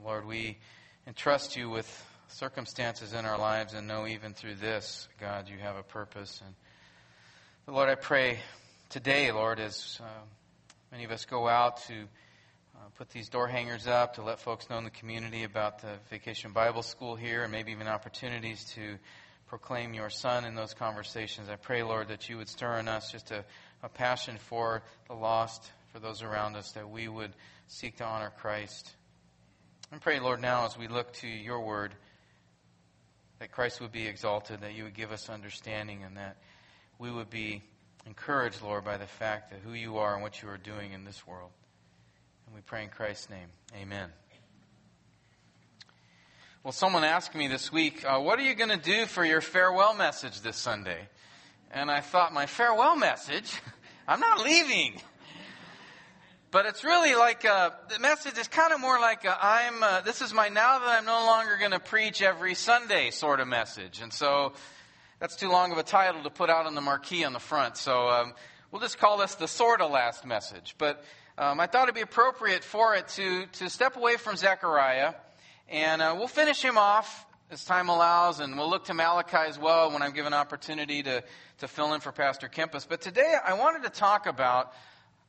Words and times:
Lord, 0.05 0.27
we 0.27 0.59
entrust 1.06 1.56
you 1.56 1.70
with 1.70 2.11
circumstances 2.32 3.12
in 3.12 3.27
our 3.27 3.38
lives 3.38 3.75
and 3.75 3.86
know 3.86 4.06
even 4.06 4.33
through 4.33 4.55
this, 4.55 5.06
God, 5.20 5.48
you 5.48 5.58
have 5.58 5.77
a 5.77 5.83
purpose. 5.83 6.41
And 6.44 7.75
Lord, 7.75 7.88
I 7.88 7.94
pray 7.94 8.41
today, 8.88 9.30
Lord, 9.33 9.61
as 9.61 10.00
uh, 10.02 10.06
many 10.91 11.05
of 11.05 11.10
us 11.10 11.27
go 11.27 11.47
out 11.47 11.83
to 11.88 11.94
uh, 11.94 12.88
put 12.97 13.10
these 13.10 13.28
door 13.28 13.48
hangers 13.48 13.86
up 13.86 14.14
to 14.14 14.22
let 14.22 14.41
folks 14.41 14.70
know 14.70 14.78
in 14.78 14.84
the 14.84 14.91
community 14.91 15.44
about 15.44 15.80
the 15.83 15.98
Vacation 16.10 16.53
Bible 16.53 16.83
School 16.83 17.16
here 17.16 17.42
and 17.42 17.53
maybe 17.53 17.70
even 17.70 17.86
opportunities 17.86 18.64
to 18.75 18.97
proclaim 19.47 19.92
your 19.92 20.08
Son 20.08 20.47
in 20.47 20.55
those 20.55 20.72
conversations. 20.72 21.50
I 21.50 21.56
pray, 21.56 21.83
Lord, 21.83 22.08
that 22.08 22.30
you 22.30 22.38
would 22.38 22.48
stir 22.48 22.78
in 22.78 22.88
us 22.88 23.12
just 23.12 23.30
a, 23.30 23.44
a 23.83 23.91
passion 23.91 24.38
for 24.38 24.83
the 25.06 25.14
lost, 25.14 25.70
for 25.92 25.98
those 25.98 26.22
around 26.22 26.56
us, 26.56 26.72
that 26.72 26.88
we 26.88 27.08
would 27.08 27.33
seek 27.69 27.98
to 27.98 28.05
honor 28.05 28.33
Christ. 28.38 28.91
And 29.92 30.00
pray, 30.00 30.19
Lord, 30.19 30.41
now 30.41 30.64
as 30.64 30.78
we 30.78 30.88
look 30.88 31.12
to 31.14 31.28
your 31.28 31.60
word, 31.60 31.94
that 33.42 33.50
Christ 33.50 33.80
would 33.80 33.90
be 33.90 34.06
exalted, 34.06 34.60
that 34.60 34.74
you 34.74 34.84
would 34.84 34.94
give 34.94 35.10
us 35.10 35.28
understanding, 35.28 36.04
and 36.04 36.16
that 36.16 36.36
we 37.00 37.10
would 37.10 37.28
be 37.28 37.60
encouraged, 38.06 38.62
Lord, 38.62 38.84
by 38.84 38.98
the 38.98 39.06
fact 39.08 39.50
that 39.50 39.58
who 39.64 39.72
you 39.72 39.98
are 39.98 40.14
and 40.14 40.22
what 40.22 40.40
you 40.40 40.48
are 40.48 40.56
doing 40.56 40.92
in 40.92 41.04
this 41.04 41.26
world. 41.26 41.50
And 42.46 42.54
we 42.54 42.60
pray 42.60 42.84
in 42.84 42.88
Christ's 42.88 43.30
name. 43.30 43.48
Amen. 43.74 44.10
Well, 46.62 46.70
someone 46.70 47.02
asked 47.02 47.34
me 47.34 47.48
this 47.48 47.72
week, 47.72 48.04
uh, 48.06 48.20
what 48.20 48.38
are 48.38 48.42
you 48.42 48.54
going 48.54 48.70
to 48.70 48.76
do 48.76 49.06
for 49.06 49.24
your 49.24 49.40
farewell 49.40 49.94
message 49.94 50.40
this 50.42 50.56
Sunday? 50.56 51.08
And 51.72 51.90
I 51.90 52.00
thought, 52.00 52.32
my 52.32 52.46
farewell 52.46 52.94
message? 52.94 53.60
I'm 54.06 54.20
not 54.20 54.38
leaving. 54.38 55.00
But 56.53 56.67
it's 56.67 56.84
really 56.84 57.14
like 57.14 57.45
a, 57.45 57.72
the 57.89 57.98
message 57.98 58.36
is 58.36 58.47
kind 58.47 58.75
of 58.75 58.81
more 58.81 59.00
like 59.00 59.25
i 59.25 59.67
I'm. 59.67 59.83
Uh, 59.83 60.03
this 60.03 60.20
is 60.20 60.34
my 60.34 60.50
now 60.50 60.81
that 60.81 60.98
I'm 60.98 61.06
no 61.06 61.25
longer 61.25 61.56
going 61.56 61.70
to 61.70 61.81
preach 61.81 62.20
every 62.20 62.55
Sunday 62.55 63.11
sort 63.11 63.41
of 63.41 63.48
message, 63.48 64.03
and 64.03 64.12
so 64.12 64.53
that's 65.19 65.34
too 65.34 65.48
long 65.48 65.72
of 65.72 65.78
a 65.78 65.83
title 65.83 66.22
to 66.25 66.28
put 66.28 66.50
out 66.50 66.67
on 66.67 66.75
the 66.75 66.82
marquee 66.82 67.25
on 67.25 67.32
the 67.32 67.38
front. 67.38 67.78
So 67.78 68.06
um, 68.06 68.34
we'll 68.71 68.82
just 68.82 68.99
call 68.99 69.16
this 69.16 69.34
the 69.37 69.49
sort 69.49 69.81
of 69.81 69.91
last 69.91 70.26
message. 70.26 70.75
But 70.76 71.03
um, 71.38 71.59
I 71.59 71.66
thought 71.66 71.84
it'd 71.84 71.94
be 71.94 72.03
appropriate 72.03 72.65
for 72.65 72.97
it 72.97 73.09
to 73.16 73.47
to 73.47 73.71
step 73.71 73.97
away 73.97 74.19
from 74.19 74.37
Zechariah, 74.37 75.15
and 75.71 76.03
uh, 76.03 76.15
we'll 76.19 76.28
finish 76.28 76.60
him 76.60 76.76
off 76.76 77.25
as 77.50 77.65
time 77.65 77.88
allows, 77.88 78.41
and 78.41 78.59
we'll 78.59 78.69
look 78.69 78.84
to 78.84 78.94
Malachi 78.94 79.49
as 79.49 79.59
well 79.59 79.91
when 79.91 80.03
I'm 80.03 80.12
given 80.12 80.34
opportunity 80.34 81.03
to 81.03 81.25
to 81.60 81.69
fill 81.69 81.94
in 81.94 82.00
for 82.03 82.12
Pastor 82.12 82.50
Kempis. 82.50 82.87
But 82.87 83.00
today 83.00 83.37
I 83.43 83.55
wanted 83.55 83.84
to 83.84 83.91
talk 83.91 84.26
about 84.26 84.75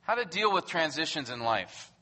how 0.04 0.14
to 0.14 0.24
deal 0.24 0.52
with 0.52 0.66
transitions 0.66 1.30
in 1.30 1.40
life, 1.40 1.92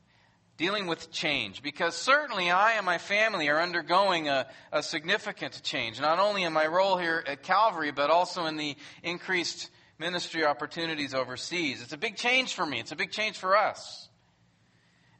dealing 0.57 0.87
with 0.87 1.11
change. 1.11 1.63
Because 1.63 1.97
certainly 1.97 2.51
I 2.51 2.73
and 2.73 2.85
my 2.85 2.99
family 2.99 3.49
are 3.49 3.61
undergoing 3.61 4.29
a, 4.29 4.47
a, 4.73 4.83
significant 4.83 5.63
change, 5.63 6.01
not 6.01 6.19
only 6.19 6.43
in 6.43 6.53
my 6.53 6.67
role 6.67 6.97
here 6.97 7.25
at 7.27 7.43
Calvary, 7.43 7.93
but 7.93 8.11
also 8.11 8.47
in 8.47 8.57
the 8.57 8.77
increased 9.03 9.71
ministry 9.99 10.45
opportunities 10.45 11.15
overseas. 11.15 11.81
It's 11.81 11.93
a 11.93 11.99
big 11.99 12.17
change 12.17 12.55
for 12.55 12.67
me, 12.67 12.81
it's 12.81 12.93
a 12.93 12.97
big 12.97 13.13
change 13.13 13.39
for 13.39 13.57
us. 13.57 14.09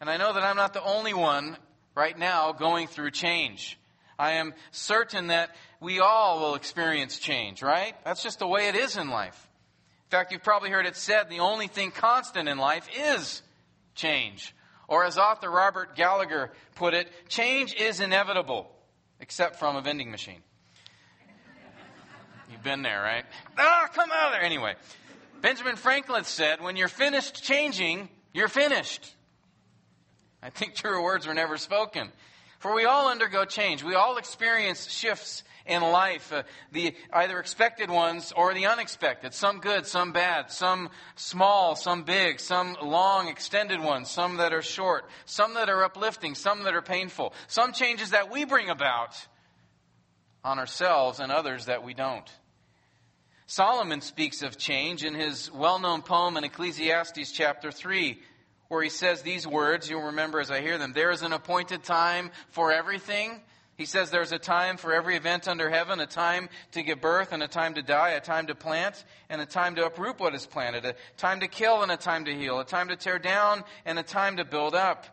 And 0.01 0.11
I 0.11 0.17
know 0.17 0.33
that 0.33 0.43
I'm 0.43 0.57
not 0.57 0.75
the 0.75 0.83
only 0.83 1.15
one 1.15 1.57
right 1.95 2.19
now 2.19 2.53
going 2.53 2.89
through 2.89 3.13
change. 3.13 3.79
I 4.19 4.33
am 4.33 4.55
certain 4.73 5.29
that 5.29 5.55
we 5.81 6.01
all 6.01 6.41
will 6.41 6.55
experience 6.57 7.19
change, 7.19 7.63
right? 7.63 7.95
That's 8.05 8.23
just 8.23 8.41
the 8.41 8.47
way 8.47 8.69
it 8.69 8.75
is 8.75 8.97
in 8.97 9.11
life. 9.11 9.49
In 10.13 10.19
fact, 10.19 10.31
you've 10.31 10.43
probably 10.43 10.69
heard 10.69 10.85
it 10.85 10.95
said 10.95 11.31
the 11.31 11.41
only 11.41 11.69
thing 11.69 11.91
constant 11.91 12.47
in 12.47 12.59
life 12.59 12.87
is 12.95 13.41
change. 13.95 14.55
Or 14.87 15.07
as 15.07 15.17
author 15.17 15.51
Robert 15.51 15.97
Gallagher 15.97 16.53
put 16.75 16.93
it, 16.93 17.09
change 17.31 17.75
is 17.75 17.99
inevitable, 17.99 18.71
except 19.21 19.59
from 19.59 19.75
a 19.75 19.81
vending 19.81 20.11
machine. 20.11 20.43
You've 22.51 22.63
been 22.63 22.83
there, 22.83 23.01
right? 23.01 23.25
Ah, 23.57 23.89
come 23.91 24.11
out 24.13 24.27
of 24.27 24.33
there. 24.33 24.43
Anyway, 24.43 24.75
Benjamin 25.41 25.77
Franklin 25.77 26.25
said, 26.25 26.61
when 26.61 26.77
you're 26.77 26.89
finished 26.89 27.43
changing, 27.43 28.11
you're 28.35 28.49
finished. 28.49 29.15
I 30.43 30.51
think 30.51 30.75
truer 30.75 31.03
words 31.03 31.27
were 31.27 31.33
never 31.33 31.57
spoken. 31.57 32.13
For 32.59 32.75
we 32.75 32.85
all 32.85 33.11
undergo 33.11 33.47
change. 33.47 33.83
We 33.83 33.95
all 33.95 34.19
experience 34.19 34.91
shifts 34.91 35.43
in 35.67 35.83
life, 35.83 36.33
uh, 36.33 36.43
the 36.73 36.95
either 37.13 37.39
expected 37.39 37.91
ones 37.91 38.33
or 38.37 38.55
the 38.55 38.67
unexpected, 38.67 39.35
some 39.35 39.61
good, 39.61 39.87
some 39.87 40.13
bad, 40.13 40.51
some 40.51 40.91
small, 41.17 41.77
some 41.77 42.03
big, 42.03 42.41
some 42.41 42.77
long, 42.83 43.29
extended 43.29 43.81
ones, 43.81 44.11
some 44.11 44.39
that 44.39 44.53
are 44.53 44.63
short, 44.63 45.05
some 45.25 45.55
that 45.55 45.69
are 45.69 45.85
uplifting, 45.85 46.35
some 46.35 46.65
that 46.65 46.75
are 46.75 46.83
painful, 46.83 47.33
some 47.47 47.73
changes 47.73 48.11
that 48.11 48.31
we 48.31 48.45
bring 48.45 48.71
about 48.71 49.27
on 50.45 50.59
ourselves 50.59 51.21
and 51.21 51.31
others 51.31 51.67
that 51.67 51.85
we 51.85 51.95
don't. 51.95 52.31
Solomon 53.47 54.01
speaks 54.01 54.43
of 54.43 54.57
change 54.57 55.05
in 55.05 55.15
his 55.15 55.53
well 55.53 55.79
known 55.79 56.03
poem 56.03 56.37
in 56.37 56.45
Ecclesiastes 56.45 57.33
chapter 57.33 57.71
3, 57.71 58.19
where 58.69 58.83
he 58.83 58.89
says 58.89 59.23
these 59.23 59.47
words, 59.47 59.91
you'll 59.91 60.07
remember 60.07 60.41
as 60.41 60.51
I 60.51 60.63
hear 60.63 60.79
them 60.79 60.93
there 60.95 61.11
is 61.11 61.23
an 61.23 61.33
appointed 61.33 61.83
time 61.85 62.31
for 62.49 62.73
everything 62.73 63.43
he 63.83 63.87
says 63.87 64.13
there's 64.13 64.31
a 64.31 64.39
time 64.39 64.77
for 64.77 64.93
every 64.93 65.17
event 65.17 65.49
under 65.49 65.69
heaven, 65.69 65.99
a 65.99 66.07
time 66.07 66.49
to 66.71 66.85
give 66.85 67.01
birth 67.01 67.33
and 67.33 67.43
a 67.43 67.49
time 67.49 67.75
to 67.75 67.83
die, 67.83 68.11
a 68.11 68.21
time 68.21 68.47
to 68.47 68.55
plant 68.55 69.05
and 69.29 69.41
a 69.41 69.45
time 69.45 69.75
to 69.75 69.85
uproot 69.85 70.21
what 70.21 70.37
is 70.37 70.47
planted, 70.47 70.85
a 70.85 70.95
time 71.17 71.41
to 71.41 71.49
kill 71.49 71.83
and 71.83 71.91
a 71.91 71.97
time 71.97 72.25
to 72.27 72.33
heal, 72.33 72.61
a 72.61 72.65
time 72.65 72.87
to 72.91 72.95
tear 72.95 73.19
down 73.19 73.65
and 73.85 73.99
a 73.99 74.05
time 74.05 74.37
to 74.37 74.45
build 74.45 74.77
up, 74.77 75.05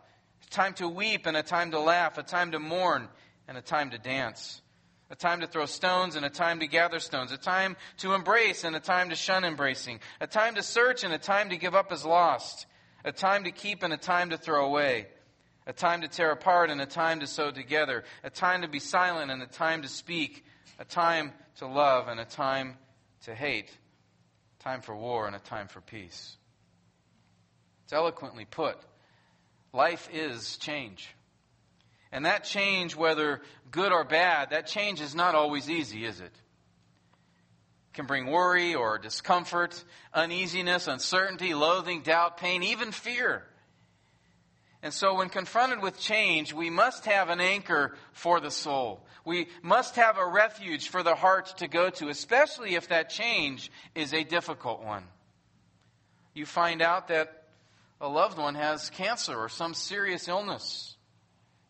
a 0.46 0.50
time 0.50 0.72
to 0.74 0.86
weep 0.86 1.26
and 1.26 1.36
a 1.36 1.42
time 1.42 1.72
to 1.72 1.80
laugh, 1.80 2.16
a 2.16 2.22
time 2.22 2.52
to 2.52 2.60
mourn 2.60 3.08
and 3.48 3.58
a 3.58 3.60
time 3.60 3.90
to 3.90 3.98
dance, 3.98 4.62
a 5.10 5.16
time 5.16 5.40
to 5.40 5.48
throw 5.48 5.66
stones 5.66 6.14
and 6.14 6.24
a 6.24 6.30
time 6.30 6.60
to 6.60 6.68
gather 6.68 7.00
stones, 7.00 7.32
a 7.32 7.36
time 7.36 7.76
to 7.96 8.14
embrace 8.14 8.62
and 8.62 8.76
a 8.76 8.80
time 8.80 9.10
to 9.10 9.16
shun 9.16 9.44
embracing, 9.44 9.98
a 10.20 10.28
time 10.28 10.54
to 10.54 10.62
search 10.62 11.02
and 11.02 11.12
a 11.12 11.18
time 11.18 11.50
to 11.50 11.56
give 11.56 11.74
up 11.74 11.90
as 11.90 12.04
lost, 12.04 12.66
a 13.04 13.10
time 13.10 13.42
to 13.42 13.50
keep 13.50 13.82
and 13.82 13.92
a 13.92 13.96
time 13.96 14.30
to 14.30 14.36
throw 14.36 14.64
away 14.64 15.08
a 15.70 15.72
time 15.72 16.00
to 16.00 16.08
tear 16.08 16.32
apart 16.32 16.68
and 16.68 16.80
a 16.80 16.86
time 16.86 17.20
to 17.20 17.28
sew 17.28 17.52
together, 17.52 18.02
a 18.24 18.28
time 18.28 18.62
to 18.62 18.68
be 18.68 18.80
silent 18.80 19.30
and 19.30 19.40
a 19.40 19.46
time 19.46 19.82
to 19.82 19.88
speak, 19.88 20.44
a 20.80 20.84
time 20.84 21.32
to 21.58 21.66
love 21.68 22.08
and 22.08 22.18
a 22.18 22.24
time 22.24 22.76
to 23.22 23.32
hate, 23.32 23.70
a 24.58 24.62
time 24.64 24.80
for 24.80 24.96
war 24.96 25.28
and 25.28 25.36
a 25.36 25.38
time 25.38 25.68
for 25.68 25.80
peace. 25.80 26.36
It's 27.84 27.92
eloquently 27.92 28.44
put. 28.44 28.78
Life 29.72 30.08
is 30.12 30.56
change. 30.56 31.08
And 32.10 32.26
that 32.26 32.42
change, 32.42 32.96
whether 32.96 33.40
good 33.70 33.92
or 33.92 34.02
bad, 34.02 34.50
that 34.50 34.66
change 34.66 35.00
is 35.00 35.14
not 35.14 35.36
always 35.36 35.70
easy, 35.70 36.04
is 36.04 36.20
it? 36.20 36.32
can 37.92 38.06
bring 38.06 38.26
worry 38.26 38.74
or 38.74 38.98
discomfort, 38.98 39.84
uneasiness, 40.14 40.86
uncertainty, 40.86 41.54
loathing, 41.54 42.02
doubt, 42.02 42.36
pain, 42.36 42.62
even 42.62 42.92
fear. 42.92 43.44
And 44.82 44.94
so, 44.94 45.16
when 45.16 45.28
confronted 45.28 45.82
with 45.82 46.00
change, 46.00 46.54
we 46.54 46.70
must 46.70 47.04
have 47.04 47.28
an 47.28 47.40
anchor 47.40 47.96
for 48.12 48.40
the 48.40 48.50
soul. 48.50 49.04
We 49.24 49.48
must 49.62 49.96
have 49.96 50.16
a 50.16 50.26
refuge 50.26 50.88
for 50.88 51.02
the 51.02 51.14
heart 51.14 51.58
to 51.58 51.68
go 51.68 51.90
to, 51.90 52.08
especially 52.08 52.74
if 52.74 52.88
that 52.88 53.10
change 53.10 53.70
is 53.94 54.14
a 54.14 54.24
difficult 54.24 54.82
one. 54.82 55.04
You 56.32 56.46
find 56.46 56.80
out 56.80 57.08
that 57.08 57.44
a 58.00 58.08
loved 58.08 58.38
one 58.38 58.54
has 58.54 58.88
cancer 58.90 59.36
or 59.36 59.50
some 59.50 59.74
serious 59.74 60.28
illness. 60.28 60.96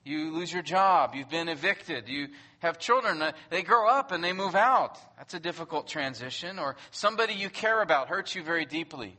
You 0.05 0.33
lose 0.33 0.53
your 0.53 0.63
job. 0.63 1.15
You've 1.15 1.31
been 1.31 1.49
evicted. 1.49 2.09
You 2.09 2.29
have 2.61 2.79
children. 2.79 3.21
Uh, 3.21 3.33
they 3.51 3.63
grow 3.63 3.89
up 3.89 4.13
and 4.13 4.23
they 4.23 4.33
move 4.33 4.55
out. 4.55 4.99
That's 5.19 5.35
a 5.35 5.41
difficult 5.41 5.89
transition. 5.89 6.59
Or 6.59 6.77
somebody 6.91 7.35
you 7.35 7.51
care 7.51 7.83
about 7.83 8.09
hurts 8.09 8.35
you 8.35 8.43
very 8.43 8.65
deeply. 8.65 9.17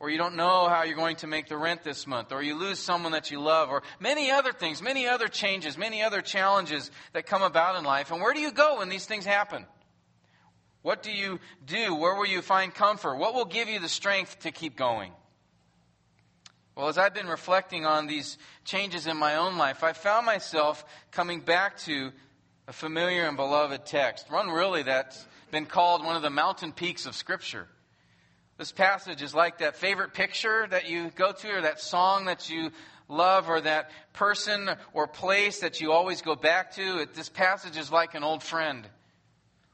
Or 0.00 0.08
you 0.08 0.16
don't 0.16 0.34
know 0.34 0.66
how 0.66 0.82
you're 0.84 0.96
going 0.96 1.16
to 1.16 1.26
make 1.26 1.48
the 1.48 1.58
rent 1.58 1.84
this 1.84 2.06
month. 2.06 2.32
Or 2.32 2.42
you 2.42 2.58
lose 2.58 2.78
someone 2.78 3.12
that 3.12 3.30
you 3.30 3.38
love. 3.38 3.68
Or 3.68 3.82
many 4.00 4.30
other 4.30 4.52
things, 4.52 4.80
many 4.80 5.06
other 5.06 5.28
changes, 5.28 5.76
many 5.76 6.02
other 6.02 6.22
challenges 6.22 6.90
that 7.12 7.26
come 7.26 7.42
about 7.42 7.76
in 7.76 7.84
life. 7.84 8.10
And 8.10 8.22
where 8.22 8.32
do 8.32 8.40
you 8.40 8.50
go 8.50 8.78
when 8.78 8.88
these 8.88 9.04
things 9.04 9.26
happen? 9.26 9.66
What 10.80 11.02
do 11.02 11.12
you 11.12 11.38
do? 11.66 11.94
Where 11.94 12.14
will 12.14 12.26
you 12.26 12.40
find 12.40 12.74
comfort? 12.74 13.16
What 13.16 13.34
will 13.34 13.44
give 13.44 13.68
you 13.68 13.78
the 13.78 13.90
strength 13.90 14.40
to 14.40 14.50
keep 14.50 14.74
going? 14.74 15.12
Well, 16.74 16.88
as 16.88 16.96
I've 16.96 17.12
been 17.12 17.28
reflecting 17.28 17.84
on 17.84 18.06
these 18.06 18.38
changes 18.64 19.06
in 19.06 19.18
my 19.18 19.36
own 19.36 19.58
life, 19.58 19.84
I 19.84 19.92
found 19.92 20.24
myself 20.24 20.82
coming 21.10 21.40
back 21.40 21.76
to 21.80 22.10
a 22.66 22.72
familiar 22.72 23.26
and 23.26 23.36
beloved 23.36 23.84
text, 23.84 24.30
one 24.30 24.48
really 24.48 24.84
that's 24.84 25.26
been 25.50 25.66
called 25.66 26.04
one 26.04 26.16
of 26.16 26.22
the 26.22 26.30
mountain 26.30 26.72
peaks 26.72 27.04
of 27.04 27.14
Scripture. 27.14 27.68
This 28.60 28.72
passage 28.72 29.22
is 29.22 29.34
like 29.34 29.60
that 29.60 29.74
favorite 29.74 30.12
picture 30.12 30.66
that 30.68 30.86
you 30.86 31.10
go 31.16 31.32
to, 31.32 31.48
or 31.48 31.62
that 31.62 31.80
song 31.80 32.26
that 32.26 32.50
you 32.50 32.72
love, 33.08 33.48
or 33.48 33.62
that 33.62 33.90
person 34.12 34.68
or 34.92 35.06
place 35.06 35.60
that 35.60 35.80
you 35.80 35.92
always 35.92 36.20
go 36.20 36.36
back 36.36 36.74
to. 36.74 37.06
This 37.14 37.30
passage 37.30 37.78
is 37.78 37.90
like 37.90 38.14
an 38.14 38.22
old 38.22 38.42
friend, 38.42 38.86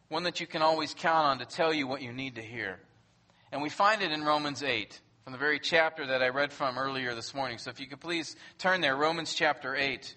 one 0.07 0.23
that 0.23 0.39
you 0.39 0.47
can 0.47 0.63
always 0.63 0.95
count 0.95 1.27
on 1.27 1.39
to 1.41 1.47
tell 1.47 1.75
you 1.75 1.89
what 1.89 2.01
you 2.01 2.13
need 2.13 2.37
to 2.37 2.43
hear. 2.43 2.79
And 3.51 3.61
we 3.61 3.71
find 3.71 4.03
it 4.03 4.13
in 4.13 4.23
Romans 4.23 4.63
8 4.63 5.01
from 5.25 5.33
the 5.33 5.39
very 5.41 5.59
chapter 5.59 6.07
that 6.07 6.23
I 6.23 6.29
read 6.29 6.53
from 6.53 6.79
earlier 6.79 7.13
this 7.17 7.35
morning. 7.35 7.59
So 7.59 7.71
if 7.71 7.81
you 7.81 7.89
could 7.89 7.99
please 7.99 8.37
turn 8.59 8.83
there, 8.83 8.95
Romans 8.95 9.35
chapter 9.35 9.75
8. 9.75 10.15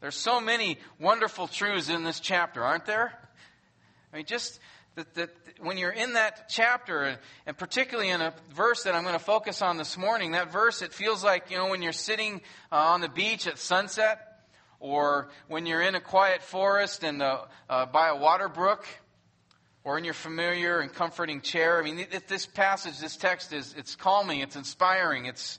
There's 0.00 0.16
so 0.16 0.40
many 0.40 0.78
wonderful 0.98 1.46
truths 1.46 1.88
in 1.88 2.02
this 2.02 2.18
chapter, 2.18 2.64
aren't 2.64 2.86
there? 2.86 3.12
I 4.12 4.16
mean, 4.16 4.26
just 4.26 4.58
that, 4.94 5.14
that 5.14 5.30
when 5.60 5.78
you're 5.78 5.90
in 5.90 6.14
that 6.14 6.48
chapter, 6.48 7.18
and 7.46 7.56
particularly 7.56 8.10
in 8.10 8.20
a 8.20 8.34
verse 8.54 8.82
that 8.84 8.94
I'm 8.94 9.02
going 9.02 9.14
to 9.14 9.24
focus 9.24 9.62
on 9.62 9.76
this 9.76 9.96
morning, 9.96 10.32
that 10.32 10.52
verse, 10.52 10.82
it 10.82 10.92
feels 10.92 11.22
like, 11.24 11.50
you 11.50 11.56
know, 11.56 11.68
when 11.68 11.82
you're 11.82 11.92
sitting 11.92 12.40
uh, 12.70 12.76
on 12.76 13.00
the 13.00 13.08
beach 13.08 13.46
at 13.46 13.58
sunset, 13.58 14.18
or 14.80 15.30
when 15.46 15.64
you're 15.64 15.80
in 15.80 15.94
a 15.94 16.00
quiet 16.00 16.42
forest 16.42 17.04
and 17.04 17.22
uh, 17.22 17.42
uh, 17.70 17.86
by 17.86 18.08
a 18.08 18.16
water 18.16 18.48
brook, 18.48 18.84
or 19.84 19.98
in 19.98 20.04
your 20.04 20.14
familiar 20.14 20.80
and 20.80 20.92
comforting 20.92 21.40
chair. 21.40 21.78
I 21.78 21.82
mean, 21.82 22.06
this 22.28 22.46
passage, 22.46 22.98
this 23.00 23.16
text 23.16 23.52
is 23.52 23.74
it's 23.76 23.96
calming, 23.96 24.40
it's 24.40 24.56
inspiring, 24.56 25.26
it's 25.26 25.58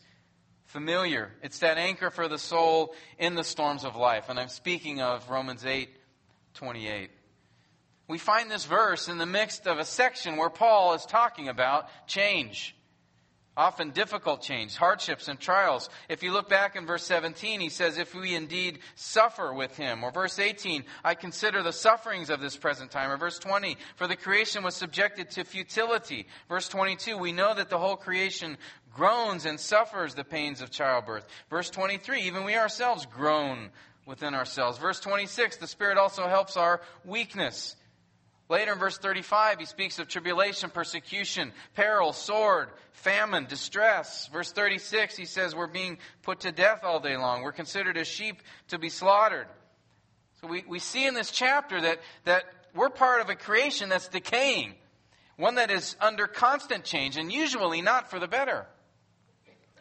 familiar. 0.65 1.31
It's 1.41 1.59
that 1.59 1.77
anchor 1.77 2.09
for 2.09 2.27
the 2.27 2.37
soul 2.37 2.95
in 3.17 3.35
the 3.35 3.43
storms 3.43 3.83
of 3.83 3.95
life. 3.95 4.29
And 4.29 4.39
I'm 4.39 4.49
speaking 4.49 5.01
of 5.01 5.29
Romans 5.29 5.65
8 5.65 5.89
28. 6.53 7.09
We 8.07 8.17
find 8.17 8.51
this 8.51 8.65
verse 8.65 9.07
in 9.07 9.17
the 9.17 9.25
midst 9.25 9.65
of 9.65 9.79
a 9.79 9.85
section 9.85 10.37
where 10.37 10.49
Paul 10.49 10.93
is 10.93 11.05
talking 11.05 11.47
about 11.47 11.87
change 12.07 12.75
often 13.55 13.91
difficult 13.91 14.41
change, 14.41 14.75
hardships 14.75 15.27
and 15.27 15.39
trials. 15.39 15.89
If 16.09 16.23
you 16.23 16.31
look 16.31 16.49
back 16.49 16.75
in 16.75 16.85
verse 16.85 17.03
17, 17.03 17.59
he 17.59 17.69
says, 17.69 17.97
If 17.97 18.15
we 18.15 18.35
indeed 18.35 18.79
suffer 18.95 19.53
with 19.53 19.77
him. 19.77 20.03
Or 20.03 20.11
verse 20.11 20.39
18, 20.39 20.83
I 21.03 21.13
consider 21.13 21.61
the 21.61 21.71
sufferings 21.71 22.29
of 22.29 22.41
this 22.41 22.57
present 22.57 22.91
time. 22.91 23.11
Or 23.11 23.17
verse 23.17 23.39
20, 23.39 23.77
for 23.95 24.07
the 24.07 24.15
creation 24.15 24.63
was 24.63 24.75
subjected 24.75 25.29
to 25.31 25.43
futility. 25.43 26.27
Verse 26.49 26.67
22, 26.67 27.17
we 27.17 27.31
know 27.31 27.53
that 27.53 27.69
the 27.69 27.77
whole 27.77 27.95
creation 27.95 28.57
groans 28.93 29.45
and 29.45 29.59
suffers 29.59 30.15
the 30.15 30.23
pains 30.23 30.61
of 30.61 30.71
childbirth. 30.71 31.27
Verse 31.49 31.69
23, 31.69 32.21
even 32.21 32.43
we 32.43 32.55
ourselves 32.55 33.05
groan 33.05 33.69
within 34.05 34.33
ourselves. 34.33 34.77
Verse 34.77 34.99
26, 34.99 35.57
the 35.57 35.67
Spirit 35.67 35.97
also 35.97 36.27
helps 36.27 36.57
our 36.57 36.81
weakness. 37.05 37.75
Later 38.49 38.73
in 38.73 38.79
verse 38.79 38.97
35, 38.97 39.59
he 39.59 39.65
speaks 39.65 39.99
of 39.99 40.07
tribulation, 40.07 40.69
persecution, 40.69 41.53
peril, 41.75 42.11
sword, 42.11 42.69
famine, 42.91 43.45
distress. 43.45 44.27
Verse 44.27 44.51
36, 44.51 45.15
he 45.15 45.25
says 45.25 45.55
we're 45.55 45.67
being 45.67 45.97
put 46.23 46.41
to 46.41 46.51
death 46.51 46.81
all 46.83 46.99
day 46.99 47.15
long. 47.15 47.41
We're 47.41 47.53
considered 47.53 47.97
as 47.97 48.07
sheep 48.07 48.41
to 48.67 48.77
be 48.77 48.89
slaughtered. 48.89 49.47
So 50.41 50.47
we, 50.47 50.63
we 50.67 50.79
see 50.79 51.07
in 51.07 51.13
this 51.13 51.31
chapter 51.31 51.79
that, 51.79 51.99
that 52.25 52.43
we're 52.75 52.89
part 52.89 53.21
of 53.21 53.29
a 53.29 53.35
creation 53.35 53.87
that's 53.87 54.09
decaying, 54.09 54.73
one 55.37 55.55
that 55.55 55.71
is 55.71 55.95
under 56.01 56.27
constant 56.27 56.83
change, 56.83 57.15
and 57.15 57.31
usually 57.31 57.81
not 57.81 58.09
for 58.09 58.19
the 58.19 58.27
better. 58.27 58.67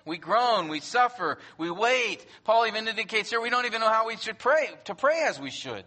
We 0.04 0.18
groan, 0.18 0.68
we 0.68 0.80
suffer, 0.80 1.38
we 1.58 1.70
wait. 1.70 2.24
Paul 2.44 2.66
even 2.66 2.88
indicates 2.88 3.30
here 3.30 3.40
we 3.40 3.50
don't 3.50 3.66
even 3.66 3.80
know 3.80 3.90
how 3.90 4.06
we 4.06 4.16
should 4.16 4.38
pray, 4.38 4.70
to 4.84 4.94
pray 4.94 5.24
as 5.26 5.40
we 5.40 5.50
should. 5.50 5.84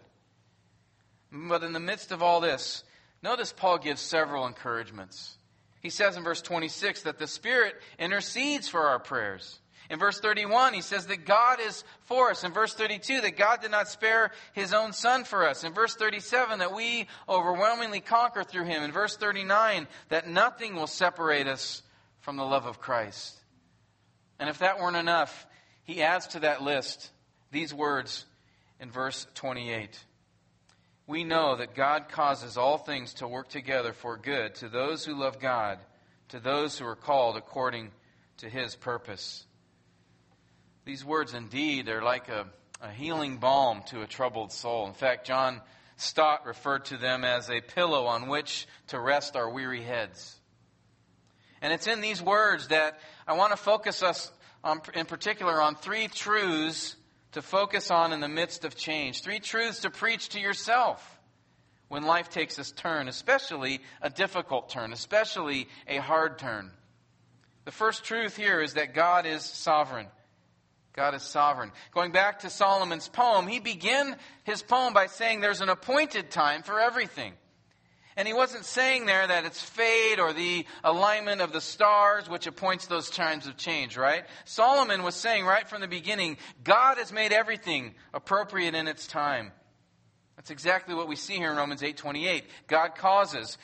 But 1.35 1.63
in 1.63 1.73
the 1.73 1.79
midst 1.79 2.11
of 2.11 2.23
all 2.23 2.39
this, 2.39 2.83
notice 3.21 3.51
Paul 3.51 3.77
gives 3.77 4.01
several 4.01 4.47
encouragements. 4.47 5.35
He 5.81 5.89
says 5.89 6.15
in 6.15 6.23
verse 6.23 6.41
26 6.41 7.03
that 7.03 7.19
the 7.19 7.27
Spirit 7.27 7.75
intercedes 7.99 8.69
for 8.69 8.87
our 8.87 8.99
prayers. 8.99 9.59
In 9.89 9.99
verse 9.99 10.19
31, 10.19 10.73
he 10.73 10.81
says 10.81 11.05
that 11.07 11.25
God 11.25 11.59
is 11.59 11.83
for 12.05 12.31
us. 12.31 12.43
In 12.43 12.53
verse 12.53 12.73
32, 12.73 13.21
that 13.21 13.37
God 13.37 13.61
did 13.61 13.69
not 13.69 13.87
spare 13.87 14.31
his 14.53 14.73
own 14.73 14.93
son 14.93 15.25
for 15.25 15.47
us. 15.47 15.63
In 15.63 15.73
verse 15.73 15.93
37, 15.93 16.59
that 16.59 16.73
we 16.73 17.05
overwhelmingly 17.29 17.99
conquer 17.99 18.43
through 18.43 18.65
him. 18.65 18.81
In 18.81 18.91
verse 18.91 19.15
39, 19.15 19.87
that 20.09 20.27
nothing 20.27 20.75
will 20.75 20.87
separate 20.87 21.47
us 21.47 21.83
from 22.21 22.37
the 22.37 22.45
love 22.45 22.65
of 22.65 22.79
Christ. 22.79 23.37
And 24.39 24.49
if 24.49 24.59
that 24.59 24.79
weren't 24.79 24.97
enough, 24.97 25.45
he 25.83 26.01
adds 26.01 26.27
to 26.27 26.39
that 26.39 26.63
list 26.63 27.11
these 27.51 27.73
words 27.73 28.25
in 28.79 28.89
verse 28.89 29.27
28 29.35 29.99
we 31.07 31.23
know 31.23 31.55
that 31.55 31.75
God 31.75 32.09
causes 32.09 32.57
all 32.57 32.77
things 32.77 33.15
to 33.15 33.27
work 33.27 33.49
together 33.49 33.93
for 33.93 34.17
good 34.17 34.55
to 34.55 34.69
those 34.69 35.05
who 35.05 35.13
love 35.13 35.39
God, 35.39 35.77
to 36.29 36.39
those 36.39 36.77
who 36.77 36.85
are 36.85 36.95
called 36.95 37.37
according 37.37 37.91
to 38.37 38.49
his 38.49 38.75
purpose. 38.75 39.45
These 40.83 41.05
words 41.05 41.33
indeed 41.33 41.89
are 41.89 42.01
like 42.01 42.29
a, 42.29 42.47
a 42.81 42.91
healing 42.91 43.37
balm 43.37 43.83
to 43.87 44.01
a 44.01 44.07
troubled 44.07 44.51
soul. 44.51 44.87
In 44.87 44.93
fact, 44.93 45.27
John 45.27 45.61
Stott 45.97 46.45
referred 46.45 46.85
to 46.85 46.97
them 46.97 47.23
as 47.23 47.49
a 47.49 47.61
pillow 47.61 48.05
on 48.05 48.27
which 48.27 48.67
to 48.87 48.99
rest 48.99 49.35
our 49.35 49.49
weary 49.49 49.81
heads. 49.81 50.39
And 51.61 51.71
it's 51.71 51.87
in 51.87 52.01
these 52.01 52.21
words 52.21 52.67
that 52.67 52.99
I 53.27 53.33
want 53.33 53.51
to 53.51 53.57
focus 53.57 54.03
us 54.03 54.31
on, 54.63 54.81
in 54.93 55.05
particular 55.05 55.61
on 55.61 55.75
three 55.75 56.07
truths 56.07 56.95
to 57.35 57.41
focus 57.41 57.91
on 57.91 58.13
in 58.13 58.21
the 58.21 58.29
midst 58.29 58.63
of 58.63 58.77
change. 58.77 59.21
Three 59.21 59.39
truths 59.39 59.81
to 59.81 59.89
preach 59.89 60.29
to 60.29 60.39
yourself 60.39 61.19
when 61.89 62.03
life 62.03 62.29
takes 62.29 62.55
this 62.55 62.71
turn, 62.71 63.09
especially 63.09 63.81
a 64.01 64.09
difficult 64.09 64.69
turn, 64.69 64.93
especially 64.93 65.67
a 65.85 65.97
hard 65.97 66.39
turn. 66.39 66.71
The 67.65 67.71
first 67.71 68.05
truth 68.05 68.37
here 68.37 68.61
is 68.61 68.75
that 68.75 68.93
God 68.93 69.25
is 69.25 69.43
sovereign. 69.43 70.07
God 70.93 71.13
is 71.13 71.23
sovereign. 71.23 71.73
Going 71.93 72.13
back 72.13 72.39
to 72.39 72.49
Solomon's 72.49 73.09
poem, 73.09 73.47
he 73.47 73.59
began 73.59 74.15
his 74.45 74.61
poem 74.61 74.93
by 74.93 75.07
saying 75.07 75.41
there's 75.41 75.59
an 75.59 75.67
appointed 75.67 76.31
time 76.31 76.63
for 76.63 76.79
everything. 76.79 77.33
And 78.17 78.27
he 78.27 78.33
wasn't 78.33 78.63
saying 78.63 79.05
there 79.05 79.27
that 79.27 79.43
it's 79.43 79.61
fate 79.61 80.19
or 80.19 80.31
the 80.31 80.65
alignment 80.85 81.41
of 81.41 81.51
the 81.51 81.59
stars 81.59 82.29
which 82.29 82.47
appoints 82.47 82.87
those 82.87 83.09
times 83.09 83.45
of 83.45 83.57
change, 83.57 83.97
right? 83.97 84.23
Solomon 84.45 85.03
was 85.03 85.15
saying 85.15 85.45
right 85.45 85.67
from 85.67 85.81
the 85.81 85.87
beginning, 85.87 86.37
God 86.63 86.97
has 86.97 87.11
made 87.11 87.33
everything 87.33 87.93
appropriate 88.13 88.73
in 88.73 88.87
its 88.87 89.05
time. 89.05 89.51
That's 90.37 90.49
exactly 90.49 90.95
what 90.95 91.09
we 91.09 91.17
see 91.17 91.35
here 91.35 91.51
in 91.51 91.57
Romans 91.57 91.81
8:28. 91.81 92.45
God 92.67 92.95
causes, 92.95 93.57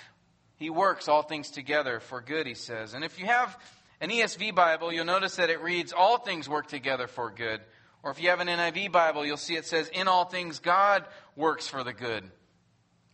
he 0.55 0.69
works 0.69 1.07
all 1.07 1.23
things 1.23 1.49
together 1.49 2.01
for 2.01 2.19
good, 2.21 2.45
he 2.45 2.53
says. 2.53 2.93
And 2.93 3.05
if 3.05 3.19
you 3.19 3.27
have 3.27 3.57
an 4.01 4.09
ESV 4.09 4.53
Bible, 4.53 4.91
you'll 4.91 5.05
notice 5.05 5.37
that 5.37 5.49
it 5.49 5.61
reads 5.61 5.93
all 5.93 6.17
things 6.17 6.49
work 6.49 6.67
together 6.67 7.07
for 7.07 7.29
good. 7.29 7.61
Or 8.03 8.11
if 8.11 8.21
you 8.21 8.29
have 8.29 8.41
an 8.41 8.47
NIV 8.47 8.91
Bible, 8.91 9.25
you'll 9.25 9.37
see 9.37 9.55
it 9.55 9.65
says 9.65 9.87
in 9.89 10.07
all 10.07 10.25
things 10.25 10.59
God 10.59 11.05
works 11.37 11.67
for 11.67 11.83
the 11.83 11.93
good. 11.93 12.29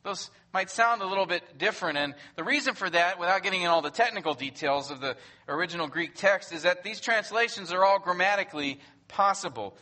Those 0.08 0.32
might 0.54 0.70
sound 0.70 1.02
a 1.02 1.06
little 1.06 1.26
bit 1.26 1.58
different. 1.58 1.98
And 1.98 2.16
the 2.38 2.44
reason 2.46 2.76
for 2.76 2.90
that, 2.90 3.20
without 3.20 3.44
getting 3.44 3.64
in 3.64 3.68
all 3.68 3.82
the 3.82 3.90
technical 3.90 4.36
details 4.36 4.90
of 4.90 5.02
the 5.02 5.18
original 5.50 5.90
Greek 5.90 6.16
text, 6.16 6.54
is 6.54 6.64
that 6.64 6.82
these 6.82 7.02
translations 7.02 7.74
are 7.74 7.84
all 7.84 8.00
grammatically 8.00 8.80
possible. 9.10 9.76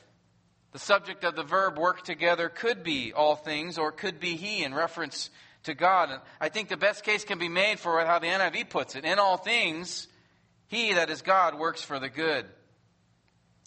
The 0.72 0.80
subject 0.80 1.24
of 1.26 1.36
the 1.36 1.44
verb 1.44 1.78
work 1.78 2.04
together 2.04 2.50
could 2.50 2.82
be 2.82 3.14
all 3.14 3.36
things 3.36 3.78
or 3.78 3.92
could 3.92 4.20
be 4.20 4.36
he 4.36 4.64
in 4.64 4.74
reference 4.74 5.30
to 5.66 5.76
God. 5.76 6.10
And 6.10 6.22
I 6.42 6.50
think 6.50 6.70
the 6.70 6.76
best 6.76 7.04
case 7.04 7.24
can 7.24 7.38
be 7.38 7.48
made 7.48 7.80
for 7.80 8.04
how 8.04 8.18
the 8.18 8.26
NIV 8.26 8.72
puts 8.72 8.96
it. 8.96 9.06
In 9.06 9.20
all 9.20 9.38
things, 9.38 10.08
he, 10.66 10.94
that 10.94 11.12
is 11.12 11.22
God, 11.22 11.60
works 11.60 11.84
for 11.84 12.00
the 12.00 12.10
good. 12.10 12.48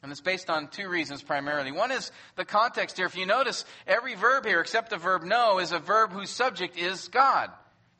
And 0.03 0.13
it's 0.13 0.21
based 0.21 0.49
on 0.49 0.69
two 0.69 0.89
reasons 0.89 1.23
primarily. 1.23 1.73
One 1.73 1.91
is 1.91 2.13
the 2.37 2.45
context 2.45 2.97
here. 2.97 3.07
If 3.07 3.17
you 3.17 3.27
notice, 3.27 3.65
every 3.87 4.15
verb 4.15 4.47
here, 4.47 4.61
except 4.61 4.91
the 4.91 4.97
verb 4.97 5.25
know, 5.25 5.59
is 5.59 5.73
a 5.73 5.81
verb 5.81 6.13
whose 6.13 6.31
subject 6.31 6.79
is 6.79 7.09
God. 7.09 7.51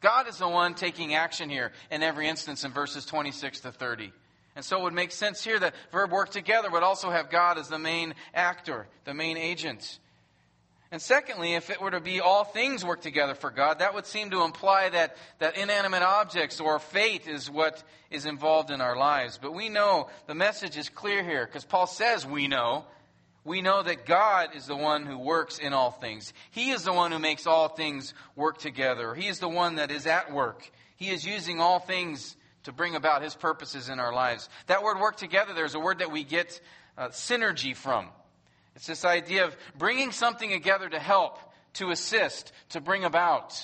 God 0.01 0.29
is 0.29 0.39
the 0.39 0.49
one 0.49 0.75
taking 0.75 1.15
action 1.15 1.51
here 1.51 1.73
in 1.91 2.05
every 2.05 2.29
instance 2.29 2.63
in 2.63 2.73
verses 2.73 3.05
26 3.05 3.61
to 3.61 3.73
30. 3.73 4.13
And 4.55 4.65
so 4.65 4.79
it 4.79 4.83
would 4.85 4.93
make 4.93 5.11
sense 5.13 5.43
here 5.43 5.59
that 5.59 5.75
verb 5.91 6.13
work 6.13 6.31
together 6.31 6.71
would 6.71 6.83
also 6.83 7.11
have 7.11 7.31
God 7.31 7.59
as 7.59 7.69
the 7.69 7.79
main 7.79 8.15
actor, 8.33 8.87
the 9.05 9.15
main 9.15 9.37
agent. 9.37 9.99
And 10.91 11.03
secondly, 11.03 11.55
if 11.55 11.69
it 11.69 11.83
were 11.83 11.91
to 11.91 12.01
be 12.01 12.21
all 12.21 12.45
things 12.45 12.83
work 12.83 13.03
together 13.03 13.35
for 13.35 13.51
God, 13.51 13.81
that 13.81 13.95
would 13.95 14.07
seem 14.07 14.31
to 14.31 14.43
imply 14.43 14.89
that, 14.89 15.17
that 15.39 15.59
inanimate 15.59 16.03
objects 16.03 16.61
or 16.61 16.79
fate 16.79 17.27
is 17.27 17.51
what 17.51 17.83
is 18.11 18.25
involved 18.25 18.71
in 18.71 18.81
our 18.81 18.97
lives. 18.97 19.39
But 19.41 19.53
we 19.53 19.69
know 19.69 20.09
the 20.27 20.35
message 20.35 20.79
is 20.79 20.89
clear 20.89 21.23
here 21.23 21.45
because 21.45 21.67
Paul 21.67 21.87
says 21.87 22.27
we 22.27 22.49
know. 22.49 22.87
We 23.45 23.61
know 23.61 23.83
that 23.83 24.07
God 24.07 24.55
is 24.55 24.67
the 24.67 24.77
one 24.77 25.05
who 25.05 25.19
works 25.19 25.59
in 25.59 25.75
all 25.75 25.91
things. 25.91 26.33
He 26.51 26.71
is 26.71 26.85
the 26.85 26.93
one 26.93 27.13
who 27.13 27.19
makes 27.19 27.47
all 27.47 27.69
things 27.69 28.15
work 28.35 28.59
together. 28.59 29.15
He 29.15 29.29
is 29.29 29.41
the 29.41 29.49
one 29.49 29.77
that 29.77 29.91
is 29.91 30.07
at 30.07 30.33
work. 30.33 30.71
He 30.97 31.11
is 31.11 31.25
using 31.25 31.61
all 31.61 31.79
things 31.79 32.37
to 32.65 32.73
bring 32.73 32.95
about 32.95 33.23
His 33.23 33.35
purposes 33.35 33.89
in 33.89 34.01
our 34.01 34.13
lives. 34.13 34.49
That 34.67 34.83
word 34.83 34.99
work 34.99 35.17
together, 35.17 35.55
there's 35.55 35.75
a 35.75 35.81
word 35.81 35.99
that 35.99 36.11
we 36.11 36.25
get 36.25 36.61
uh, 36.97 37.09
synergy 37.09 37.77
from. 37.77 38.09
It's 38.79 38.87
this 38.87 39.05
idea 39.05 39.45
of 39.45 39.57
bringing 39.77 40.13
something 40.13 40.51
together 40.51 40.89
to 40.89 41.01
help, 41.01 41.41
to 41.75 41.91
assist, 41.91 42.53
to 42.69 42.81
bring 42.81 43.03
about. 43.03 43.61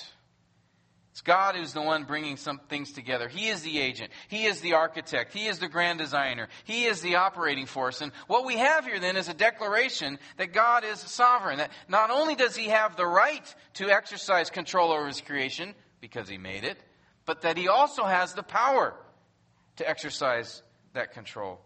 It's 1.11 1.21
God 1.21 1.55
who's 1.55 1.71
the 1.71 1.81
one 1.81 2.03
bringing 2.03 2.35
some 2.35 2.59
things 2.67 2.91
together. 2.91 3.29
He 3.29 3.47
is 3.47 3.61
the 3.61 3.79
agent. 3.79 4.11
He 4.27 4.43
is 4.43 4.59
the 4.59 4.73
architect. 4.73 5.31
He 5.31 5.45
is 5.45 5.59
the 5.59 5.69
grand 5.69 5.99
designer. 5.99 6.49
He 6.65 6.83
is 6.83 6.99
the 6.99 7.15
operating 7.15 7.65
force. 7.65 8.01
And 8.01 8.11
what 8.27 8.45
we 8.45 8.57
have 8.57 8.83
here 8.83 8.99
then 8.99 9.15
is 9.15 9.29
a 9.29 9.33
declaration 9.33 10.19
that 10.35 10.51
God 10.51 10.83
is 10.83 10.99
sovereign. 10.99 11.59
That 11.59 11.71
not 11.87 12.11
only 12.11 12.35
does 12.35 12.53
He 12.53 12.67
have 12.67 12.97
the 12.97 13.07
right 13.07 13.55
to 13.75 13.89
exercise 13.89 14.49
control 14.49 14.91
over 14.91 15.07
His 15.07 15.21
creation, 15.21 15.75
because 16.01 16.27
He 16.27 16.37
made 16.37 16.65
it, 16.65 16.77
but 17.25 17.43
that 17.43 17.55
He 17.55 17.69
also 17.69 18.03
has 18.03 18.33
the 18.33 18.43
power 18.43 18.93
to 19.77 19.89
exercise 19.89 20.61
that 20.91 21.13
control. 21.13 21.61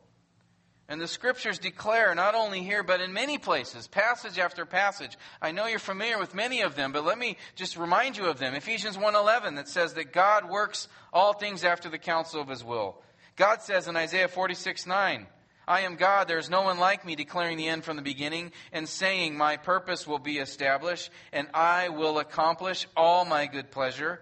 And 0.89 0.99
the 0.99 1.07
scriptures 1.07 1.59
declare, 1.59 2.15
not 2.15 2.33
only 2.33 2.63
here, 2.63 2.81
but 2.81 2.99
in 2.99 3.13
many 3.13 3.37
places, 3.37 3.87
passage 3.87 4.39
after 4.39 4.65
passage. 4.65 5.19
I 5.39 5.51
know 5.51 5.67
you're 5.67 5.77
familiar 5.77 6.17
with 6.17 6.33
many 6.33 6.61
of 6.61 6.75
them, 6.75 6.91
but 6.91 7.05
let 7.05 7.19
me 7.19 7.37
just 7.55 7.77
remind 7.77 8.17
you 8.17 8.25
of 8.25 8.39
them. 8.39 8.55
Ephesians 8.55 8.97
1.11 8.97 9.55
that 9.57 9.69
says 9.69 9.93
that 9.93 10.11
God 10.11 10.49
works 10.49 10.87
all 11.13 11.33
things 11.33 11.63
after 11.63 11.89
the 11.89 11.99
counsel 11.99 12.41
of 12.41 12.47
his 12.47 12.63
will. 12.63 13.03
God 13.35 13.61
says 13.61 13.87
in 13.87 13.95
Isaiah 13.95 14.27
46.9, 14.27 15.27
I 15.67 15.81
am 15.81 15.95
God, 15.95 16.27
there 16.27 16.39
is 16.39 16.49
no 16.49 16.63
one 16.63 16.79
like 16.79 17.05
me, 17.05 17.15
declaring 17.15 17.57
the 17.57 17.67
end 17.67 17.83
from 17.83 17.95
the 17.95 18.01
beginning, 18.01 18.51
and 18.73 18.89
saying, 18.89 19.37
My 19.37 19.57
purpose 19.57 20.07
will 20.07 20.17
be 20.17 20.39
established, 20.39 21.11
and 21.31 21.47
I 21.53 21.89
will 21.89 22.17
accomplish 22.17 22.87
all 22.97 23.25
my 23.25 23.45
good 23.45 23.69
pleasure. 23.69 24.21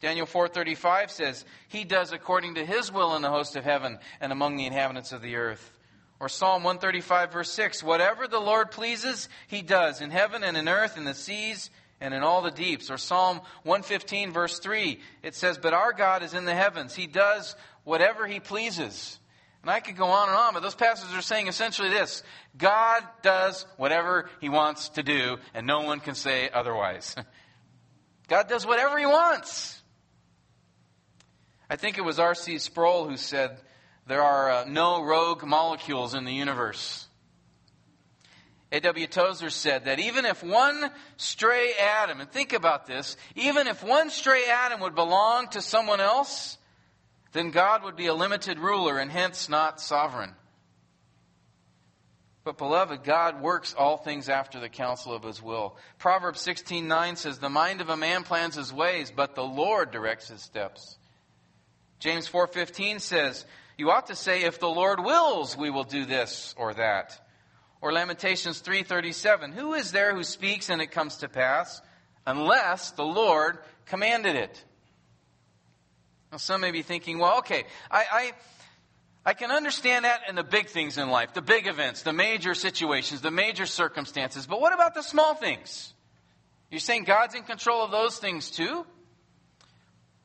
Daniel 0.00 0.26
4:35 0.26 1.12
says, 1.12 1.44
"He 1.68 1.84
does 1.84 2.10
according 2.10 2.56
to 2.56 2.66
his 2.66 2.90
will 2.90 3.14
in 3.14 3.22
the 3.22 3.30
host 3.30 3.54
of 3.54 3.62
heaven 3.62 4.00
and 4.20 4.32
among 4.32 4.56
the 4.56 4.66
inhabitants 4.66 5.12
of 5.12 5.22
the 5.22 5.36
earth." 5.36 5.71
Or 6.22 6.28
Psalm 6.28 6.62
135, 6.62 7.32
verse 7.32 7.50
6 7.50 7.82
Whatever 7.82 8.28
the 8.28 8.38
Lord 8.38 8.70
pleases, 8.70 9.28
he 9.48 9.60
does 9.60 10.00
in 10.00 10.12
heaven 10.12 10.44
and 10.44 10.56
in 10.56 10.68
earth, 10.68 10.96
in 10.96 11.02
the 11.02 11.14
seas 11.14 11.68
and 12.00 12.14
in 12.14 12.22
all 12.22 12.42
the 12.42 12.52
deeps. 12.52 12.92
Or 12.92 12.96
Psalm 12.96 13.40
115, 13.64 14.30
verse 14.30 14.60
3 14.60 15.00
it 15.24 15.34
says, 15.34 15.58
But 15.58 15.74
our 15.74 15.92
God 15.92 16.22
is 16.22 16.32
in 16.32 16.44
the 16.44 16.54
heavens. 16.54 16.94
He 16.94 17.08
does 17.08 17.56
whatever 17.82 18.24
he 18.28 18.38
pleases. 18.38 19.18
And 19.62 19.70
I 19.72 19.80
could 19.80 19.96
go 19.96 20.06
on 20.06 20.28
and 20.28 20.38
on, 20.38 20.54
but 20.54 20.62
those 20.62 20.76
passages 20.76 21.12
are 21.12 21.22
saying 21.22 21.48
essentially 21.48 21.88
this 21.88 22.22
God 22.56 23.02
does 23.22 23.66
whatever 23.76 24.30
he 24.40 24.48
wants 24.48 24.90
to 24.90 25.02
do, 25.02 25.38
and 25.54 25.66
no 25.66 25.80
one 25.80 25.98
can 25.98 26.14
say 26.14 26.48
otherwise. 26.50 27.16
God 28.28 28.48
does 28.48 28.64
whatever 28.64 28.96
he 28.96 29.06
wants. 29.06 29.82
I 31.68 31.74
think 31.74 31.98
it 31.98 32.04
was 32.04 32.20
R.C. 32.20 32.58
Sproul 32.58 33.08
who 33.08 33.16
said, 33.16 33.58
there 34.06 34.22
are 34.22 34.50
uh, 34.50 34.64
no 34.66 35.02
rogue 35.02 35.44
molecules 35.44 36.14
in 36.14 36.24
the 36.24 36.32
universe. 36.32 37.06
A.W. 38.72 39.06
Tozer 39.06 39.50
said 39.50 39.84
that 39.84 40.00
even 40.00 40.24
if 40.24 40.42
one 40.42 40.90
stray 41.18 41.74
atom, 41.74 42.20
and 42.20 42.30
think 42.30 42.54
about 42.54 42.86
this, 42.86 43.16
even 43.36 43.66
if 43.66 43.84
one 43.84 44.08
stray 44.08 44.46
atom 44.46 44.80
would 44.80 44.94
belong 44.94 45.48
to 45.48 45.60
someone 45.60 46.00
else, 46.00 46.56
then 47.32 47.50
God 47.50 47.84
would 47.84 47.96
be 47.96 48.06
a 48.06 48.14
limited 48.14 48.58
ruler 48.58 48.98
and 48.98 49.10
hence 49.10 49.48
not 49.48 49.80
sovereign. 49.80 50.34
But 52.44 52.58
beloved, 52.58 53.04
God 53.04 53.40
works 53.40 53.74
all 53.74 53.98
things 53.98 54.28
after 54.28 54.58
the 54.58 54.70
counsel 54.70 55.12
of 55.12 55.22
his 55.22 55.40
will. 55.40 55.76
Proverbs 55.98 56.40
16:9 56.40 57.16
says, 57.16 57.38
"The 57.38 57.48
mind 57.48 57.80
of 57.80 57.88
a 57.88 57.96
man 57.96 58.24
plans 58.24 58.56
his 58.56 58.72
ways, 58.72 59.12
but 59.12 59.34
the 59.34 59.44
Lord 59.44 59.92
directs 59.92 60.28
his 60.28 60.42
steps." 60.42 60.96
James 62.00 62.26
4:15 62.26 62.98
says, 62.98 63.44
you 63.78 63.90
ought 63.90 64.06
to 64.08 64.14
say, 64.14 64.44
if 64.44 64.60
the 64.60 64.68
Lord 64.68 65.00
wills, 65.00 65.56
we 65.56 65.70
will 65.70 65.84
do 65.84 66.04
this 66.04 66.54
or 66.58 66.74
that. 66.74 67.18
Or 67.80 67.92
Lamentations 67.92 68.62
3:37, 68.62 69.52
who 69.52 69.74
is 69.74 69.90
there 69.90 70.14
who 70.14 70.22
speaks 70.22 70.70
and 70.70 70.80
it 70.80 70.92
comes 70.92 71.18
to 71.18 71.28
pass 71.28 71.82
unless 72.26 72.92
the 72.92 73.04
Lord 73.04 73.58
commanded 73.86 74.36
it? 74.36 74.64
Now 76.30 76.38
some 76.38 76.60
may 76.60 76.70
be 76.70 76.82
thinking, 76.82 77.18
well, 77.18 77.38
okay, 77.38 77.64
I, 77.90 78.04
I 78.10 78.32
I 79.24 79.34
can 79.34 79.50
understand 79.50 80.04
that 80.04 80.22
in 80.28 80.34
the 80.34 80.42
big 80.42 80.68
things 80.68 80.98
in 80.98 81.08
life, 81.10 81.32
the 81.32 81.42
big 81.42 81.66
events, 81.66 82.02
the 82.02 82.12
major 82.12 82.54
situations, 82.54 83.20
the 83.20 83.30
major 83.30 83.66
circumstances. 83.66 84.46
But 84.46 84.60
what 84.60 84.72
about 84.72 84.94
the 84.94 85.02
small 85.02 85.34
things? 85.34 85.94
You're 86.70 86.80
saying 86.80 87.04
God's 87.04 87.34
in 87.34 87.42
control 87.42 87.84
of 87.84 87.90
those 87.90 88.18
things 88.18 88.50
too? 88.50 88.86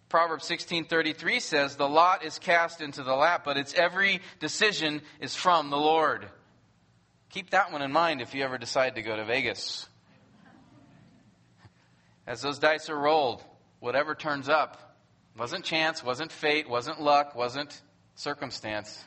Proverbs 0.10 0.46
16:33 0.46 1.40
says, 1.40 1.76
"The 1.76 1.88
lot 1.88 2.24
is 2.24 2.40
cast 2.40 2.82
into 2.82 3.04
the 3.04 3.16
lap, 3.16 3.44
but 3.44 3.58
its 3.58 3.74
every 3.74 4.22
decision 4.40 5.02
is 5.20 5.36
from 5.36 5.70
the 5.70 5.78
Lord." 5.78 6.32
Keep 7.30 7.50
that 7.50 7.72
one 7.72 7.82
in 7.82 7.92
mind 7.92 8.22
if 8.22 8.34
you 8.34 8.44
ever 8.44 8.58
decide 8.58 8.96
to 8.96 9.02
go 9.02 9.16
to 9.16 9.26
Vegas. 9.26 9.88
As 12.26 12.42
those 12.42 12.60
dice 12.60 12.90
are 12.90 12.98
rolled, 12.98 13.44
whatever 13.80 14.16
turns 14.16 14.48
up 14.50 14.98
wasn't 15.38 15.64
chance, 15.66 16.04
wasn't 16.04 16.32
fate, 16.32 16.68
wasn't 16.68 17.02
luck, 17.02 17.36
wasn't 17.36 17.82
circumstance. 18.16 19.04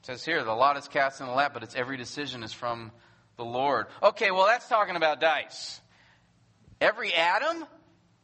It 0.00 0.06
says 0.06 0.24
here, 0.24 0.42
the 0.42 0.52
lot 0.52 0.76
is 0.76 0.88
cast 0.88 1.20
in 1.20 1.26
the 1.26 1.32
lap, 1.32 1.52
but 1.54 1.62
its 1.62 1.74
every 1.74 1.96
decision 1.96 2.42
is 2.42 2.52
from 2.52 2.92
the 3.36 3.44
Lord. 3.44 3.86
Okay, 4.02 4.30
well, 4.30 4.46
that's 4.46 4.68
talking 4.68 4.96
about 4.96 5.20
dice. 5.20 5.80
Every 6.80 7.14
atom 7.14 7.66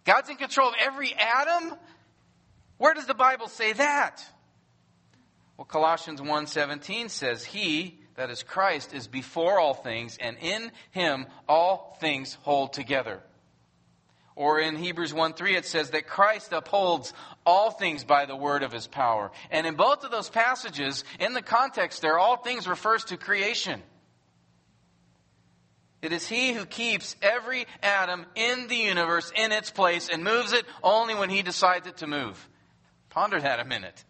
God's 0.08 0.30
in 0.30 0.36
control 0.36 0.70
of 0.70 0.74
every 0.80 1.14
atom? 1.14 1.74
Where 2.78 2.94
does 2.94 3.04
the 3.04 3.12
Bible 3.12 3.46
say 3.46 3.74
that? 3.74 4.24
Well, 5.58 5.66
Colossians 5.66 6.22
1:17 6.22 7.10
says, 7.10 7.44
"He, 7.44 8.00
that 8.14 8.30
is 8.30 8.42
Christ, 8.42 8.94
is 8.94 9.06
before 9.06 9.60
all 9.60 9.74
things, 9.74 10.16
and 10.16 10.38
in 10.38 10.72
him 10.92 11.26
all 11.46 11.98
things 12.00 12.38
hold 12.40 12.72
together." 12.72 13.22
Or 14.34 14.58
in 14.58 14.76
Hebrews 14.76 15.12
1:3 15.12 15.56
it 15.56 15.66
says 15.66 15.90
that 15.90 16.06
Christ 16.06 16.54
upholds 16.54 17.12
all 17.44 17.70
things 17.70 18.04
by 18.04 18.24
the 18.24 18.36
word 18.36 18.62
of 18.62 18.72
his 18.72 18.86
power. 18.86 19.30
And 19.50 19.66
in 19.66 19.74
both 19.74 20.04
of 20.04 20.10
those 20.10 20.30
passages, 20.30 21.04
in 21.20 21.34
the 21.34 21.42
context 21.42 22.00
there, 22.00 22.18
all 22.18 22.38
things 22.38 22.66
refers 22.66 23.04
to 23.06 23.18
creation. 23.18 23.82
It 26.00 26.12
is 26.12 26.28
He 26.28 26.52
who 26.52 26.64
keeps 26.64 27.16
every 27.20 27.66
atom 27.82 28.26
in 28.34 28.68
the 28.68 28.76
universe 28.76 29.32
in 29.34 29.50
its 29.50 29.70
place 29.70 30.08
and 30.08 30.22
moves 30.22 30.52
it 30.52 30.64
only 30.82 31.14
when 31.14 31.30
He 31.30 31.42
decides 31.42 31.86
it 31.86 31.98
to 31.98 32.06
move. 32.06 32.48
Ponder 33.10 33.40
that 33.40 33.58
a 33.60 33.64
minute. 33.64 34.04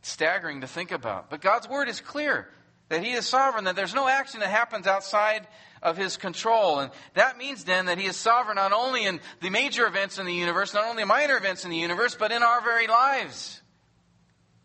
Staggering 0.00 0.62
to 0.62 0.66
think 0.66 0.90
about. 0.90 1.28
But 1.28 1.42
God's 1.42 1.68
Word 1.68 1.88
is 1.88 2.00
clear 2.00 2.48
that 2.88 3.04
He 3.04 3.12
is 3.12 3.26
sovereign, 3.26 3.64
that 3.64 3.76
there's 3.76 3.94
no 3.94 4.08
action 4.08 4.40
that 4.40 4.48
happens 4.48 4.86
outside 4.86 5.46
of 5.82 5.98
His 5.98 6.16
control. 6.16 6.78
And 6.78 6.90
that 7.14 7.36
means 7.36 7.64
then 7.64 7.86
that 7.86 7.98
He 7.98 8.06
is 8.06 8.16
sovereign 8.16 8.56
not 8.56 8.72
only 8.72 9.04
in 9.04 9.20
the 9.40 9.50
major 9.50 9.86
events 9.86 10.18
in 10.18 10.24
the 10.24 10.34
universe, 10.34 10.72
not 10.72 10.86
only 10.86 11.04
minor 11.04 11.36
events 11.36 11.64
in 11.64 11.70
the 11.70 11.76
universe, 11.76 12.16
but 12.18 12.32
in 12.32 12.42
our 12.42 12.62
very 12.62 12.86
lives. 12.86 13.60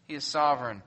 He 0.08 0.16
is 0.16 0.24
sovereign 0.24 0.82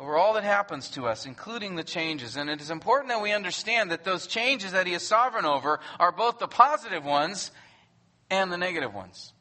over 0.00 0.16
all 0.16 0.32
that 0.32 0.44
happens 0.44 0.88
to 0.88 1.06
us, 1.06 1.26
including 1.26 1.76
the 1.76 1.84
changes. 1.84 2.36
And 2.36 2.48
it 2.48 2.62
is 2.62 2.70
important 2.70 3.10
that 3.10 3.20
we 3.20 3.32
understand 3.32 3.90
that 3.90 4.02
those 4.02 4.26
changes 4.26 4.72
that 4.72 4.86
He 4.86 4.94
is 4.94 5.06
sovereign 5.06 5.44
over 5.44 5.78
are 5.98 6.10
both 6.10 6.38
the 6.38 6.48
positive 6.48 7.04
ones 7.04 7.50
and 8.30 8.50
the 8.50 8.56
negative 8.56 8.94
ones. 8.94 9.34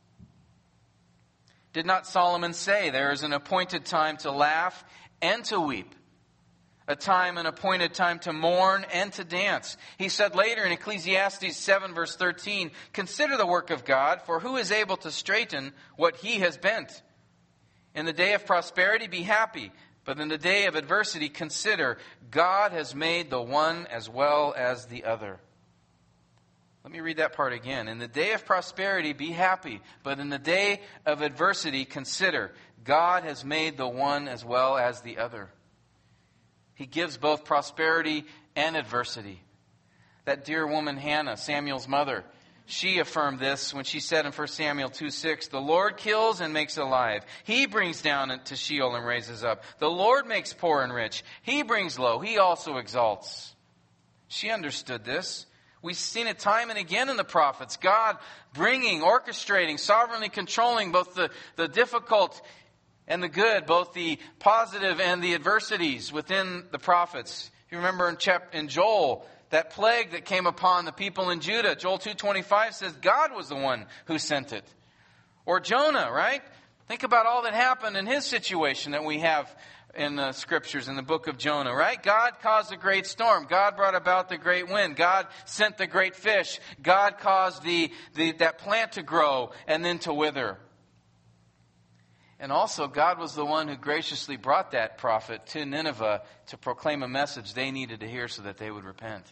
Did 1.71 1.85
not 1.85 2.05
Solomon 2.05 2.53
say 2.53 2.89
there 2.89 3.13
is 3.13 3.23
an 3.23 3.31
appointed 3.31 3.85
time 3.85 4.17
to 4.17 4.31
laugh 4.31 4.83
and 5.21 5.45
to 5.45 5.61
weep? 5.61 5.95
A 6.89 6.95
time, 6.95 7.37
an 7.37 7.45
appointed 7.45 7.93
time 7.93 8.19
to 8.19 8.33
mourn 8.33 8.85
and 8.91 9.13
to 9.13 9.23
dance. 9.23 9.77
He 9.97 10.09
said 10.09 10.35
later 10.35 10.65
in 10.65 10.73
Ecclesiastes 10.73 11.55
7, 11.55 11.93
verse 11.93 12.17
13, 12.17 12.71
Consider 12.91 13.37
the 13.37 13.45
work 13.45 13.69
of 13.69 13.85
God, 13.85 14.23
for 14.23 14.41
who 14.41 14.57
is 14.57 14.71
able 14.71 14.97
to 14.97 15.11
straighten 15.11 15.71
what 15.95 16.17
he 16.17 16.39
has 16.39 16.57
bent? 16.57 17.01
In 17.95 18.05
the 18.05 18.13
day 18.13 18.33
of 18.33 18.45
prosperity, 18.45 19.07
be 19.07 19.21
happy. 19.21 19.71
But 20.05 20.19
in 20.19 20.27
the 20.27 20.37
day 20.37 20.65
of 20.65 20.75
adversity, 20.75 21.29
consider 21.29 21.97
God 22.31 22.71
has 22.71 22.95
made 22.95 23.29
the 23.29 23.41
one 23.41 23.85
as 23.87 24.09
well 24.09 24.53
as 24.57 24.85
the 24.85 25.03
other. 25.03 25.39
Let 26.83 26.93
me 26.93 27.01
read 27.01 27.17
that 27.17 27.33
part 27.33 27.53
again. 27.53 27.87
In 27.87 27.99
the 27.99 28.07
day 28.07 28.33
of 28.33 28.45
prosperity, 28.45 29.13
be 29.13 29.31
happy, 29.31 29.81
but 30.01 30.19
in 30.19 30.29
the 30.29 30.39
day 30.39 30.81
of 31.05 31.21
adversity, 31.21 31.85
consider 31.85 32.51
God 32.83 33.23
has 33.23 33.43
made 33.43 33.77
the 33.77 33.87
one 33.87 34.27
as 34.27 34.45
well 34.45 34.77
as 34.77 35.01
the 35.01 35.17
other. 35.17 35.49
He 36.73 36.85
gives 36.85 37.17
both 37.17 37.43
prosperity 37.43 38.25
and 38.55 38.77
adversity. 38.77 39.41
That 40.25 40.45
dear 40.45 40.65
woman, 40.65 40.95
Hannah, 40.95 41.35
Samuel's 41.35 41.87
mother, 41.87 42.23
she 42.69 42.99
affirmed 42.99 43.39
this 43.39 43.73
when 43.73 43.83
she 43.83 43.99
said 43.99 44.27
in 44.27 44.31
1 44.31 44.47
Samuel 44.47 44.89
2 44.89 45.09
6, 45.09 45.47
The 45.47 45.59
Lord 45.59 45.97
kills 45.97 46.39
and 46.39 46.53
makes 46.53 46.77
alive. 46.77 47.25
He 47.43 47.65
brings 47.65 48.01
down 48.03 48.39
to 48.45 48.55
Sheol 48.55 48.95
and 48.95 49.03
raises 49.03 49.43
up. 49.43 49.63
The 49.79 49.89
Lord 49.89 50.27
makes 50.27 50.53
poor 50.53 50.83
and 50.83 50.93
rich. 50.93 51.23
He 51.41 51.63
brings 51.63 51.97
low. 51.97 52.19
He 52.19 52.37
also 52.37 52.77
exalts. 52.77 53.55
She 54.27 54.51
understood 54.51 55.03
this. 55.03 55.47
We've 55.81 55.97
seen 55.97 56.27
it 56.27 56.37
time 56.37 56.69
and 56.69 56.77
again 56.77 57.09
in 57.09 57.17
the 57.17 57.23
prophets. 57.23 57.77
God 57.77 58.17
bringing, 58.53 59.01
orchestrating, 59.01 59.79
sovereignly 59.79 60.29
controlling 60.29 60.91
both 60.91 61.15
the, 61.15 61.31
the 61.55 61.67
difficult 61.67 62.39
and 63.07 63.23
the 63.23 63.29
good, 63.29 63.65
both 63.65 63.93
the 63.93 64.19
positive 64.37 64.99
and 64.99 65.23
the 65.23 65.33
adversities 65.33 66.13
within 66.13 66.65
the 66.71 66.79
prophets. 66.79 67.49
You 67.71 67.77
remember 67.77 68.07
in, 68.09 68.17
chap- 68.17 68.53
in 68.53 68.67
Joel, 68.67 69.25
that 69.49 69.71
plague 69.71 70.11
that 70.11 70.25
came 70.25 70.45
upon 70.45 70.85
the 70.85 70.91
people 70.91 71.29
in 71.29 71.39
Judah. 71.39 71.75
Joel 71.75 71.99
2:25 71.99 72.73
says 72.73 72.93
God 72.93 73.33
was 73.33 73.49
the 73.49 73.55
one 73.55 73.87
who 74.05 74.19
sent 74.19 74.53
it. 74.53 74.67
Or 75.45 75.59
Jonah, 75.59 76.11
right? 76.11 76.43
Think 76.87 77.03
about 77.03 77.25
all 77.25 77.43
that 77.43 77.53
happened 77.53 77.97
in 77.97 78.05
his 78.05 78.25
situation 78.25 78.91
that 78.91 79.03
we 79.03 79.19
have 79.19 79.55
in 79.95 80.15
the 80.15 80.31
scriptures 80.31 80.87
in 80.87 80.95
the 80.95 81.01
book 81.01 81.27
of 81.27 81.37
Jonah, 81.37 81.73
right? 81.73 82.01
God 82.01 82.39
caused 82.41 82.71
a 82.71 82.77
great 82.77 83.07
storm. 83.07 83.47
God 83.49 83.75
brought 83.75 83.95
about 83.95 84.29
the 84.29 84.37
great 84.37 84.69
wind. 84.69 84.95
God 84.95 85.27
sent 85.45 85.77
the 85.77 85.87
great 85.87 86.15
fish. 86.15 86.59
God 86.81 87.17
caused 87.17 87.63
the, 87.63 87.91
the 88.13 88.33
that 88.33 88.59
plant 88.59 88.93
to 88.93 89.03
grow 89.03 89.51
and 89.67 89.83
then 89.83 89.99
to 89.99 90.13
wither. 90.13 90.57
And 92.39 92.51
also, 92.51 92.87
God 92.87 93.19
was 93.19 93.35
the 93.35 93.45
one 93.45 93.67
who 93.67 93.75
graciously 93.75 94.37
brought 94.37 94.71
that 94.71 94.97
prophet 94.97 95.45
to 95.47 95.65
Nineveh 95.65 96.21
to 96.47 96.57
proclaim 96.57 97.03
a 97.03 97.07
message 97.07 97.53
they 97.53 97.69
needed 97.69 97.99
to 97.99 98.07
hear 98.07 98.29
so 98.29 98.43
that 98.43 98.57
they 98.57 98.71
would 98.71 98.85
repent. 98.85 99.25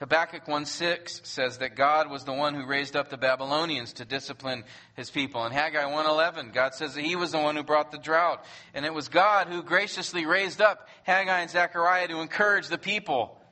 Habakkuk 0.00 0.46
1:6 0.46 1.26
says 1.26 1.58
that 1.58 1.74
God 1.74 2.08
was 2.08 2.24
the 2.24 2.32
one 2.32 2.54
who 2.54 2.64
raised 2.64 2.94
up 2.94 3.08
the 3.08 3.16
Babylonians 3.16 3.94
to 3.94 4.04
discipline 4.04 4.64
his 4.94 5.10
people. 5.10 5.44
In 5.44 5.52
Haggai 5.52 5.84
1:11, 5.86 6.52
God 6.52 6.74
says 6.74 6.94
that 6.94 7.02
he 7.02 7.16
was 7.16 7.32
the 7.32 7.40
one 7.40 7.56
who 7.56 7.64
brought 7.64 7.90
the 7.90 7.98
drought, 7.98 8.44
and 8.74 8.86
it 8.86 8.94
was 8.94 9.08
God 9.08 9.48
who 9.48 9.62
graciously 9.62 10.24
raised 10.24 10.60
up 10.60 10.88
Haggai 11.02 11.40
and 11.40 11.50
Zechariah 11.50 12.06
to 12.08 12.20
encourage 12.20 12.68
the 12.68 12.78
people 12.78 13.42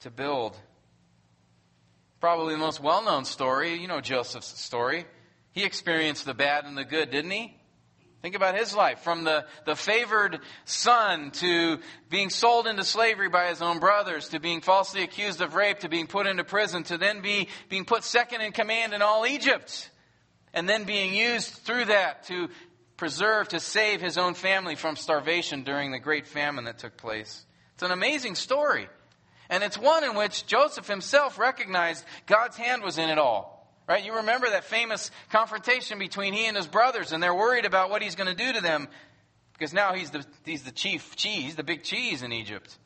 to 0.00 0.10
build. 0.10 0.56
Probably 2.18 2.54
the 2.54 2.60
most 2.60 2.80
well-known 2.80 3.24
story, 3.24 3.74
you 3.74 3.86
know 3.86 4.00
Joseph's 4.00 4.60
story. 4.60 5.06
He 5.52 5.62
experienced 5.62 6.24
the 6.24 6.34
bad 6.34 6.64
and 6.64 6.76
the 6.76 6.84
good, 6.84 7.10
didn't 7.10 7.30
he? 7.30 7.57
Think 8.20 8.34
about 8.34 8.56
his 8.56 8.74
life 8.74 9.00
from 9.00 9.22
the, 9.22 9.46
the 9.64 9.76
favored 9.76 10.40
son 10.64 11.30
to 11.32 11.78
being 12.10 12.30
sold 12.30 12.66
into 12.66 12.82
slavery 12.82 13.28
by 13.28 13.48
his 13.48 13.62
own 13.62 13.78
brothers 13.78 14.30
to 14.30 14.40
being 14.40 14.60
falsely 14.60 15.02
accused 15.02 15.40
of 15.40 15.54
rape 15.54 15.80
to 15.80 15.88
being 15.88 16.08
put 16.08 16.26
into 16.26 16.42
prison 16.42 16.82
to 16.84 16.98
then 16.98 17.20
be, 17.20 17.48
being 17.68 17.84
put 17.84 18.02
second 18.02 18.40
in 18.40 18.50
command 18.50 18.92
in 18.92 19.02
all 19.02 19.24
Egypt 19.24 19.90
and 20.52 20.68
then 20.68 20.84
being 20.84 21.14
used 21.14 21.50
through 21.50 21.84
that 21.84 22.24
to 22.24 22.48
preserve, 22.96 23.48
to 23.48 23.60
save 23.60 24.00
his 24.00 24.18
own 24.18 24.34
family 24.34 24.74
from 24.74 24.96
starvation 24.96 25.62
during 25.62 25.92
the 25.92 26.00
great 26.00 26.26
famine 26.26 26.64
that 26.64 26.78
took 26.78 26.96
place. 26.96 27.46
It's 27.74 27.84
an 27.84 27.92
amazing 27.92 28.34
story. 28.34 28.88
And 29.48 29.62
it's 29.62 29.78
one 29.78 30.02
in 30.02 30.16
which 30.16 30.46
Joseph 30.46 30.88
himself 30.88 31.38
recognized 31.38 32.04
God's 32.26 32.56
hand 32.56 32.82
was 32.82 32.98
in 32.98 33.08
it 33.08 33.18
all. 33.18 33.57
Right? 33.88 34.04
You 34.04 34.16
remember 34.16 34.50
that 34.50 34.64
famous 34.64 35.10
confrontation 35.30 35.98
between 35.98 36.34
he 36.34 36.46
and 36.46 36.56
his 36.56 36.66
brothers, 36.66 37.12
and 37.12 37.22
they're 37.22 37.34
worried 37.34 37.64
about 37.64 37.88
what 37.88 38.02
he's 38.02 38.16
going 38.16 38.28
to 38.28 38.34
do 38.34 38.52
to 38.52 38.60
them 38.60 38.86
because 39.54 39.72
now 39.72 39.94
he's 39.94 40.10
the, 40.10 40.24
he's 40.44 40.62
the 40.62 40.70
chief 40.70 41.16
cheese, 41.16 41.56
the 41.56 41.64
big 41.64 41.82
cheese 41.82 42.22
in 42.22 42.32
Egypt. 42.32 42.76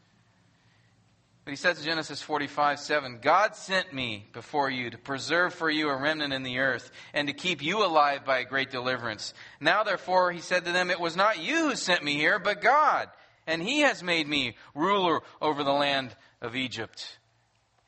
But 1.45 1.51
he 1.51 1.57
says 1.57 1.79
in 1.79 1.85
Genesis 1.85 2.23
45, 2.23 2.79
7, 2.79 3.19
God 3.21 3.57
sent 3.57 3.93
me 3.93 4.29
before 4.33 4.71
you 4.71 4.91
to 4.91 4.97
preserve 4.97 5.53
for 5.53 5.69
you 5.69 5.89
a 5.91 5.97
remnant 5.97 6.33
in 6.33 6.45
the 6.45 6.61
earth 6.61 6.91
and 7.13 7.27
to 7.27 7.35
keep 7.35 7.63
you 7.63 7.85
alive 7.85 8.25
by 8.25 8.39
a 8.39 8.45
great 8.45 8.71
deliverance. 8.71 9.35
Now, 9.61 9.83
therefore, 9.83 10.31
he 10.31 10.41
said 10.41 10.65
to 10.65 10.73
them, 10.73 10.89
It 10.89 11.01
was 11.01 11.17
not 11.17 11.43
you 11.43 11.71
who 11.71 11.77
sent 11.77 12.05
me 12.05 12.15
here, 12.15 12.39
but 12.39 12.63
God. 12.63 13.09
And 13.45 13.61
he 13.61 13.81
has 13.81 14.05
made 14.05 14.29
me 14.29 14.57
ruler 14.73 15.21
over 15.41 15.65
the 15.65 15.73
land 15.73 16.15
of 16.41 16.55
Egypt. 16.55 17.19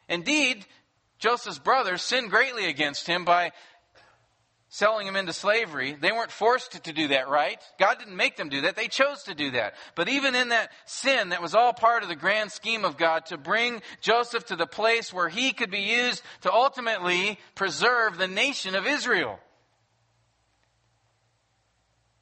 Indeed, 0.09 0.67
Joseph's 1.19 1.59
brothers 1.59 2.03
sinned 2.03 2.31
greatly 2.31 2.67
against 2.67 3.07
him 3.07 3.25
by 3.25 3.53
selling 4.75 5.07
him 5.07 5.15
into 5.15 5.33
slavery. 5.33 5.97
They 5.99 6.11
weren't 6.11 6.33
forced 6.33 6.83
to 6.83 6.93
do 6.93 7.09
that, 7.09 7.29
right? 7.29 7.63
God 7.79 8.01
didn't 8.01 8.17
make 8.17 8.37
them 8.37 8.49
do 8.49 8.63
that. 8.63 8.75
They 8.75 8.89
chose 8.89 9.23
to 9.25 9.35
do 9.35 9.53
that. 9.53 9.75
But 9.95 10.09
even 10.09 10.35
in 10.35 10.49
that 10.49 10.71
sin, 10.85 11.29
that 11.29 11.41
was 11.41 11.55
all 11.55 11.73
part 11.73 12.03
of 12.03 12.09
the 12.09 12.17
grand 12.17 12.51
scheme 12.51 12.85
of 12.85 12.97
God 12.97 13.27
to 13.27 13.39
bring 13.39 13.83
Joseph 14.01 14.47
to 14.47 14.57
the 14.57 14.67
place 14.67 15.13
where 15.13 15.29
he 15.29 15.53
could 15.53 15.71
be 15.71 15.79
used 15.79 16.23
to 16.41 16.53
ultimately 16.53 17.39
preserve 17.55 18.19
the 18.19 18.27
nation 18.27 18.75
of 18.75 18.85
Israel. 18.85 19.39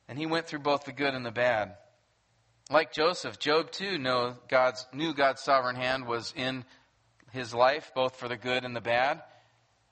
And 0.07 0.19
he 0.19 0.27
went 0.27 0.47
through 0.47 0.59
both 0.59 0.85
the 0.85 0.93
good 0.93 1.15
and 1.15 1.25
the 1.25 1.31
bad. 1.31 1.77
Like 2.71 2.93
Joseph, 2.93 3.39
Job 3.39 3.71
too 3.71 3.97
know 3.97 4.37
God's, 4.49 4.87
knew 4.93 5.15
God's 5.15 5.41
sovereign 5.41 5.77
hand 5.77 6.07
was 6.07 6.35
in 6.37 6.67
his 7.33 7.55
life, 7.55 7.93
both 7.95 8.17
for 8.17 8.29
the 8.29 8.37
good 8.37 8.65
and 8.65 8.75
the 8.77 8.81
bad. 8.81 9.23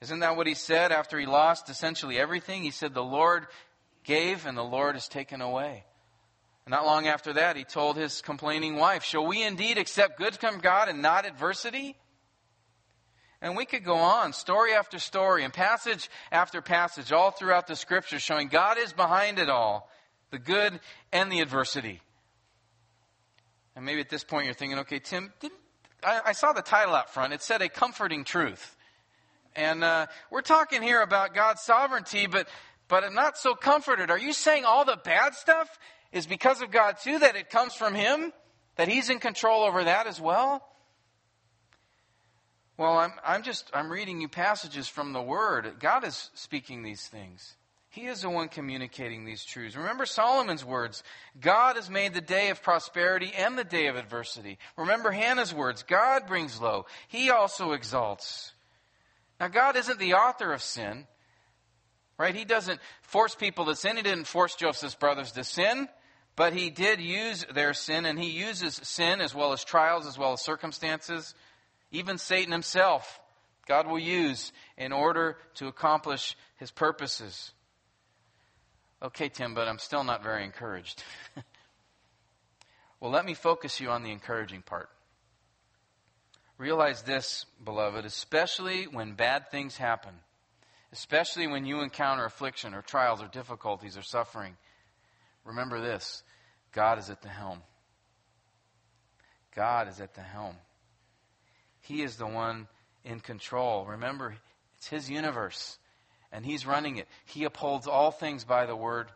Isn't 0.00 0.20
that 0.20 0.37
what 0.37 0.46
he 0.46 0.55
said 0.55 0.92
after 0.92 1.18
he 1.18 1.26
lost 1.26 1.68
essentially 1.68 2.18
everything? 2.18 2.62
He 2.62 2.70
said, 2.70 2.94
The 2.94 3.03
Lord 3.03 3.46
gave 4.05 4.46
and 4.46 4.57
the 4.57 4.62
Lord 4.62 4.94
has 4.94 5.09
taken 5.09 5.40
away. 5.40 5.85
Not 6.66 6.87
long 6.87 7.09
after 7.09 7.33
that, 7.33 7.57
he 7.57 7.64
told 7.64 7.96
his 7.96 8.22
complaining 8.22 8.76
wife, 8.76 9.03
Shall 9.03 9.26
we 9.26 9.42
indeed 9.42 9.76
accept 9.76 10.18
good 10.18 10.37
from 10.37 10.61
God 10.61 10.88
and 10.88 11.03
not 11.03 11.26
adversity? 11.26 11.96
And 13.42 13.57
we 13.57 13.64
could 13.64 13.85
go 13.85 13.96
on, 13.96 14.33
story 14.33 14.72
after 14.72 15.00
story, 15.00 15.42
and 15.42 15.53
passage 15.53 16.09
after 16.31 16.62
passage, 16.62 17.11
all 17.11 17.33
throughout 17.33 17.66
the 17.66 17.74
scriptures, 17.74 18.22
showing 18.22 18.46
God 18.48 18.79
is 18.79 18.92
behind 18.92 19.40
it 19.40 19.48
all 19.48 19.90
the 20.31 20.38
good 20.38 20.79
and 21.12 21.33
the 21.33 21.40
adversity. 21.40 22.00
And 23.74 23.85
maybe 23.85 24.00
at 24.00 24.09
this 24.09 24.22
point 24.22 24.44
you're 24.44 24.55
thinking, 24.55 24.79
okay, 24.81 25.00
Tim, 25.00 25.33
didn't 25.40 25.59
I, 26.04 26.20
I 26.26 26.32
saw 26.32 26.52
the 26.52 26.62
title 26.62 26.94
out 26.94 27.12
front. 27.12 27.32
It 27.32 27.42
said 27.42 27.62
a 27.62 27.68
comforting 27.68 28.24
truth. 28.24 28.76
And 29.56 29.82
uh, 29.82 30.06
we're 30.30 30.42
talking 30.42 30.82
here 30.82 31.02
about 31.02 31.34
God's 31.34 31.62
sovereignty, 31.62 32.26
but 32.26 32.48
but 32.88 33.04
I'm 33.04 33.14
not 33.14 33.38
so 33.38 33.54
comforted. 33.54 34.10
Are 34.10 34.18
you 34.18 34.32
saying 34.32 34.64
all 34.64 34.84
the 34.84 34.98
bad 35.04 35.34
stuff 35.34 35.78
is 36.12 36.26
because 36.26 36.60
of 36.60 36.70
God 36.70 36.96
too? 37.02 37.18
That 37.20 37.36
it 37.36 37.48
comes 37.48 37.74
from 37.74 37.94
Him? 37.94 38.32
That 38.76 38.88
He's 38.88 39.10
in 39.10 39.18
control 39.18 39.62
over 39.62 39.84
that 39.84 40.06
as 40.06 40.20
well? 40.20 40.66
Well, 42.76 42.98
I'm 42.98 43.12
I'm 43.24 43.42
just 43.42 43.70
I'm 43.74 43.90
reading 43.90 44.20
you 44.20 44.28
passages 44.28 44.88
from 44.88 45.12
the 45.12 45.22
Word. 45.22 45.74
God 45.80 46.04
is 46.04 46.30
speaking 46.34 46.82
these 46.82 47.06
things. 47.06 47.54
He 47.90 48.07
is 48.07 48.22
the 48.22 48.31
one 48.31 48.48
communicating 48.48 49.24
these 49.24 49.44
truths. 49.44 49.76
Remember 49.76 50.07
Solomon's 50.07 50.64
words 50.64 51.03
God 51.40 51.74
has 51.74 51.90
made 51.90 52.14
the 52.14 52.20
day 52.20 52.50
of 52.50 52.62
prosperity 52.62 53.33
and 53.37 53.59
the 53.59 53.64
day 53.64 53.88
of 53.88 53.96
adversity. 53.96 54.59
Remember 54.76 55.11
Hannah's 55.11 55.53
words 55.53 55.83
God 55.83 56.29
brings 56.29 56.61
low, 56.61 56.87
He 57.09 57.31
also 57.31 57.72
exalts. 57.72 58.53
Now, 59.40 59.48
God 59.48 59.74
isn't 59.76 59.98
the 59.98 60.14
author 60.14 60.53
of 60.53 60.62
sin, 60.62 61.07
right? 62.18 62.35
He 62.35 62.44
doesn't 62.44 62.79
force 63.00 63.35
people 63.35 63.64
to 63.64 63.74
sin. 63.74 63.96
He 63.96 64.03
didn't 64.03 64.26
force 64.26 64.55
Joseph's 64.55 64.94
brothers 64.94 65.33
to 65.33 65.42
sin, 65.42 65.88
but 66.37 66.53
He 66.53 66.70
did 66.70 67.00
use 67.00 67.44
their 67.53 67.74
sin, 67.74 68.05
and 68.05 68.18
He 68.18 68.31
uses 68.31 68.74
sin 68.85 69.20
as 69.20 69.35
well 69.35 69.53
as 69.53 69.64
trials, 69.64 70.07
as 70.07 70.16
well 70.16 70.35
as 70.35 70.42
circumstances. 70.42 71.35
Even 71.90 72.18
Satan 72.18 72.53
himself, 72.53 73.18
God 73.66 73.88
will 73.88 73.98
use 73.98 74.53
in 74.76 74.92
order 74.92 75.38
to 75.55 75.66
accomplish 75.66 76.37
His 76.57 76.70
purposes. 76.70 77.53
Okay, 79.02 79.30
Tim, 79.30 79.54
but 79.54 79.66
I'm 79.66 79.78
still 79.78 80.04
not 80.04 80.22
very 80.22 80.44
encouraged. 80.44 81.02
well, 83.00 83.10
let 83.10 83.24
me 83.24 83.32
focus 83.32 83.80
you 83.80 83.88
on 83.88 84.02
the 84.02 84.10
encouraging 84.10 84.60
part. 84.60 84.90
Realize 86.58 87.02
this, 87.02 87.46
beloved, 87.64 88.04
especially 88.04 88.84
when 88.84 89.14
bad 89.14 89.50
things 89.50 89.78
happen, 89.78 90.12
especially 90.92 91.46
when 91.46 91.64
you 91.64 91.80
encounter 91.80 92.26
affliction 92.26 92.74
or 92.74 92.82
trials 92.82 93.22
or 93.22 93.28
difficulties 93.28 93.96
or 93.96 94.02
suffering. 94.02 94.58
Remember 95.46 95.80
this 95.80 96.22
God 96.72 96.98
is 96.98 97.08
at 97.08 97.22
the 97.22 97.28
helm. 97.28 97.62
God 99.56 99.88
is 99.88 100.00
at 100.00 100.14
the 100.14 100.20
helm. 100.20 100.56
He 101.80 102.02
is 102.02 102.16
the 102.16 102.26
one 102.26 102.68
in 103.02 103.20
control. 103.20 103.86
Remember, 103.86 104.36
it's 104.76 104.88
His 104.88 105.10
universe 105.10 105.78
and 106.32 106.44
he's 106.44 106.66
running 106.66 106.96
it. 106.96 107.08
He 107.24 107.44
upholds 107.44 107.86
all 107.86 108.10
things 108.10 108.44
by 108.44 108.66
the 108.66 108.76
word 108.76 109.10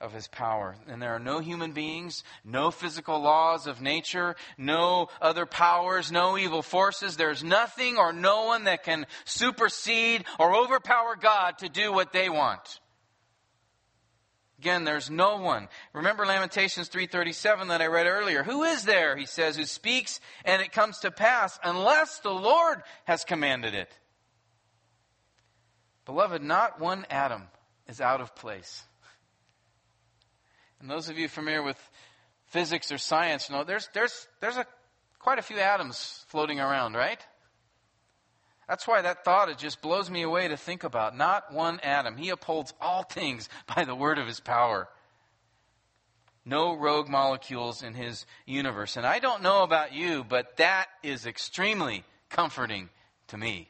of 0.00 0.12
his 0.12 0.28
power. 0.28 0.76
And 0.88 1.00
there 1.00 1.14
are 1.14 1.18
no 1.18 1.38
human 1.38 1.72
beings, 1.72 2.22
no 2.44 2.70
physical 2.70 3.20
laws 3.20 3.66
of 3.66 3.80
nature, 3.80 4.36
no 4.58 5.08
other 5.22 5.46
powers, 5.46 6.12
no 6.12 6.36
evil 6.36 6.62
forces. 6.62 7.16
There's 7.16 7.42
nothing 7.42 7.96
or 7.96 8.12
no 8.12 8.44
one 8.44 8.64
that 8.64 8.84
can 8.84 9.06
supersede 9.24 10.24
or 10.38 10.54
overpower 10.54 11.16
God 11.16 11.58
to 11.58 11.68
do 11.68 11.92
what 11.92 12.12
they 12.12 12.28
want. 12.28 12.80
Again, 14.58 14.84
there's 14.84 15.10
no 15.10 15.36
one. 15.36 15.68
Remember 15.92 16.24
Lamentations 16.24 16.88
3:37 16.88 17.68
that 17.68 17.82
I 17.82 17.86
read 17.86 18.06
earlier. 18.06 18.42
Who 18.42 18.64
is 18.64 18.84
there, 18.84 19.16
he 19.16 19.26
says, 19.26 19.56
who 19.56 19.64
speaks 19.64 20.18
and 20.44 20.62
it 20.62 20.72
comes 20.72 20.98
to 21.00 21.10
pass 21.10 21.58
unless 21.62 22.20
the 22.20 22.32
Lord 22.32 22.82
has 23.04 23.24
commanded 23.24 23.74
it? 23.74 23.92
Beloved, 26.06 26.42
not 26.42 26.80
one 26.80 27.04
atom 27.10 27.42
is 27.88 28.00
out 28.00 28.20
of 28.20 28.34
place. 28.34 28.84
And 30.80 30.90
those 30.90 31.08
of 31.08 31.18
you 31.18 31.28
familiar 31.28 31.62
with 31.62 31.78
physics 32.46 32.92
or 32.92 32.98
science 32.98 33.50
know 33.50 33.64
there's, 33.64 33.88
there's, 33.92 34.28
there's 34.40 34.56
a, 34.56 34.66
quite 35.18 35.38
a 35.38 35.42
few 35.42 35.58
atoms 35.58 36.24
floating 36.28 36.60
around, 36.60 36.94
right? 36.94 37.20
That's 38.68 38.86
why 38.86 39.02
that 39.02 39.24
thought, 39.24 39.48
it 39.48 39.58
just 39.58 39.80
blows 39.80 40.10
me 40.10 40.22
away 40.22 40.48
to 40.48 40.56
think 40.56 40.84
about. 40.84 41.16
Not 41.16 41.52
one 41.52 41.80
atom. 41.80 42.16
He 42.16 42.30
upholds 42.30 42.72
all 42.80 43.02
things 43.02 43.48
by 43.74 43.84
the 43.84 43.94
word 43.94 44.18
of 44.18 44.26
his 44.26 44.40
power. 44.40 44.88
No 46.44 46.76
rogue 46.76 47.08
molecules 47.08 47.82
in 47.82 47.94
his 47.94 48.24
universe. 48.44 48.96
And 48.96 49.04
I 49.04 49.18
don't 49.18 49.42
know 49.42 49.64
about 49.64 49.92
you, 49.92 50.22
but 50.22 50.56
that 50.58 50.86
is 51.02 51.26
extremely 51.26 52.04
comforting 52.28 52.90
to 53.28 53.36
me. 53.36 53.68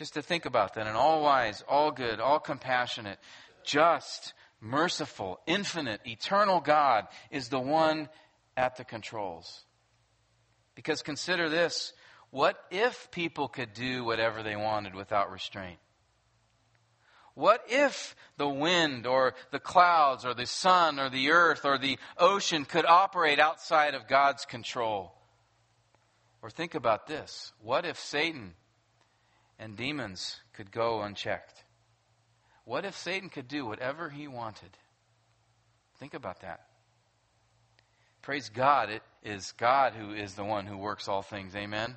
Just 0.00 0.14
to 0.14 0.22
think 0.22 0.46
about 0.46 0.72
that. 0.74 0.86
An 0.86 0.96
all 0.96 1.22
wise, 1.22 1.62
all 1.68 1.90
good, 1.90 2.20
all 2.20 2.38
compassionate, 2.38 3.18
just, 3.62 4.32
merciful, 4.58 5.38
infinite, 5.46 6.00
eternal 6.06 6.60
God 6.60 7.06
is 7.30 7.50
the 7.50 7.60
one 7.60 8.08
at 8.56 8.78
the 8.78 8.84
controls. 8.84 9.66
Because 10.74 11.02
consider 11.02 11.50
this 11.50 11.92
what 12.30 12.56
if 12.70 13.10
people 13.10 13.46
could 13.46 13.74
do 13.74 14.02
whatever 14.02 14.42
they 14.42 14.56
wanted 14.56 14.94
without 14.94 15.30
restraint? 15.30 15.80
What 17.34 17.62
if 17.68 18.16
the 18.38 18.48
wind 18.48 19.06
or 19.06 19.34
the 19.50 19.60
clouds 19.60 20.24
or 20.24 20.32
the 20.32 20.46
sun 20.46 20.98
or 20.98 21.10
the 21.10 21.30
earth 21.30 21.66
or 21.66 21.76
the 21.76 21.98
ocean 22.16 22.64
could 22.64 22.86
operate 22.86 23.38
outside 23.38 23.94
of 23.94 24.08
God's 24.08 24.46
control? 24.46 25.12
Or 26.40 26.48
think 26.48 26.74
about 26.74 27.06
this 27.06 27.52
what 27.60 27.84
if 27.84 27.98
Satan 27.98 28.54
and 29.60 29.76
demons 29.76 30.40
could 30.54 30.72
go 30.72 31.02
unchecked? 31.02 31.62
What 32.64 32.84
if 32.84 32.96
Satan 32.96 33.28
could 33.28 33.46
do 33.46 33.66
whatever 33.66 34.08
he 34.08 34.26
wanted? 34.26 34.70
Think 35.98 36.14
about 36.14 36.40
that. 36.40 36.62
Praise 38.22 38.48
God, 38.48 38.90
it 38.90 39.02
is 39.22 39.52
God 39.52 39.92
who 39.92 40.12
is 40.12 40.34
the 40.34 40.44
one 40.44 40.66
who 40.66 40.76
works 40.76 41.08
all 41.08 41.22
things. 41.22 41.54
Amen. 41.54 41.96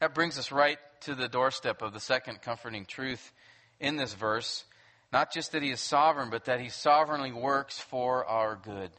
That 0.00 0.14
brings 0.14 0.38
us 0.38 0.52
right 0.52 0.78
to 1.02 1.14
the 1.14 1.28
doorstep 1.28 1.82
of 1.82 1.92
the 1.92 2.00
second 2.00 2.42
comforting 2.42 2.84
truth 2.84 3.32
in 3.78 3.96
this 3.96 4.14
verse. 4.14 4.64
Not 5.12 5.32
just 5.32 5.52
that 5.52 5.62
he 5.62 5.70
is 5.70 5.80
sovereign, 5.80 6.30
but 6.30 6.44
that 6.44 6.60
he 6.60 6.68
sovereignly 6.68 7.32
works 7.32 7.78
for 7.78 8.24
our 8.26 8.54
good. 8.56 8.90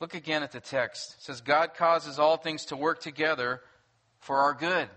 Look 0.00 0.14
again 0.14 0.42
at 0.42 0.52
the 0.52 0.60
text. 0.60 1.16
It 1.18 1.24
says, 1.24 1.40
God 1.40 1.74
causes 1.74 2.18
all 2.18 2.36
things 2.36 2.66
to 2.66 2.76
work 2.76 3.00
together 3.00 3.60
for 4.20 4.38
our 4.38 4.54
good. 4.54 4.88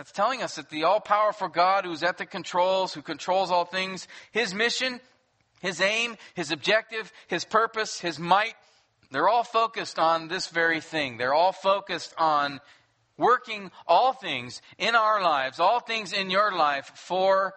That's 0.00 0.12
telling 0.12 0.42
us 0.42 0.54
that 0.54 0.70
the 0.70 0.84
all 0.84 0.98
powerful 0.98 1.48
God 1.48 1.84
who's 1.84 2.02
at 2.02 2.16
the 2.16 2.24
controls, 2.24 2.94
who 2.94 3.02
controls 3.02 3.50
all 3.50 3.66
things, 3.66 4.08
his 4.32 4.54
mission, 4.54 4.98
his 5.60 5.78
aim, 5.82 6.16
his 6.32 6.50
objective, 6.50 7.12
his 7.26 7.44
purpose, 7.44 8.00
his 8.00 8.18
might, 8.18 8.54
they're 9.10 9.28
all 9.28 9.44
focused 9.44 9.98
on 9.98 10.28
this 10.28 10.46
very 10.46 10.80
thing. 10.80 11.18
They're 11.18 11.34
all 11.34 11.52
focused 11.52 12.14
on 12.16 12.60
working 13.18 13.70
all 13.86 14.14
things 14.14 14.62
in 14.78 14.94
our 14.94 15.22
lives, 15.22 15.60
all 15.60 15.80
things 15.80 16.14
in 16.14 16.30
your 16.30 16.50
life 16.50 16.90
for 16.94 17.52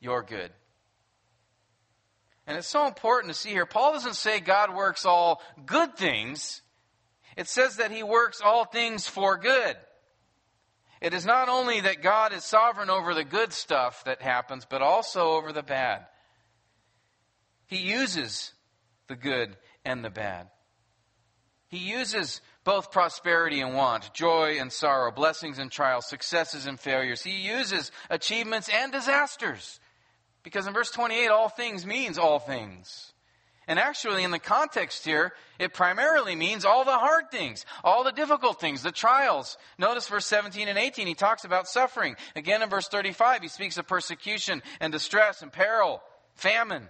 your 0.00 0.22
good. 0.22 0.50
And 2.46 2.58
it's 2.58 2.68
so 2.68 2.86
important 2.86 3.32
to 3.32 3.38
see 3.40 3.48
here. 3.48 3.64
Paul 3.64 3.94
doesn't 3.94 4.16
say 4.16 4.40
God 4.40 4.76
works 4.76 5.06
all 5.06 5.40
good 5.64 5.96
things. 5.96 6.60
It 7.34 7.48
says 7.48 7.76
that 7.76 7.90
he 7.90 8.02
works 8.02 8.42
all 8.44 8.66
things 8.66 9.08
for 9.08 9.38
good. 9.38 9.78
It 11.00 11.14
is 11.14 11.26
not 11.26 11.48
only 11.48 11.80
that 11.80 12.02
God 12.02 12.32
is 12.32 12.44
sovereign 12.44 12.90
over 12.90 13.14
the 13.14 13.24
good 13.24 13.52
stuff 13.52 14.04
that 14.04 14.22
happens, 14.22 14.66
but 14.68 14.82
also 14.82 15.32
over 15.32 15.52
the 15.52 15.62
bad. 15.62 16.06
He 17.66 17.78
uses 17.78 18.52
the 19.08 19.16
good 19.16 19.56
and 19.84 20.04
the 20.04 20.10
bad. 20.10 20.48
He 21.68 21.78
uses 21.78 22.40
both 22.62 22.92
prosperity 22.92 23.60
and 23.60 23.74
want, 23.74 24.12
joy 24.14 24.58
and 24.60 24.72
sorrow, 24.72 25.10
blessings 25.10 25.58
and 25.58 25.70
trials, 25.70 26.06
successes 26.08 26.66
and 26.66 26.78
failures. 26.78 27.22
He 27.22 27.40
uses 27.40 27.90
achievements 28.10 28.68
and 28.72 28.92
disasters. 28.92 29.80
Because 30.42 30.66
in 30.66 30.74
verse 30.74 30.90
28, 30.90 31.28
all 31.28 31.48
things 31.48 31.86
means 31.86 32.18
all 32.18 32.38
things. 32.38 33.13
And 33.66 33.78
actually, 33.78 34.24
in 34.24 34.30
the 34.30 34.38
context 34.38 35.04
here, 35.04 35.32
it 35.58 35.72
primarily 35.72 36.36
means 36.36 36.64
all 36.64 36.84
the 36.84 36.98
hard 36.98 37.30
things, 37.30 37.64
all 37.82 38.04
the 38.04 38.12
difficult 38.12 38.60
things, 38.60 38.82
the 38.82 38.92
trials. 38.92 39.56
Notice 39.78 40.06
verse 40.06 40.26
17 40.26 40.68
and 40.68 40.78
18, 40.78 41.06
he 41.06 41.14
talks 41.14 41.44
about 41.44 41.68
suffering. 41.68 42.16
Again, 42.36 42.62
in 42.62 42.68
verse 42.68 42.88
35, 42.88 43.42
he 43.42 43.48
speaks 43.48 43.78
of 43.78 43.86
persecution 43.86 44.62
and 44.80 44.92
distress 44.92 45.40
and 45.40 45.50
peril, 45.50 46.02
famine. 46.34 46.88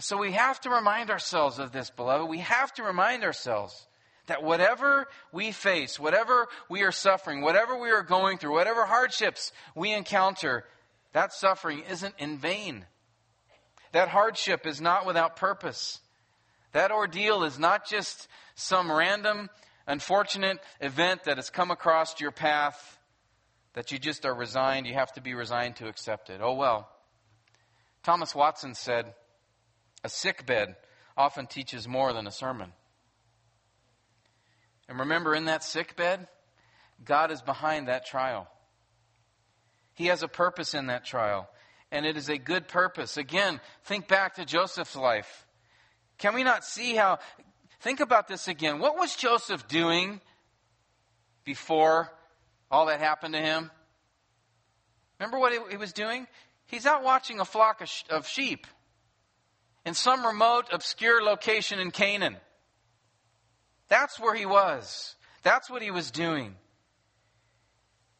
So 0.00 0.16
we 0.16 0.32
have 0.32 0.60
to 0.62 0.70
remind 0.70 1.10
ourselves 1.10 1.58
of 1.58 1.72
this, 1.72 1.90
beloved. 1.90 2.28
We 2.28 2.38
have 2.38 2.72
to 2.74 2.82
remind 2.82 3.22
ourselves 3.22 3.86
that 4.26 4.42
whatever 4.42 5.06
we 5.32 5.52
face, 5.52 6.00
whatever 6.00 6.48
we 6.68 6.82
are 6.82 6.92
suffering, 6.92 7.42
whatever 7.42 7.78
we 7.78 7.90
are 7.90 8.02
going 8.02 8.38
through, 8.38 8.54
whatever 8.54 8.86
hardships 8.86 9.52
we 9.74 9.92
encounter, 9.92 10.64
that 11.12 11.32
suffering 11.32 11.82
isn't 11.90 12.14
in 12.18 12.38
vain. 12.38 12.86
That 13.92 14.08
hardship 14.08 14.66
is 14.66 14.80
not 14.80 15.06
without 15.06 15.36
purpose. 15.36 16.00
That 16.72 16.92
ordeal 16.92 17.42
is 17.42 17.58
not 17.58 17.86
just 17.86 18.28
some 18.54 18.90
random, 18.90 19.50
unfortunate 19.86 20.58
event 20.80 21.24
that 21.24 21.36
has 21.36 21.50
come 21.50 21.70
across 21.70 22.20
your 22.20 22.30
path 22.30 22.98
that 23.74 23.92
you 23.92 23.98
just 23.98 24.26
are 24.26 24.34
resigned, 24.34 24.86
you 24.86 24.94
have 24.94 25.12
to 25.12 25.20
be 25.20 25.34
resigned 25.34 25.76
to 25.76 25.88
accept 25.88 26.30
it. 26.30 26.40
Oh 26.42 26.54
well. 26.54 26.88
Thomas 28.02 28.34
Watson 28.34 28.74
said, 28.74 29.14
A 30.02 30.08
sick 30.08 30.46
bed 30.46 30.76
often 31.16 31.46
teaches 31.46 31.86
more 31.86 32.12
than 32.12 32.26
a 32.26 32.32
sermon. 32.32 32.72
And 34.88 34.98
remember, 34.98 35.34
in 35.34 35.44
that 35.44 35.62
sick 35.62 35.96
bed, 35.96 36.26
God 37.04 37.30
is 37.30 37.42
behind 37.42 37.88
that 37.88 38.06
trial. 38.06 38.48
He 39.94 40.06
has 40.06 40.22
a 40.22 40.28
purpose 40.28 40.74
in 40.74 40.86
that 40.86 41.04
trial, 41.04 41.48
and 41.90 42.06
it 42.06 42.16
is 42.16 42.28
a 42.28 42.38
good 42.38 42.68
purpose. 42.68 43.16
Again, 43.16 43.60
think 43.84 44.08
back 44.08 44.34
to 44.36 44.44
Joseph's 44.44 44.96
life. 44.96 45.46
Can 46.18 46.34
we 46.34 46.44
not 46.44 46.64
see 46.64 46.94
how? 46.94 47.18
Think 47.80 48.00
about 48.00 48.28
this 48.28 48.46
again. 48.46 48.78
What 48.78 48.96
was 48.96 49.16
Joseph 49.16 49.66
doing 49.66 50.20
before 51.44 52.12
all 52.70 52.86
that 52.86 53.00
happened 53.00 53.34
to 53.34 53.40
him? 53.40 53.70
Remember 55.18 55.38
what 55.38 55.70
he 55.70 55.76
was 55.76 55.92
doing? 55.92 56.26
He's 56.66 56.86
out 56.86 57.02
watching 57.02 57.40
a 57.40 57.44
flock 57.44 57.82
of 58.10 58.26
sheep 58.26 58.66
in 59.84 59.94
some 59.94 60.24
remote, 60.24 60.66
obscure 60.72 61.22
location 61.22 61.80
in 61.80 61.90
Canaan. 61.90 62.36
That's 63.88 64.20
where 64.20 64.34
he 64.34 64.46
was. 64.46 65.16
That's 65.42 65.68
what 65.68 65.82
he 65.82 65.90
was 65.90 66.10
doing. 66.10 66.54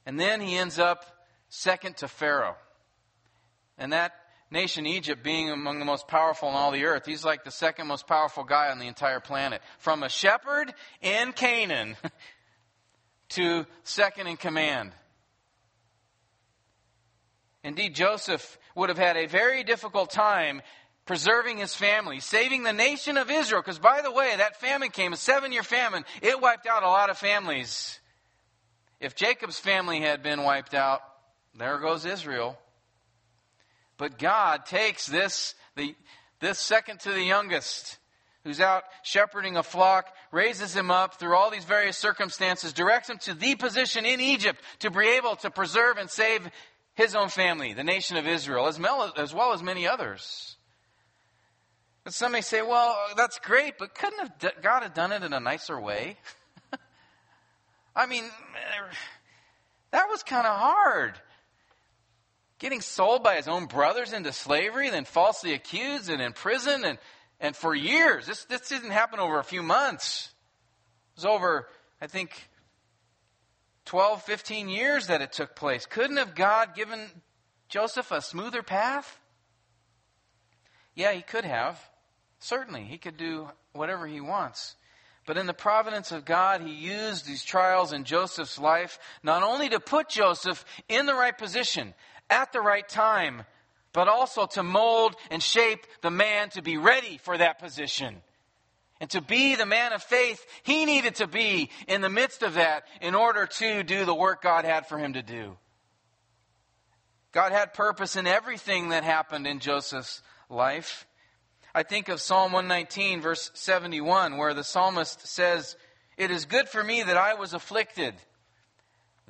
And 0.04 0.18
then 0.18 0.40
he 0.40 0.56
ends 0.56 0.78
up 0.78 1.04
second 1.48 1.98
to 1.98 2.08
Pharaoh. 2.08 2.56
And 3.80 3.94
that 3.94 4.12
nation, 4.50 4.86
Egypt, 4.86 5.24
being 5.24 5.50
among 5.50 5.78
the 5.78 5.86
most 5.86 6.06
powerful 6.06 6.50
in 6.50 6.54
all 6.54 6.70
the 6.70 6.84
earth, 6.84 7.06
he's 7.06 7.24
like 7.24 7.44
the 7.44 7.50
second 7.50 7.86
most 7.86 8.06
powerful 8.06 8.44
guy 8.44 8.70
on 8.70 8.78
the 8.78 8.86
entire 8.86 9.20
planet. 9.20 9.62
From 9.78 10.02
a 10.02 10.08
shepherd 10.10 10.72
in 11.00 11.32
Canaan 11.32 11.96
to 13.30 13.66
second 13.82 14.26
in 14.26 14.36
command. 14.36 14.92
Indeed, 17.64 17.94
Joseph 17.94 18.58
would 18.74 18.90
have 18.90 18.98
had 18.98 19.16
a 19.16 19.26
very 19.26 19.64
difficult 19.64 20.10
time 20.10 20.60
preserving 21.06 21.58
his 21.58 21.74
family, 21.74 22.20
saving 22.20 22.62
the 22.62 22.72
nation 22.72 23.16
of 23.16 23.30
Israel. 23.30 23.62
Because, 23.62 23.78
by 23.78 24.02
the 24.02 24.12
way, 24.12 24.34
that 24.36 24.60
famine 24.60 24.90
came, 24.90 25.14
a 25.14 25.16
seven 25.16 25.52
year 25.52 25.62
famine. 25.62 26.04
It 26.20 26.40
wiped 26.40 26.66
out 26.66 26.82
a 26.82 26.88
lot 26.88 27.08
of 27.08 27.16
families. 27.16 27.98
If 29.00 29.14
Jacob's 29.14 29.58
family 29.58 30.00
had 30.00 30.22
been 30.22 30.42
wiped 30.42 30.74
out, 30.74 31.00
there 31.54 31.78
goes 31.78 32.04
Israel. 32.04 32.58
But 34.00 34.18
God 34.18 34.64
takes 34.64 35.04
this, 35.04 35.54
the, 35.76 35.94
this 36.40 36.58
second 36.58 37.00
to 37.00 37.12
the 37.12 37.22
youngest, 37.22 37.98
who's 38.44 38.58
out 38.58 38.84
shepherding 39.02 39.58
a 39.58 39.62
flock, 39.62 40.08
raises 40.32 40.74
him 40.74 40.90
up 40.90 41.20
through 41.20 41.36
all 41.36 41.50
these 41.50 41.66
various 41.66 41.98
circumstances, 41.98 42.72
directs 42.72 43.10
him 43.10 43.18
to 43.18 43.34
the 43.34 43.56
position 43.56 44.06
in 44.06 44.18
Egypt 44.18 44.58
to 44.78 44.90
be 44.90 45.06
able 45.06 45.36
to 45.36 45.50
preserve 45.50 45.98
and 45.98 46.08
save 46.08 46.48
his 46.94 47.14
own 47.14 47.28
family, 47.28 47.74
the 47.74 47.84
nation 47.84 48.16
of 48.16 48.26
Israel, 48.26 48.68
as 48.68 48.80
well 48.80 49.12
as, 49.18 49.34
well 49.34 49.52
as 49.52 49.62
many 49.62 49.86
others. 49.86 50.56
But 52.02 52.14
some 52.14 52.32
may 52.32 52.40
say, 52.40 52.62
well, 52.62 52.96
that's 53.18 53.38
great, 53.38 53.74
but 53.78 53.94
couldn't 53.94 54.18
have 54.18 54.62
God 54.62 54.82
have 54.82 54.94
done 54.94 55.12
it 55.12 55.22
in 55.24 55.34
a 55.34 55.40
nicer 55.40 55.78
way? 55.78 56.16
I 57.94 58.06
mean, 58.06 58.24
that 59.90 60.08
was 60.08 60.22
kind 60.22 60.46
of 60.46 60.56
hard. 60.56 61.20
Getting 62.60 62.82
sold 62.82 63.24
by 63.24 63.36
his 63.36 63.48
own 63.48 63.66
brothers 63.66 64.12
into 64.12 64.32
slavery, 64.32 64.90
then 64.90 65.06
falsely 65.06 65.54
accused 65.54 66.10
and 66.10 66.20
in 66.20 66.34
prison, 66.34 66.84
and, 66.84 66.98
and 67.40 67.56
for 67.56 67.74
years. 67.74 68.26
This, 68.26 68.44
this 68.44 68.68
didn't 68.68 68.90
happen 68.90 69.18
over 69.18 69.38
a 69.38 69.44
few 69.44 69.62
months. 69.62 70.30
It 71.16 71.20
was 71.20 71.24
over, 71.24 71.68
I 72.02 72.06
think, 72.06 72.30
12, 73.86 74.22
15 74.22 74.68
years 74.68 75.06
that 75.06 75.22
it 75.22 75.32
took 75.32 75.56
place. 75.56 75.86
Couldn't 75.86 76.18
have 76.18 76.34
God 76.34 76.74
given 76.74 77.00
Joseph 77.70 78.12
a 78.12 78.20
smoother 78.20 78.62
path? 78.62 79.18
Yeah, 80.94 81.12
he 81.12 81.22
could 81.22 81.46
have. 81.46 81.80
Certainly, 82.40 82.84
he 82.84 82.98
could 82.98 83.16
do 83.16 83.48
whatever 83.72 84.06
he 84.06 84.20
wants. 84.20 84.76
But 85.26 85.38
in 85.38 85.46
the 85.46 85.54
providence 85.54 86.12
of 86.12 86.26
God, 86.26 86.60
he 86.60 86.72
used 86.72 87.26
these 87.26 87.42
trials 87.42 87.94
in 87.94 88.04
Joseph's 88.04 88.58
life 88.58 88.98
not 89.22 89.42
only 89.42 89.70
to 89.70 89.80
put 89.80 90.10
Joseph 90.10 90.64
in 90.88 91.06
the 91.06 91.14
right 91.14 91.36
position 91.36 91.94
at 92.30 92.52
the 92.52 92.60
right 92.60 92.88
time, 92.88 93.44
but 93.92 94.08
also 94.08 94.46
to 94.46 94.62
mold 94.62 95.16
and 95.30 95.42
shape 95.42 95.86
the 96.00 96.10
man 96.10 96.48
to 96.50 96.62
be 96.62 96.78
ready 96.78 97.18
for 97.18 97.36
that 97.36 97.58
position. 97.58 98.22
And 99.00 99.10
to 99.10 99.20
be 99.20 99.56
the 99.56 99.66
man 99.66 99.92
of 99.92 100.02
faith 100.02 100.44
he 100.62 100.84
needed 100.84 101.16
to 101.16 101.26
be 101.26 101.70
in 101.88 102.02
the 102.02 102.10
midst 102.10 102.42
of 102.42 102.54
that 102.54 102.84
in 103.00 103.14
order 103.14 103.46
to 103.46 103.82
do 103.82 104.04
the 104.04 104.14
work 104.14 104.42
God 104.42 104.64
had 104.64 104.86
for 104.86 104.98
him 104.98 105.14
to 105.14 105.22
do. 105.22 105.56
God 107.32 107.52
had 107.52 107.74
purpose 107.74 108.16
in 108.16 108.26
everything 108.26 108.90
that 108.90 109.04
happened 109.04 109.46
in 109.46 109.60
Joseph's 109.60 110.22
life. 110.48 111.06
I 111.74 111.84
think 111.84 112.08
of 112.08 112.20
Psalm 112.20 112.52
119, 112.52 113.20
verse 113.20 113.50
71, 113.54 114.36
where 114.36 114.52
the 114.52 114.64
psalmist 114.64 115.26
says, 115.26 115.76
It 116.16 116.30
is 116.30 116.44
good 116.44 116.68
for 116.68 116.82
me 116.82 117.02
that 117.02 117.16
I 117.16 117.34
was 117.34 117.54
afflicted, 117.54 118.14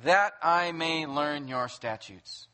that 0.03 0.33
I 0.41 0.71
may 0.71 1.05
learn 1.05 1.47
your 1.47 1.69
statutes. 1.69 2.47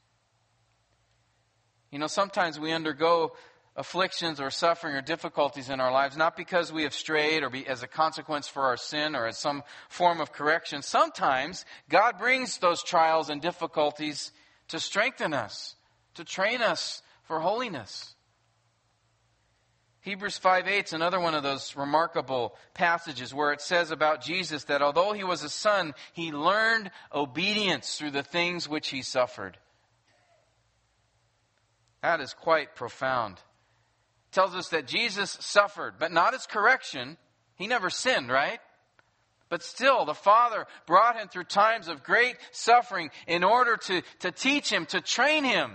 You 1.91 1.99
know, 1.99 2.07
sometimes 2.07 2.59
we 2.59 2.71
undergo 2.71 3.33
afflictions 3.77 4.41
or 4.41 4.49
suffering 4.49 4.95
or 4.95 5.01
difficulties 5.01 5.69
in 5.69 5.79
our 5.79 5.91
lives, 5.91 6.17
not 6.17 6.35
because 6.35 6.73
we 6.73 6.83
have 6.83 6.93
strayed 6.93 7.43
or 7.43 7.49
be, 7.49 7.65
as 7.67 7.83
a 7.83 7.87
consequence 7.87 8.47
for 8.47 8.63
our 8.63 8.77
sin 8.77 9.15
or 9.15 9.27
as 9.27 9.37
some 9.37 9.63
form 9.87 10.19
of 10.19 10.33
correction. 10.33 10.81
Sometimes 10.81 11.63
God 11.87 12.17
brings 12.17 12.57
those 12.57 12.83
trials 12.83 13.29
and 13.29 13.41
difficulties 13.41 14.31
to 14.69 14.79
strengthen 14.79 15.33
us, 15.33 15.75
to 16.15 16.25
train 16.25 16.61
us 16.61 17.03
for 17.23 17.39
holiness. 17.39 18.15
Hebrews 20.01 20.37
5 20.37 20.67
8 20.67 20.85
is 20.85 20.93
another 20.93 21.19
one 21.19 21.35
of 21.35 21.43
those 21.43 21.75
remarkable 21.75 22.55
passages 22.73 23.33
where 23.33 23.51
it 23.51 23.61
says 23.61 23.91
about 23.91 24.21
Jesus 24.21 24.63
that 24.65 24.81
although 24.81 25.11
he 25.11 25.23
was 25.23 25.43
a 25.43 25.49
son, 25.49 25.93
he 26.13 26.31
learned 26.31 26.91
obedience 27.13 27.97
through 27.97 28.11
the 28.11 28.23
things 28.23 28.67
which 28.69 28.87
he 28.87 29.01
suffered. 29.01 29.57
That 32.07 32.21
is 32.21 32.33
quite 32.33 32.73
profound. 32.73 33.33
It 33.33 34.31
tells 34.31 34.55
us 34.55 34.69
that 34.69 34.87
Jesus 34.87 35.37
suffered, 35.41 35.95
but 35.99 36.13
not 36.13 36.33
as 36.33 36.45
correction. 36.45 37.17
He 37.55 37.67
never 37.67 37.89
sinned, 37.89 38.29
right? 38.29 38.59
But 39.49 39.61
still, 39.61 40.05
the 40.05 40.13
Father 40.13 40.67
brought 40.85 41.17
him 41.17 41.27
through 41.27 41.43
times 41.43 41.89
of 41.89 42.05
great 42.05 42.37
suffering 42.51 43.09
in 43.27 43.43
order 43.43 43.75
to, 43.75 44.03
to 44.19 44.31
teach 44.31 44.71
him, 44.71 44.85
to 44.85 45.01
train 45.01 45.43
him 45.43 45.73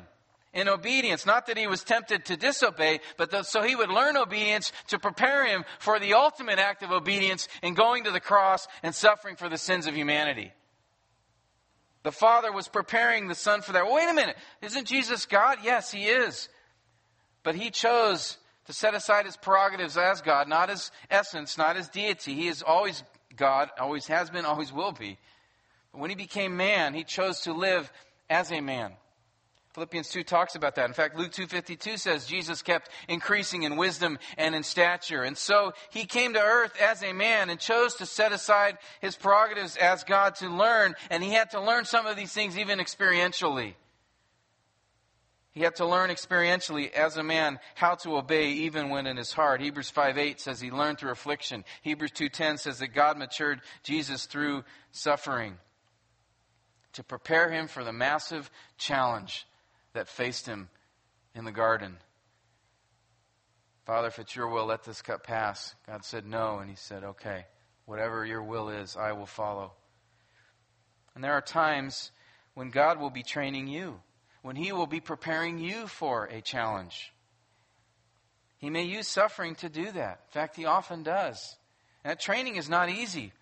in 0.54 0.70
obedience. 0.70 1.26
Not 1.26 1.48
that 1.48 1.58
he 1.58 1.66
was 1.66 1.84
tempted 1.84 2.24
to 2.24 2.38
disobey, 2.38 3.00
but 3.18 3.30
the, 3.30 3.42
so 3.42 3.60
he 3.60 3.76
would 3.76 3.90
learn 3.90 4.16
obedience 4.16 4.72
to 4.86 4.98
prepare 4.98 5.46
him 5.46 5.66
for 5.80 5.98
the 5.98 6.14
ultimate 6.14 6.58
act 6.58 6.82
of 6.82 6.92
obedience 6.92 7.46
in 7.62 7.74
going 7.74 8.04
to 8.04 8.10
the 8.10 8.20
cross 8.20 8.66
and 8.82 8.94
suffering 8.94 9.36
for 9.36 9.50
the 9.50 9.58
sins 9.58 9.86
of 9.86 9.94
humanity. 9.94 10.50
The 12.02 12.12
Father 12.12 12.52
was 12.52 12.68
preparing 12.68 13.28
the 13.28 13.34
Son 13.34 13.62
for 13.62 13.72
that. 13.72 13.90
Wait 13.90 14.08
a 14.08 14.14
minute. 14.14 14.36
Isn't 14.60 14.86
Jesus 14.86 15.26
God? 15.26 15.58
Yes, 15.62 15.92
he 15.92 16.06
is. 16.06 16.48
But 17.42 17.54
he 17.54 17.70
chose 17.70 18.38
to 18.66 18.72
set 18.72 18.94
aside 18.94 19.26
his 19.26 19.36
prerogatives 19.36 19.96
as 19.96 20.20
God, 20.20 20.48
not 20.48 20.68
his 20.68 20.90
essence, 21.10 21.58
not 21.58 21.76
his 21.76 21.88
deity. 21.88 22.34
He 22.34 22.48
is 22.48 22.62
always 22.62 23.02
God, 23.36 23.70
always 23.78 24.06
has 24.06 24.30
been, 24.30 24.44
always 24.44 24.72
will 24.72 24.92
be. 24.92 25.18
But 25.92 26.00
when 26.00 26.10
he 26.10 26.16
became 26.16 26.56
man, 26.56 26.94
he 26.94 27.04
chose 27.04 27.40
to 27.40 27.52
live 27.52 27.92
as 28.28 28.50
a 28.50 28.60
man. 28.60 28.92
Philippians 29.74 30.10
2 30.10 30.22
talks 30.22 30.54
about 30.54 30.74
that. 30.74 30.84
In 30.84 30.92
fact, 30.92 31.16
Luke 31.16 31.32
2.52 31.32 31.98
says 31.98 32.26
Jesus 32.26 32.60
kept 32.60 32.90
increasing 33.08 33.62
in 33.62 33.76
wisdom 33.76 34.18
and 34.36 34.54
in 34.54 34.62
stature. 34.64 35.22
And 35.22 35.36
so 35.36 35.72
he 35.90 36.04
came 36.04 36.34
to 36.34 36.42
earth 36.42 36.78
as 36.78 37.02
a 37.02 37.14
man 37.14 37.48
and 37.48 37.58
chose 37.58 37.94
to 37.94 38.06
set 38.06 38.32
aside 38.32 38.76
his 39.00 39.16
prerogatives 39.16 39.78
as 39.78 40.04
God 40.04 40.34
to 40.36 40.48
learn. 40.48 40.94
And 41.08 41.22
he 41.22 41.32
had 41.32 41.52
to 41.52 41.60
learn 41.60 41.86
some 41.86 42.04
of 42.04 42.16
these 42.16 42.32
things 42.32 42.58
even 42.58 42.80
experientially. 42.80 43.74
He 45.52 45.62
had 45.62 45.76
to 45.76 45.86
learn 45.86 46.10
experientially 46.10 46.92
as 46.92 47.16
a 47.16 47.22
man 47.22 47.58
how 47.74 47.94
to 47.96 48.16
obey 48.16 48.52
even 48.52 48.90
when 48.90 49.06
in 49.06 49.16
his 49.16 49.32
heart. 49.32 49.62
Hebrews 49.62 49.90
5.8 49.90 50.38
says 50.38 50.60
he 50.60 50.70
learned 50.70 50.98
through 50.98 51.12
affliction. 51.12 51.64
Hebrews 51.80 52.12
2.10 52.12 52.58
says 52.58 52.78
that 52.80 52.88
God 52.88 53.16
matured 53.16 53.62
Jesus 53.82 54.26
through 54.26 54.64
suffering 54.90 55.56
to 56.92 57.02
prepare 57.02 57.50
him 57.50 57.68
for 57.68 57.84
the 57.84 57.92
massive 57.92 58.50
challenge 58.76 59.46
that 59.94 60.08
faced 60.08 60.46
him 60.46 60.68
in 61.34 61.44
the 61.44 61.52
garden. 61.52 61.96
Father, 63.84 64.08
if 64.08 64.18
it's 64.18 64.36
your 64.36 64.48
will, 64.48 64.66
let 64.66 64.84
this 64.84 65.02
cup 65.02 65.24
pass. 65.24 65.74
God 65.86 66.04
said 66.04 66.26
no, 66.26 66.58
and 66.58 66.70
he 66.70 66.76
said, 66.76 67.02
okay, 67.02 67.46
whatever 67.84 68.24
your 68.24 68.42
will 68.42 68.68
is, 68.68 68.96
I 68.96 69.12
will 69.12 69.26
follow. 69.26 69.72
And 71.14 71.22
there 71.22 71.32
are 71.32 71.42
times 71.42 72.10
when 72.54 72.70
God 72.70 73.00
will 73.00 73.10
be 73.10 73.22
training 73.22 73.66
you, 73.66 74.00
when 74.42 74.56
he 74.56 74.72
will 74.72 74.86
be 74.86 75.00
preparing 75.00 75.58
you 75.58 75.86
for 75.86 76.26
a 76.26 76.40
challenge. 76.40 77.12
He 78.58 78.70
may 78.70 78.84
use 78.84 79.08
suffering 79.08 79.56
to 79.56 79.68
do 79.68 79.90
that. 79.90 80.20
In 80.28 80.32
fact, 80.32 80.56
he 80.56 80.64
often 80.64 81.02
does. 81.02 81.56
And 82.04 82.12
that 82.12 82.20
training 82.20 82.56
is 82.56 82.68
not 82.68 82.88
easy. 82.88 83.32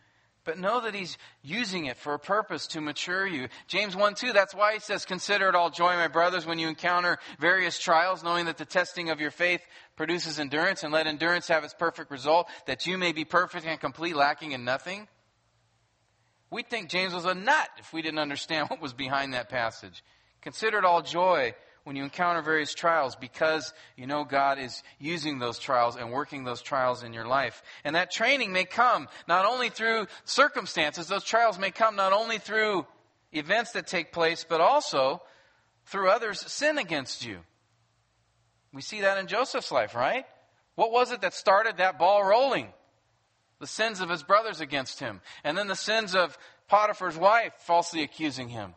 But 0.51 0.59
know 0.59 0.81
that 0.81 0.97
he's 0.97 1.17
using 1.45 1.85
it 1.85 1.97
for 1.97 2.13
a 2.13 2.19
purpose 2.19 2.67
to 2.69 2.81
mature 2.81 3.25
you. 3.25 3.47
James 3.69 3.95
1 3.95 4.17
2, 4.17 4.33
that's 4.33 4.53
why 4.53 4.73
he 4.73 4.81
says, 4.81 5.05
Consider 5.05 5.49
it 5.49 5.55
all 5.55 5.71
joy, 5.71 5.95
my 5.95 6.09
brothers, 6.09 6.45
when 6.45 6.59
you 6.59 6.67
encounter 6.67 7.21
various 7.39 7.79
trials, 7.79 8.25
knowing 8.25 8.47
that 8.47 8.59
the 8.59 8.65
testing 8.65 9.11
of 9.11 9.21
your 9.21 9.31
faith 9.31 9.61
produces 9.95 10.41
endurance, 10.41 10.83
and 10.83 10.93
let 10.93 11.07
endurance 11.07 11.47
have 11.47 11.63
its 11.63 11.73
perfect 11.73 12.11
result, 12.11 12.49
that 12.67 12.85
you 12.85 12.99
may 12.99 13.13
be 13.13 13.25
perfect 13.25 13.65
and 13.65 13.79
complete, 13.79 14.17
lacking 14.17 14.51
in 14.51 14.65
nothing. 14.65 15.07
We'd 16.51 16.69
think 16.69 16.89
James 16.89 17.15
was 17.15 17.27
a 17.27 17.35
nut 17.35 17.69
if 17.79 17.93
we 17.93 18.03
didn't 18.03 18.19
understand 18.19 18.69
what 18.71 18.83
was 18.83 18.93
behind 18.93 19.35
that 19.35 19.51
passage. 19.51 20.03
Consider 20.41 20.79
it 20.79 20.85
all 20.85 21.01
joy 21.01 21.55
when 21.85 21.97
you 21.97 22.05
encounter 22.05 22.43
various 22.43 22.75
trials 22.75 23.17
because 23.17 23.73
you 23.97 24.07
know 24.07 24.25
God 24.25 24.59
is 24.59 24.83
using 24.99 25.39
those 25.39 25.59
trials 25.59 25.97
and 25.97 26.13
working 26.13 26.45
those 26.45 26.63
trials 26.63 27.03
in 27.03 27.13
your 27.13 27.27
life. 27.27 27.63
And 27.85 27.97
that 27.97 28.11
training 28.11 28.53
may 28.53 28.65
come 28.65 29.09
not 29.27 29.47
only 29.47 29.71
through 29.71 30.07
circumstances, 30.25 31.09
those 31.09 31.25
trials 31.25 31.59
may 31.59 31.71
come 31.71 31.97
not 31.97 32.13
only 32.13 32.39
through 32.39 32.87
events 33.33 33.73
that 33.73 33.87
take 33.87 34.13
place, 34.13 34.45
but 34.49 34.61
also 34.61 35.23
through 35.87 36.11
others' 36.11 36.41
sin 36.41 36.79
against 36.79 37.25
you. 37.25 37.39
We 38.73 38.83
see 38.83 39.01
that 39.01 39.19
in 39.19 39.27
Joseph's 39.27 39.73
life, 39.73 39.95
right? 39.95 40.25
What 40.75 40.93
was 40.93 41.13
it 41.13 41.23
that 41.23 41.35
started 41.35 41.79
that 41.79 41.99
ball 41.99 42.23
rolling? 42.25 42.69
The 43.59 43.67
sins 43.67 44.01
of 44.01 44.09
his 44.09 44.23
brothers 44.23 44.61
against 44.61 45.01
him, 45.01 45.21
and 45.45 45.59
then 45.59 45.67
the 45.67 45.77
sins 45.77 46.15
of 46.15 46.39
Potiphar's 46.69 47.19
wife 47.19 47.53
falsely 47.59 48.03
accusing 48.03 48.49
him. 48.49 48.75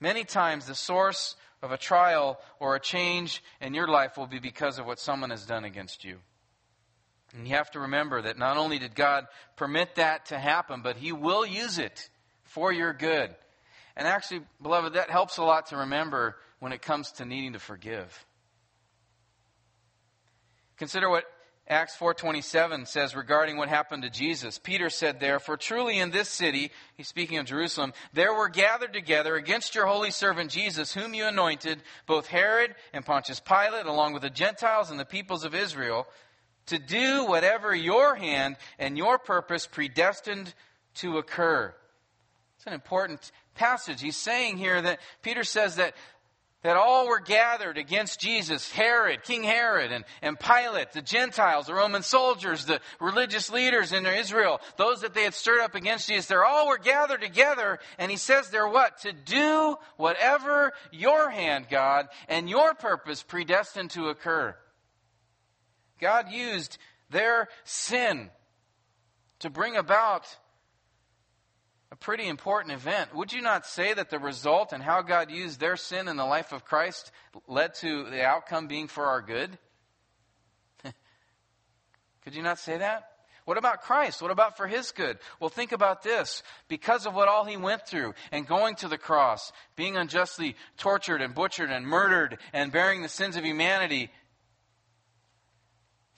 Many 0.00 0.24
times, 0.24 0.66
the 0.66 0.74
source 0.74 1.36
of 1.62 1.72
a 1.72 1.76
trial 1.76 2.40
or 2.58 2.74
a 2.74 2.80
change 2.80 3.42
in 3.60 3.74
your 3.74 3.86
life 3.86 4.16
will 4.16 4.26
be 4.26 4.38
because 4.38 4.78
of 4.78 4.86
what 4.86 4.98
someone 4.98 5.30
has 5.30 5.44
done 5.44 5.64
against 5.64 6.04
you. 6.04 6.18
And 7.36 7.46
you 7.46 7.54
have 7.54 7.70
to 7.72 7.80
remember 7.80 8.22
that 8.22 8.38
not 8.38 8.56
only 8.56 8.78
did 8.78 8.94
God 8.94 9.26
permit 9.56 9.96
that 9.96 10.26
to 10.26 10.38
happen, 10.38 10.80
but 10.82 10.96
He 10.96 11.12
will 11.12 11.46
use 11.46 11.78
it 11.78 12.08
for 12.42 12.72
your 12.72 12.92
good. 12.92 13.34
And 13.96 14.08
actually, 14.08 14.40
beloved, 14.62 14.94
that 14.94 15.10
helps 15.10 15.36
a 15.36 15.44
lot 15.44 15.66
to 15.66 15.76
remember 15.76 16.36
when 16.58 16.72
it 16.72 16.82
comes 16.82 17.12
to 17.12 17.24
needing 17.24 17.52
to 17.52 17.58
forgive. 17.58 18.24
Consider 20.76 21.10
what 21.10 21.24
Acts 21.70 21.94
4:27 21.94 22.84
says 22.84 23.14
regarding 23.14 23.56
what 23.56 23.68
happened 23.68 24.02
to 24.02 24.10
Jesus. 24.10 24.58
Peter 24.58 24.90
said 24.90 25.20
there, 25.20 25.38
"For 25.38 25.56
truly 25.56 26.00
in 26.00 26.10
this 26.10 26.28
city, 26.28 26.72
he's 26.96 27.06
speaking 27.06 27.38
of 27.38 27.46
Jerusalem, 27.46 27.94
there 28.12 28.34
were 28.34 28.48
gathered 28.48 28.92
together 28.92 29.36
against 29.36 29.76
your 29.76 29.86
holy 29.86 30.10
servant 30.10 30.50
Jesus, 30.50 30.94
whom 30.94 31.14
you 31.14 31.26
anointed, 31.26 31.84
both 32.06 32.26
Herod 32.26 32.74
and 32.92 33.06
Pontius 33.06 33.38
Pilate, 33.38 33.86
along 33.86 34.14
with 34.14 34.22
the 34.22 34.30
Gentiles 34.30 34.90
and 34.90 34.98
the 34.98 35.04
peoples 35.04 35.44
of 35.44 35.54
Israel, 35.54 36.08
to 36.66 36.76
do 36.76 37.24
whatever 37.24 37.72
your 37.72 38.16
hand 38.16 38.56
and 38.76 38.98
your 38.98 39.16
purpose 39.16 39.68
predestined 39.68 40.52
to 40.94 41.18
occur." 41.18 41.72
It's 42.56 42.66
an 42.66 42.72
important 42.72 43.30
passage. 43.54 44.00
He's 44.00 44.16
saying 44.16 44.58
here 44.58 44.82
that 44.82 44.98
Peter 45.22 45.44
says 45.44 45.76
that 45.76 45.94
that 46.62 46.76
all 46.76 47.08
were 47.08 47.20
gathered 47.20 47.78
against 47.78 48.20
Jesus 48.20 48.70
Herod, 48.70 49.22
King 49.22 49.42
Herod, 49.42 49.92
and, 49.92 50.04
and 50.20 50.38
Pilate, 50.38 50.92
the 50.92 51.00
Gentiles, 51.00 51.66
the 51.66 51.74
Roman 51.74 52.02
soldiers, 52.02 52.66
the 52.66 52.80
religious 53.00 53.50
leaders 53.50 53.92
in 53.92 54.04
Israel, 54.04 54.60
those 54.76 55.00
that 55.00 55.14
they 55.14 55.24
had 55.24 55.34
stirred 55.34 55.60
up 55.60 55.74
against 55.74 56.08
Jesus. 56.08 56.26
They're 56.26 56.44
all 56.44 56.68
were 56.68 56.78
gathered 56.78 57.22
together, 57.22 57.78
and 57.98 58.10
he 58.10 58.18
says 58.18 58.50
they're 58.50 58.68
what? 58.68 58.98
To 59.02 59.12
do 59.12 59.76
whatever 59.96 60.72
your 60.90 61.30
hand, 61.30 61.66
God, 61.70 62.08
and 62.28 62.48
your 62.48 62.74
purpose 62.74 63.22
predestined 63.22 63.90
to 63.92 64.08
occur. 64.08 64.54
God 65.98 66.30
used 66.30 66.76
their 67.10 67.48
sin 67.64 68.30
to 69.40 69.50
bring 69.50 69.76
about 69.76 70.26
a 71.92 71.96
pretty 71.96 72.28
important 72.28 72.72
event. 72.72 73.14
Would 73.14 73.32
you 73.32 73.42
not 73.42 73.66
say 73.66 73.92
that 73.92 74.10
the 74.10 74.18
result 74.18 74.72
and 74.72 74.82
how 74.82 75.02
God 75.02 75.30
used 75.30 75.58
their 75.58 75.76
sin 75.76 76.08
in 76.08 76.16
the 76.16 76.24
life 76.24 76.52
of 76.52 76.64
Christ 76.64 77.10
led 77.48 77.74
to 77.76 78.08
the 78.10 78.22
outcome 78.22 78.68
being 78.68 78.86
for 78.86 79.06
our 79.06 79.20
good? 79.20 79.58
Could 82.24 82.34
you 82.34 82.42
not 82.42 82.58
say 82.58 82.78
that? 82.78 83.08
What 83.44 83.58
about 83.58 83.82
Christ? 83.82 84.22
What 84.22 84.30
about 84.30 84.56
for 84.56 84.68
his 84.68 84.92
good? 84.92 85.18
Well, 85.40 85.50
think 85.50 85.72
about 85.72 86.04
this. 86.04 86.44
Because 86.68 87.06
of 87.06 87.14
what 87.14 87.26
all 87.26 87.44
he 87.44 87.56
went 87.56 87.84
through 87.86 88.14
and 88.30 88.46
going 88.46 88.76
to 88.76 88.88
the 88.88 88.98
cross, 88.98 89.50
being 89.74 89.96
unjustly 89.96 90.54
tortured 90.76 91.20
and 91.20 91.34
butchered 91.34 91.70
and 91.70 91.84
murdered 91.84 92.38
and 92.52 92.70
bearing 92.70 93.02
the 93.02 93.08
sins 93.08 93.36
of 93.36 93.44
humanity, 93.44 94.10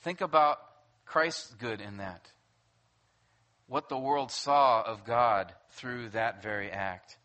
think 0.02 0.20
about 0.20 0.58
Christ's 1.06 1.54
good 1.54 1.80
in 1.80 1.96
that 1.98 2.30
what 3.66 3.88
the 3.88 3.98
world 3.98 4.30
saw 4.30 4.82
of 4.82 5.04
God 5.04 5.52
through 5.70 6.10
that 6.10 6.42
very 6.42 6.70
act. 6.70 7.16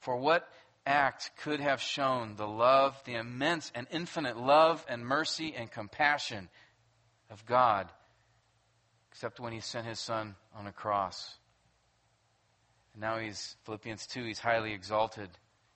For 0.00 0.16
what 0.16 0.48
act 0.84 1.30
could 1.42 1.60
have 1.60 1.80
shown 1.80 2.36
the 2.36 2.46
love, 2.46 3.00
the 3.04 3.14
immense 3.14 3.72
and 3.74 3.86
infinite 3.90 4.36
love 4.36 4.84
and 4.88 5.04
mercy 5.04 5.54
and 5.56 5.70
compassion 5.70 6.48
of 7.30 7.44
God, 7.44 7.90
except 9.10 9.40
when 9.40 9.52
He 9.52 9.60
sent 9.60 9.86
His 9.86 9.98
Son 9.98 10.36
on 10.54 10.66
a 10.66 10.72
cross? 10.72 11.36
And 12.92 13.00
now 13.00 13.18
He's, 13.18 13.56
Philippians 13.64 14.06
2, 14.06 14.24
He's 14.24 14.38
highly 14.38 14.72
exalted. 14.72 15.30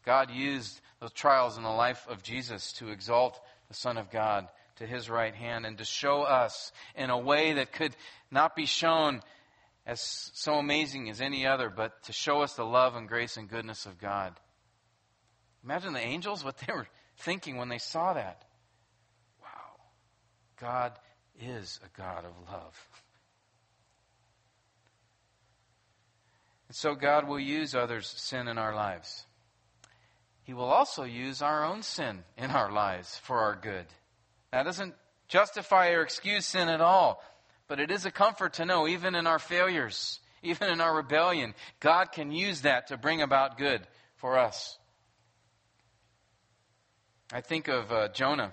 God 0.04 0.30
used 0.30 0.80
those 1.00 1.12
trials 1.12 1.56
in 1.56 1.62
the 1.62 1.68
life 1.68 2.06
of 2.08 2.22
Jesus 2.22 2.72
to 2.74 2.90
exalt 2.90 3.40
the 3.68 3.74
Son 3.74 3.98
of 3.98 4.10
God 4.10 4.48
to 4.76 4.86
His 4.86 5.10
right 5.10 5.34
hand 5.34 5.66
and 5.66 5.78
to 5.78 5.84
show 5.84 6.22
us 6.22 6.72
in 6.94 7.10
a 7.10 7.18
way 7.18 7.54
that 7.54 7.72
could 7.72 7.94
not 8.30 8.56
be 8.56 8.66
shown 8.66 9.22
as 9.90 10.30
so 10.34 10.54
amazing 10.54 11.10
as 11.10 11.20
any 11.20 11.44
other, 11.44 11.68
but 11.68 12.04
to 12.04 12.12
show 12.12 12.42
us 12.42 12.54
the 12.54 12.64
love 12.64 12.94
and 12.94 13.08
grace 13.08 13.36
and 13.36 13.48
goodness 13.48 13.86
of 13.86 13.98
God. 13.98 14.34
Imagine 15.64 15.94
the 15.94 16.00
angels, 16.00 16.44
what 16.44 16.58
they 16.58 16.72
were 16.72 16.86
thinking 17.18 17.56
when 17.56 17.68
they 17.68 17.78
saw 17.78 18.12
that. 18.12 18.44
Wow, 19.42 19.80
God 20.60 20.92
is 21.40 21.80
a 21.84 22.00
God 22.00 22.24
of 22.24 22.30
love. 22.52 22.88
And 26.68 26.76
so 26.76 26.94
God 26.94 27.26
will 27.26 27.40
use 27.40 27.74
others' 27.74 28.06
sin 28.06 28.46
in 28.46 28.58
our 28.58 28.76
lives. 28.76 29.26
He 30.44 30.54
will 30.54 30.70
also 30.70 31.02
use 31.02 31.42
our 31.42 31.64
own 31.64 31.82
sin 31.82 32.22
in 32.38 32.52
our 32.52 32.70
lives 32.70 33.18
for 33.24 33.38
our 33.40 33.56
good. 33.56 33.86
That 34.52 34.62
doesn't 34.62 34.94
justify 35.26 35.90
or 35.90 36.02
excuse 36.02 36.46
sin 36.46 36.68
at 36.68 36.80
all. 36.80 37.24
But 37.70 37.78
it 37.78 37.92
is 37.92 38.04
a 38.04 38.10
comfort 38.10 38.54
to 38.54 38.64
know, 38.64 38.88
even 38.88 39.14
in 39.14 39.28
our 39.28 39.38
failures, 39.38 40.18
even 40.42 40.70
in 40.70 40.80
our 40.80 40.92
rebellion, 40.92 41.54
God 41.78 42.10
can 42.10 42.32
use 42.32 42.62
that 42.62 42.88
to 42.88 42.96
bring 42.96 43.22
about 43.22 43.58
good 43.58 43.80
for 44.16 44.36
us. 44.36 44.76
I 47.32 47.42
think 47.42 47.68
of 47.68 47.92
uh, 47.92 48.08
Jonah. 48.08 48.52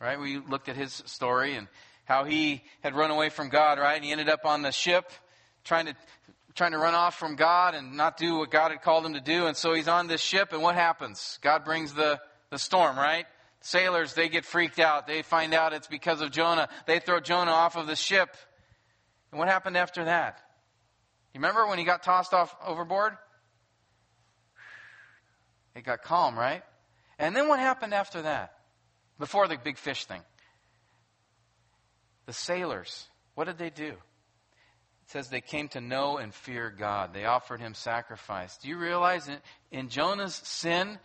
Right? 0.00 0.20
We 0.20 0.38
looked 0.38 0.68
at 0.68 0.76
his 0.76 1.02
story 1.06 1.56
and 1.56 1.66
how 2.04 2.22
he 2.22 2.62
had 2.84 2.94
run 2.94 3.10
away 3.10 3.30
from 3.30 3.48
God, 3.48 3.80
right? 3.80 3.96
And 3.96 4.04
he 4.04 4.12
ended 4.12 4.28
up 4.28 4.46
on 4.46 4.62
the 4.62 4.70
ship 4.70 5.10
trying 5.64 5.86
to 5.86 5.96
trying 6.54 6.70
to 6.70 6.78
run 6.78 6.94
off 6.94 7.18
from 7.18 7.34
God 7.34 7.74
and 7.74 7.96
not 7.96 8.16
do 8.16 8.38
what 8.38 8.52
God 8.52 8.70
had 8.70 8.80
called 8.80 9.04
him 9.04 9.14
to 9.14 9.20
do. 9.20 9.48
And 9.48 9.56
so 9.56 9.74
he's 9.74 9.88
on 9.88 10.06
this 10.06 10.20
ship 10.20 10.52
and 10.52 10.62
what 10.62 10.76
happens? 10.76 11.40
God 11.42 11.64
brings 11.64 11.94
the, 11.94 12.20
the 12.50 12.60
storm, 12.60 12.96
right? 12.96 13.26
Sailors, 13.66 14.12
they 14.12 14.28
get 14.28 14.44
freaked 14.44 14.78
out. 14.78 15.06
They 15.06 15.22
find 15.22 15.54
out 15.54 15.72
it's 15.72 15.86
because 15.86 16.20
of 16.20 16.30
Jonah. 16.30 16.68
They 16.84 16.98
throw 16.98 17.18
Jonah 17.18 17.50
off 17.50 17.76
of 17.76 17.86
the 17.86 17.96
ship. 17.96 18.36
And 19.32 19.38
what 19.38 19.48
happened 19.48 19.78
after 19.78 20.04
that? 20.04 20.38
You 21.32 21.40
remember 21.40 21.66
when 21.66 21.78
he 21.78 21.84
got 21.86 22.02
tossed 22.02 22.34
off 22.34 22.54
overboard? 22.62 23.16
It 25.74 25.82
got 25.82 26.02
calm, 26.02 26.38
right? 26.38 26.62
And 27.18 27.34
then 27.34 27.48
what 27.48 27.58
happened 27.58 27.94
after 27.94 28.20
that? 28.20 28.52
Before 29.18 29.48
the 29.48 29.56
big 29.56 29.78
fish 29.78 30.04
thing. 30.04 30.20
The 32.26 32.34
sailors, 32.34 33.08
what 33.34 33.46
did 33.46 33.56
they 33.56 33.70
do? 33.70 33.92
It 33.92 35.10
says 35.10 35.30
they 35.30 35.40
came 35.40 35.68
to 35.68 35.80
know 35.80 36.18
and 36.18 36.34
fear 36.34 36.68
God. 36.68 37.14
They 37.14 37.24
offered 37.24 37.60
him 37.60 37.72
sacrifice. 37.72 38.58
Do 38.58 38.68
you 38.68 38.76
realize 38.76 39.26
in, 39.26 39.38
in 39.70 39.88
Jonah's 39.88 40.34
sin, 40.34 40.98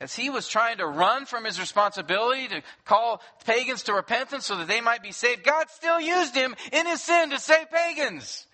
as 0.00 0.14
he 0.14 0.30
was 0.30 0.48
trying 0.48 0.78
to 0.78 0.86
run 0.86 1.26
from 1.26 1.44
his 1.44 1.60
responsibility 1.60 2.48
to 2.48 2.62
call 2.84 3.20
pagans 3.44 3.82
to 3.84 3.92
repentance 3.92 4.46
so 4.46 4.56
that 4.56 4.66
they 4.66 4.80
might 4.80 5.02
be 5.02 5.12
saved, 5.12 5.44
God 5.44 5.68
still 5.68 6.00
used 6.00 6.34
him 6.34 6.56
in 6.72 6.86
his 6.86 7.02
sin 7.02 7.30
to 7.30 7.38
save 7.38 7.70
pagans. 7.70 8.46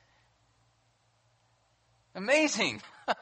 Amazing. 2.16 2.82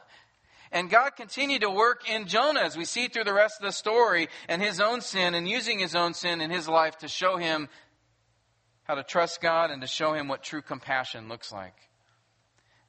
and 0.71 0.89
God 0.89 1.11
continued 1.15 1.61
to 1.61 1.69
work 1.69 2.09
in 2.09 2.27
Jonah 2.27 2.61
as 2.61 2.75
we 2.75 2.85
see 2.85 3.09
through 3.09 3.25
the 3.25 3.33
rest 3.33 3.61
of 3.61 3.65
the 3.65 3.71
story 3.71 4.29
and 4.49 4.61
his 4.61 4.79
own 4.79 5.01
sin 5.01 5.35
and 5.35 5.47
using 5.47 5.77
his 5.77 5.95
own 5.95 6.15
sin 6.15 6.41
in 6.41 6.49
his 6.49 6.67
life 6.67 6.97
to 6.99 7.07
show 7.07 7.37
him 7.37 7.69
how 8.85 8.95
to 8.95 9.03
trust 9.03 9.41
God 9.41 9.69
and 9.69 9.81
to 9.81 9.87
show 9.87 10.13
him 10.13 10.27
what 10.27 10.41
true 10.41 10.61
compassion 10.63 11.27
looks 11.27 11.51
like. 11.51 11.75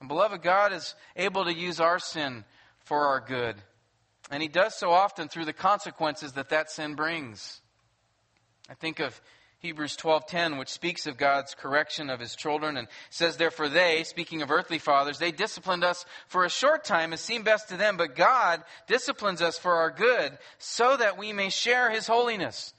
And 0.01 0.09
beloved, 0.09 0.42
God 0.42 0.72
is 0.72 0.94
able 1.14 1.44
to 1.44 1.55
use 1.55 1.81
our 1.81 1.99
sin 1.99 2.44
for 2.85 3.07
our 3.09 3.20
good. 3.20 3.57
And 4.31 4.43
he 4.43 4.49
does 4.49 4.75
so 4.75 4.91
often 4.91 5.29
through 5.29 5.45
the 5.45 5.53
consequences 5.53 6.33
that 6.33 6.49
that 6.49 6.71
sin 6.71 6.95
brings. 6.95 7.61
I 8.69 8.75
think 8.75 8.99
of 8.99 9.21
Hebrews 9.59 9.97
12:10 9.97 10.59
which 10.59 10.69
speaks 10.69 11.07
of 11.07 11.17
God's 11.17 11.55
correction 11.55 12.11
of 12.11 12.21
his 12.21 12.37
children 12.37 12.77
and 12.77 12.89
says 13.11 13.37
therefore 13.37 13.69
they 13.69 14.05
speaking 14.05 14.43
of 14.43 14.51
earthly 14.51 14.79
fathers 14.79 15.19
they 15.19 15.33
disciplined 15.33 15.83
us 15.83 16.05
for 16.29 16.45
a 16.45 16.51
short 16.51 16.85
time 16.85 17.12
as 17.12 17.21
seemed 17.21 17.45
best 17.45 17.69
to 17.69 17.77
them 17.77 17.97
but 17.97 18.15
God 18.15 18.62
disciplines 18.87 19.41
us 19.41 19.59
for 19.59 19.77
our 19.77 19.91
good 19.91 20.37
so 20.59 20.97
that 20.97 21.17
we 21.17 21.33
may 21.33 21.49
share 21.49 21.91
his 21.91 22.07
holiness. 22.07 22.75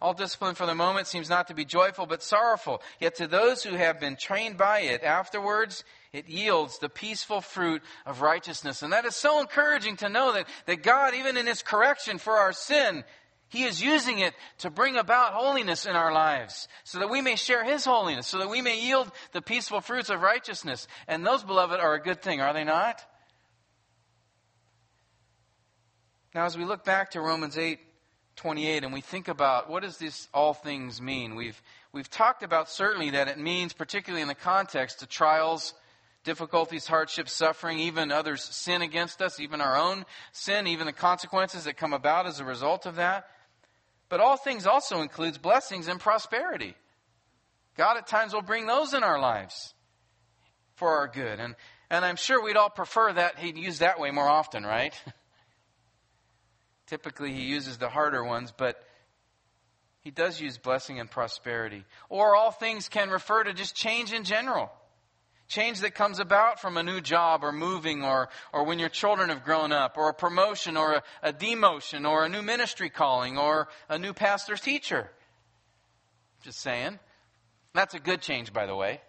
All 0.00 0.14
discipline 0.14 0.54
for 0.56 0.66
the 0.66 0.74
moment 0.74 1.06
seems 1.06 1.30
not 1.30 1.48
to 1.48 1.54
be 1.54 1.64
joyful 1.64 2.06
but 2.06 2.22
sorrowful 2.22 2.82
yet 2.98 3.14
to 3.16 3.26
those 3.26 3.62
who 3.62 3.76
have 3.76 4.00
been 4.00 4.16
trained 4.16 4.56
by 4.56 4.80
it 4.80 5.02
afterwards 5.02 5.84
it 6.14 6.28
yields 6.28 6.78
the 6.78 6.88
peaceful 6.88 7.40
fruit 7.40 7.82
of 8.06 8.20
righteousness. 8.20 8.82
And 8.82 8.92
that 8.92 9.04
is 9.04 9.16
so 9.16 9.40
encouraging 9.40 9.96
to 9.96 10.08
know 10.08 10.32
that, 10.32 10.46
that 10.66 10.84
God, 10.84 11.12
even 11.12 11.36
in 11.36 11.46
His 11.46 11.60
correction 11.60 12.18
for 12.18 12.34
our 12.34 12.52
sin, 12.52 13.02
He 13.48 13.64
is 13.64 13.82
using 13.82 14.20
it 14.20 14.32
to 14.58 14.70
bring 14.70 14.96
about 14.96 15.32
holiness 15.32 15.86
in 15.86 15.96
our 15.96 16.12
lives, 16.12 16.68
so 16.84 17.00
that 17.00 17.10
we 17.10 17.20
may 17.20 17.34
share 17.34 17.64
His 17.64 17.84
holiness, 17.84 18.28
so 18.28 18.38
that 18.38 18.48
we 18.48 18.62
may 18.62 18.80
yield 18.80 19.10
the 19.32 19.42
peaceful 19.42 19.80
fruits 19.80 20.08
of 20.08 20.22
righteousness. 20.22 20.86
And 21.08 21.26
those, 21.26 21.42
beloved, 21.42 21.80
are 21.80 21.94
a 21.94 22.00
good 22.00 22.22
thing, 22.22 22.40
are 22.40 22.52
they 22.52 22.64
not? 22.64 23.04
Now, 26.32 26.44
as 26.44 26.56
we 26.56 26.64
look 26.64 26.84
back 26.84 27.10
to 27.12 27.20
Romans 27.20 27.58
8, 27.58 27.80
28 28.36 28.84
and 28.84 28.92
we 28.92 29.00
think 29.00 29.26
about 29.26 29.68
what 29.68 29.82
does 29.82 29.98
this 29.98 30.28
all 30.34 30.52
things 30.54 31.00
mean 31.00 31.36
we've 31.36 31.62
we've 31.92 32.10
talked 32.10 32.42
about 32.42 32.68
certainly 32.68 33.10
that 33.10 33.28
it 33.28 33.38
means 33.38 33.72
particularly 33.72 34.22
in 34.22 34.26
the 34.26 34.34
context 34.34 35.00
of 35.02 35.08
trials 35.08 35.72
difficulties, 36.24 36.86
hardships, 36.86 37.32
suffering, 37.32 37.78
even 37.78 38.10
others' 38.10 38.42
sin 38.42 38.82
against 38.82 39.22
us, 39.22 39.38
even 39.38 39.60
our 39.60 39.76
own 39.76 40.04
sin, 40.32 40.66
even 40.66 40.86
the 40.86 40.92
consequences 40.92 41.64
that 41.64 41.76
come 41.76 41.92
about 41.92 42.26
as 42.26 42.40
a 42.40 42.44
result 42.44 42.86
of 42.86 42.96
that. 42.96 43.28
But 44.08 44.20
all 44.20 44.36
things 44.36 44.66
also 44.66 45.00
includes 45.02 45.38
blessings 45.38 45.86
and 45.86 46.00
prosperity. 46.00 46.74
God 47.76 47.96
at 47.96 48.06
times 48.06 48.32
will 48.32 48.42
bring 48.42 48.66
those 48.66 48.94
in 48.94 49.02
our 49.02 49.20
lives 49.20 49.74
for 50.76 50.96
our 50.98 51.08
good. 51.08 51.40
And, 51.40 51.54
and 51.90 52.04
I'm 52.04 52.16
sure 52.16 52.42
we'd 52.42 52.56
all 52.56 52.70
prefer 52.70 53.12
that 53.12 53.38
He'd 53.38 53.58
use 53.58 53.78
that 53.80 54.00
way 54.00 54.10
more 54.10 54.28
often, 54.28 54.64
right? 54.64 54.94
Typically, 56.86 57.32
He 57.32 57.42
uses 57.42 57.78
the 57.78 57.88
harder 57.88 58.24
ones, 58.24 58.52
but 58.56 58.82
He 60.00 60.10
does 60.10 60.40
use 60.40 60.58
blessing 60.58 61.00
and 61.00 61.10
prosperity. 61.10 61.84
Or 62.08 62.36
all 62.36 62.50
things 62.50 62.88
can 62.88 63.10
refer 63.10 63.44
to 63.44 63.52
just 63.52 63.74
change 63.74 64.12
in 64.12 64.24
general. 64.24 64.70
Change 65.46 65.80
that 65.80 65.94
comes 65.94 66.18
about 66.18 66.60
from 66.60 66.76
a 66.76 66.82
new 66.82 67.00
job 67.00 67.44
or 67.44 67.52
moving 67.52 68.02
or, 68.02 68.30
or 68.52 68.64
when 68.64 68.78
your 68.78 68.88
children 68.88 69.28
have 69.28 69.44
grown 69.44 69.72
up 69.72 69.96
or 69.98 70.08
a 70.08 70.14
promotion 70.14 70.76
or 70.76 70.94
a, 70.94 71.02
a 71.22 71.32
demotion 71.32 72.08
or 72.08 72.24
a 72.24 72.28
new 72.28 72.42
ministry 72.42 72.88
calling 72.88 73.36
or 73.36 73.68
a 73.88 73.98
new 73.98 74.14
pastor's 74.14 74.60
teacher. 74.60 75.10
Just 76.42 76.60
saying. 76.60 76.98
That's 77.74 77.94
a 77.94 77.98
good 77.98 78.22
change, 78.22 78.52
by 78.52 78.66
the 78.66 78.74
way. 78.74 79.00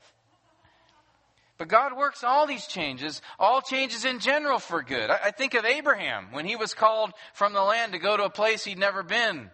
But 1.57 1.69
God 1.69 1.95
works 1.95 2.23
all 2.23 2.45
these 2.47 2.67
changes, 2.67 3.21
all 3.39 3.61
changes 3.61 4.03
in 4.03 4.19
general 4.19 4.59
for 4.59 4.83
good. 4.83 5.09
I, 5.09 5.19
I 5.25 5.31
think 5.31 5.53
of 5.53 5.63
Abraham 5.63 6.27
when 6.31 6.45
he 6.45 6.57
was 6.57 6.73
called 6.73 7.11
from 7.33 7.53
the 7.53 7.61
land 7.61 7.93
to 7.93 7.99
go 7.99 8.17
to 8.17 8.23
a 8.23 8.29
place 8.29 8.65
he'd 8.65 8.77
never 8.77 9.03
been. 9.03 9.49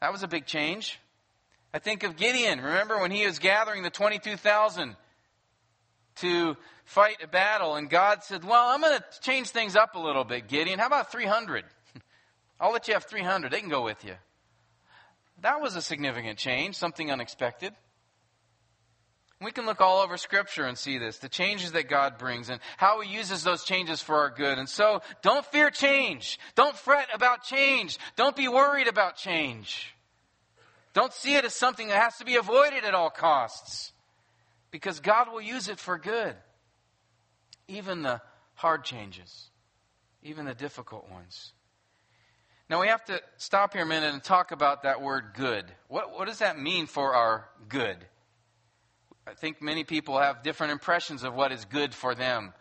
That 0.00 0.12
was 0.12 0.22
a 0.22 0.28
big 0.28 0.46
change. 0.46 0.98
I 1.72 1.78
think 1.78 2.02
of 2.02 2.16
Gideon. 2.16 2.60
Remember 2.60 2.98
when 2.98 3.12
he 3.12 3.24
was 3.26 3.38
gathering 3.38 3.84
the 3.84 3.90
22,000 3.90 4.96
to 6.20 6.56
fight 6.84 7.22
a 7.22 7.26
battle, 7.26 7.76
and 7.76 7.88
God 7.88 8.22
said, 8.22 8.44
Well, 8.44 8.68
I'm 8.68 8.80
going 8.80 8.98
to 8.98 9.20
change 9.20 9.48
things 9.48 9.76
up 9.76 9.94
a 9.94 9.98
little 9.98 10.24
bit, 10.24 10.48
Gideon. 10.48 10.78
How 10.78 10.86
about 10.86 11.12
300? 11.12 11.64
I'll 12.60 12.72
let 12.72 12.88
you 12.88 12.94
have 12.94 13.04
300. 13.04 13.52
They 13.52 13.60
can 13.60 13.68
go 13.68 13.82
with 13.82 14.04
you. 14.04 14.14
That 15.42 15.60
was 15.60 15.76
a 15.76 15.82
significant 15.82 16.38
change, 16.38 16.76
something 16.76 17.10
unexpected. 17.10 17.72
We 19.42 19.52
can 19.52 19.64
look 19.64 19.80
all 19.80 20.02
over 20.02 20.18
Scripture 20.18 20.66
and 20.66 20.76
see 20.76 20.98
this 20.98 21.18
the 21.18 21.28
changes 21.28 21.72
that 21.72 21.88
God 21.88 22.18
brings 22.18 22.50
and 22.50 22.60
how 22.76 23.00
He 23.00 23.14
uses 23.14 23.42
those 23.42 23.64
changes 23.64 24.02
for 24.02 24.16
our 24.16 24.30
good. 24.30 24.58
And 24.58 24.68
so, 24.68 25.00
don't 25.22 25.46
fear 25.46 25.70
change. 25.70 26.38
Don't 26.56 26.76
fret 26.76 27.08
about 27.14 27.42
change. 27.42 27.98
Don't 28.16 28.36
be 28.36 28.48
worried 28.48 28.88
about 28.88 29.16
change. 29.16 29.94
Don't 30.92 31.12
see 31.12 31.36
it 31.36 31.44
as 31.44 31.54
something 31.54 31.88
that 31.88 32.02
has 32.02 32.18
to 32.18 32.24
be 32.24 32.36
avoided 32.36 32.84
at 32.84 32.94
all 32.94 33.10
costs 33.10 33.92
because 34.70 35.00
God 35.00 35.32
will 35.32 35.40
use 35.40 35.68
it 35.68 35.78
for 35.78 35.98
good. 35.98 36.34
Even 37.68 38.02
the 38.02 38.20
hard 38.54 38.84
changes, 38.84 39.50
even 40.22 40.44
the 40.44 40.54
difficult 40.54 41.10
ones. 41.10 41.52
Now, 42.68 42.80
we 42.80 42.86
have 42.86 43.04
to 43.06 43.20
stop 43.36 43.72
here 43.72 43.82
a 43.82 43.86
minute 43.86 44.12
and 44.12 44.22
talk 44.22 44.52
about 44.52 44.84
that 44.84 45.02
word 45.02 45.32
good. 45.34 45.64
What, 45.88 46.12
what 46.16 46.28
does 46.28 46.38
that 46.38 46.58
mean 46.58 46.86
for 46.86 47.14
our 47.14 47.48
good? 47.68 47.96
I 49.26 49.34
think 49.34 49.60
many 49.60 49.82
people 49.82 50.18
have 50.18 50.42
different 50.42 50.72
impressions 50.72 51.24
of 51.24 51.34
what 51.34 51.50
is 51.52 51.64
good 51.64 51.94
for 51.94 52.14
them. 52.14 52.52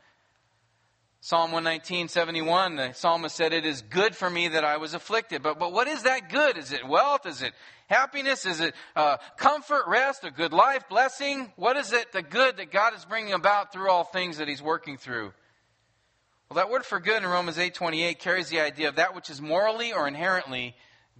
Psalm 1.22 1.52
119, 1.52 2.08
71, 2.08 2.78
the 2.78 2.94
psalmist 2.94 3.36
said, 3.36 3.52
It 3.52 3.66
is 3.66 3.82
good 3.82 4.16
for 4.16 4.30
me 4.30 4.48
that 4.48 4.64
I 4.64 4.78
was 4.78 4.94
afflicted. 4.94 5.44
But, 5.44 5.60
but 5.60 5.74
what 5.74 5.90
is 5.90 6.04
that 6.04 6.30
good? 6.30 6.58
Is 6.58 6.72
it 6.72 6.88
wealth? 6.88 7.26
Is 7.26 7.42
it 7.42 7.52
happiness? 7.88 8.46
Is 8.46 8.62
it 8.62 8.74
uh, 8.96 9.18
comfort, 9.36 9.84
rest, 9.88 10.24
a 10.24 10.32
good 10.32 10.54
life, 10.54 10.88
blessing? 10.88 11.52
What 11.58 11.76
is 11.76 11.92
it, 11.92 12.14
the 12.14 12.22
good 12.22 12.56
that 12.58 12.72
God 12.72 12.96
is 12.96 13.04
bringing 13.04 13.34
about 13.34 13.74
through 13.74 13.90
all 13.90 14.06
things 14.06 14.38
that 14.38 14.48
He's 14.48 14.62
working 14.62 14.98
through? 14.98 15.34
Well, 16.50 16.56
that 16.56 16.72
word 16.72 16.86
for 16.86 17.02
good 17.02 17.22
in 17.22 17.30
Romans 17.30 17.58
8:28 17.58 18.18
carries 18.18 18.50
the 18.50 18.62
idea 18.62 18.88
of 18.88 18.96
that 18.96 19.14
which 19.14 19.30
is 19.30 19.42
morally 19.42 19.94
or 19.94 20.08
inherently 20.08 20.76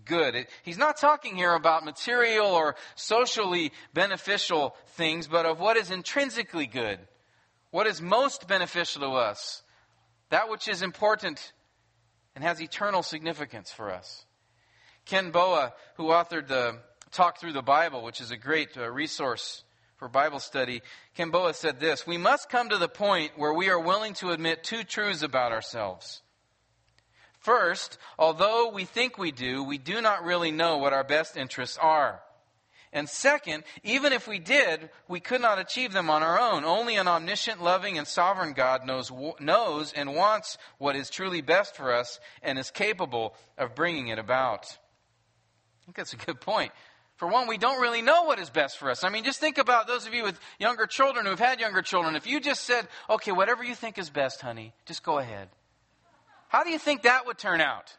good. 0.06 0.34
It, 0.34 0.50
he's 0.64 0.78
not 0.78 0.98
talking 0.98 1.36
here 1.36 1.54
about 1.54 1.86
material 1.86 2.48
or 2.48 2.76
socially 2.96 3.72
beneficial 3.94 4.76
things, 4.96 5.28
but 5.28 5.46
of 5.46 5.60
what 5.60 5.78
is 5.78 5.92
intrinsically 5.92 6.66
good, 6.66 7.00
what 7.70 7.86
is 7.86 8.02
most 8.02 8.48
beneficial 8.48 9.02
to 9.02 9.10
us, 9.10 9.62
that 10.30 10.50
which 10.50 10.68
is 10.68 10.82
important 10.82 11.54
and 12.36 12.44
has 12.44 12.62
eternal 12.62 13.04
significance 13.04 13.72
for 13.72 13.92
us. 13.92 14.26
Ken 15.06 15.32
Boa, 15.32 15.74
who 15.96 16.06
authored 16.06 16.48
the 16.48 16.78
Talk 17.12 17.40
Through 17.40 17.54
the 17.54 17.62
Bible, 17.62 18.04
which 18.04 18.22
is 18.22 18.32
a 18.32 18.38
great 18.38 18.78
uh, 18.78 18.90
resource 18.90 19.64
for 19.98 20.08
Bible 20.08 20.40
study, 20.40 20.82
Ken 21.16 21.32
Boa 21.32 21.54
said 21.54 21.80
this 21.80 22.06
We 22.06 22.18
must 22.18 22.50
come 22.50 22.70
to 22.70 22.78
the 22.78 22.88
point 22.88 23.32
where 23.36 23.54
we 23.54 23.70
are 23.70 23.80
willing 23.80 24.14
to 24.16 24.30
admit 24.30 24.64
two 24.64 24.84
truths 24.84 25.24
about 25.24 25.52
ourselves. 25.52 26.22
First, 27.40 27.98
although 28.18 28.70
we 28.70 28.86
think 28.86 29.18
we 29.18 29.32
do, 29.32 29.64
we 29.64 29.78
do 29.78 30.02
not 30.02 30.24
really 30.24 30.52
know 30.52 30.78
what 30.78 30.94
our 30.94 31.04
best 31.04 31.38
interests 31.38 31.78
are. 31.82 32.22
And 32.92 33.08
second, 33.08 33.66
even 33.84 34.14
if 34.14 34.28
we 34.28 34.40
did, 34.40 34.90
we 35.08 35.20
could 35.20 35.42
not 35.42 35.60
achieve 35.60 35.94
them 35.94 36.10
on 36.10 36.24
our 36.24 36.40
own. 36.40 36.64
Only 36.64 36.96
an 36.96 37.08
omniscient, 37.08 37.62
loving, 37.62 38.00
and 38.00 38.08
sovereign 38.08 38.54
God 38.54 38.86
knows, 38.86 39.12
knows 39.40 39.94
and 39.94 40.16
wants 40.16 40.58
what 40.80 40.96
is 40.96 41.10
truly 41.10 41.42
best 41.42 41.76
for 41.76 41.94
us 41.94 42.20
and 42.42 42.58
is 42.58 42.72
capable 42.72 43.36
of 43.60 43.76
bringing 43.76 44.08
it 44.08 44.18
about. 44.18 44.66
I 44.66 45.86
think 45.86 45.98
that's 45.98 46.14
a 46.14 46.18
good 46.18 46.42
point. 46.42 46.72
For 47.18 47.28
one, 47.28 47.48
we 47.48 47.58
don't 47.58 47.82
really 47.82 48.02
know 48.02 48.24
what 48.24 48.40
is 48.40 48.50
best 48.50 48.80
for 48.80 48.90
us. 48.90 49.04
I 49.04 49.10
mean, 49.10 49.24
just 49.24 49.40
think 49.40 49.58
about 49.58 49.88
those 49.88 50.08
of 50.08 50.14
you 50.14 50.24
with 50.24 50.40
younger 50.58 50.88
children 50.88 51.26
who've 51.26 51.38
had 51.38 51.60
younger 51.60 51.82
children. 51.82 52.16
If 52.16 52.26
you 52.26 52.40
just 52.40 52.64
said, 52.64 52.88
okay, 53.10 53.34
whatever 53.34 53.64
you 53.64 53.76
think 53.76 53.98
is 54.00 54.10
best, 54.10 54.42
honey, 54.42 54.74
just 54.86 55.04
go 55.04 55.20
ahead. 55.20 55.50
How 56.48 56.64
do 56.64 56.72
you 56.72 56.80
think 56.80 57.04
that 57.04 57.28
would 57.28 57.38
turn 57.38 57.62
out? 57.62 57.96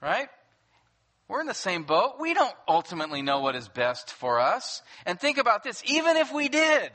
Right? 0.00 0.28
We're 1.28 1.42
in 1.42 1.46
the 1.46 1.54
same 1.54 1.82
boat. 1.82 2.14
We 2.18 2.32
don't 2.32 2.54
ultimately 2.66 3.20
know 3.20 3.40
what 3.40 3.54
is 3.54 3.68
best 3.68 4.10
for 4.10 4.40
us. 4.40 4.82
And 5.04 5.20
think 5.20 5.36
about 5.36 5.62
this 5.62 5.82
even 5.86 6.16
if 6.16 6.32
we 6.32 6.48
did, 6.48 6.90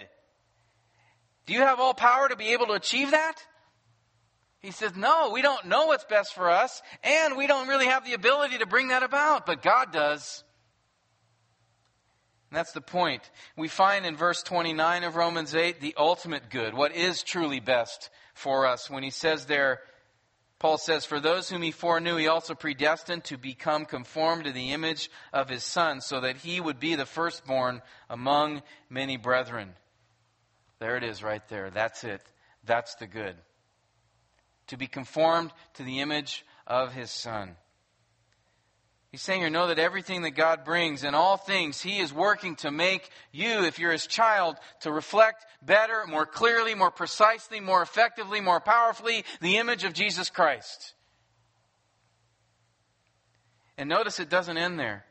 do 1.46 1.54
you 1.54 1.60
have 1.60 1.80
all 1.80 1.94
power 1.94 2.28
to 2.28 2.36
be 2.36 2.50
able 2.50 2.66
to 2.68 2.74
achieve 2.74 3.12
that? 3.12 3.36
He 4.60 4.72
says, 4.72 4.96
No, 4.96 5.30
we 5.32 5.42
don't 5.42 5.66
know 5.66 5.88
what's 5.88 6.06
best 6.06 6.34
for 6.34 6.50
us, 6.50 6.82
and 7.04 7.38
we 7.38 7.48
don't 7.48 7.68
really 7.68 7.88
have 7.88 8.06
the 8.06 8.14
ability 8.14 8.58
to 8.60 8.66
bring 8.66 8.88
that 8.88 9.04
about, 9.04 9.46
but 9.46 9.62
God 9.62 9.92
does. 9.92 10.44
And 12.50 12.58
that's 12.58 12.72
the 12.72 12.82
point. 12.82 13.30
We 13.58 13.68
find 13.68 14.06
in 14.06 14.16
verse 14.16 14.42
29 14.42 15.04
of 15.04 15.16
Romans 15.16 15.54
8 15.54 15.82
the 15.82 15.96
ultimate 15.98 16.50
good, 16.50 16.74
what 16.74 16.96
is 16.96 17.24
truly 17.24 17.60
best 17.60 18.10
for 18.34 18.66
us. 18.66 18.90
When 18.90 19.04
he 19.04 19.10
says 19.10 19.46
there, 19.46 19.82
Paul 20.64 20.78
says, 20.78 21.04
For 21.04 21.20
those 21.20 21.50
whom 21.50 21.62
he 21.62 21.72
foreknew, 21.72 22.16
he 22.16 22.30
also 22.30 22.56
predestined 22.56 23.26
to 23.26 23.38
become 23.38 23.84
conformed 23.84 24.46
to 24.46 24.54
the 24.54 24.72
image 24.72 25.10
of 25.34 25.50
his 25.50 25.62
Son, 25.62 26.00
so 26.00 26.22
that 26.22 26.38
he 26.38 26.62
would 26.62 26.80
be 26.80 26.96
the 26.96 27.06
firstborn 27.06 27.82
among 28.10 28.64
many 28.90 29.18
brethren. 29.18 29.74
There 30.80 30.96
it 30.96 31.04
is 31.04 31.22
right 31.22 31.46
there. 31.50 31.70
That's 31.70 32.06
it. 32.06 32.22
That's 32.64 32.96
the 32.96 33.08
good. 33.08 33.36
To 34.68 34.78
be 34.78 34.88
conformed 34.88 35.52
to 35.74 35.84
the 35.84 36.00
image 36.00 36.46
of 36.66 36.94
his 36.94 37.12
Son. 37.12 37.58
He's 39.14 39.22
saying 39.22 39.42
here, 39.42 39.52
know 39.52 39.68
that 39.68 39.78
everything 39.78 40.24
that 40.24 40.32
God 40.32 40.66
brings 40.66 41.04
in 41.04 41.14
all 41.14 41.38
things, 41.38 41.80
He 41.80 42.00
is 42.00 42.12
working 42.12 42.56
to 42.58 42.72
make 42.72 43.12
you, 43.32 43.64
if 43.64 43.78
you're 43.78 43.92
His 43.92 44.08
child, 44.08 44.58
to 44.80 44.92
reflect 44.92 45.46
better, 45.62 46.06
more 46.08 46.26
clearly, 46.26 46.74
more 46.74 46.90
precisely, 46.90 47.60
more 47.60 47.84
effectively, 47.84 48.42
more 48.42 48.60
powerfully 48.60 49.24
the 49.40 49.58
image 49.58 49.84
of 49.84 49.94
Jesus 49.94 50.32
Christ. 50.32 50.96
And 53.78 53.88
notice 53.88 54.20
it 54.20 54.32
doesn't 54.32 54.58
end 54.58 54.80
there. 54.80 55.06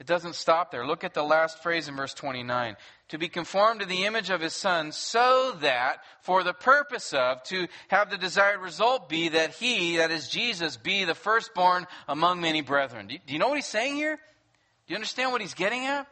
It 0.00 0.06
doesn't 0.06 0.34
stop 0.34 0.70
there. 0.70 0.86
Look 0.86 1.04
at 1.04 1.12
the 1.12 1.22
last 1.22 1.62
phrase 1.62 1.88
in 1.88 1.96
verse 1.96 2.14
29. 2.14 2.76
To 3.12 3.18
be 3.18 3.28
conformed 3.28 3.80
to 3.80 3.86
the 3.86 4.06
image 4.06 4.30
of 4.30 4.40
his 4.40 4.54
son, 4.54 4.90
so 4.90 5.52
that 5.60 5.98
for 6.22 6.42
the 6.42 6.54
purpose 6.54 7.12
of, 7.12 7.42
to 7.44 7.68
have 7.88 8.08
the 8.08 8.16
desired 8.16 8.60
result 8.60 9.10
be 9.10 9.28
that 9.28 9.50
he, 9.50 9.98
that 9.98 10.10
is 10.10 10.28
Jesus, 10.28 10.78
be 10.78 11.04
the 11.04 11.14
firstborn 11.14 11.86
among 12.08 12.40
many 12.40 12.62
brethren. 12.62 13.08
Do 13.08 13.18
you 13.26 13.38
know 13.38 13.48
what 13.48 13.58
he's 13.58 13.66
saying 13.66 13.96
here? 13.96 14.16
Do 14.16 14.94
you 14.94 14.94
understand 14.94 15.30
what 15.30 15.42
he's 15.42 15.52
getting 15.52 15.84
at? 15.84 16.06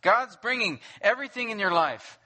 God's 0.00 0.34
bringing 0.34 0.80
everything 1.00 1.50
in 1.50 1.60
your 1.60 1.70
life 1.70 2.18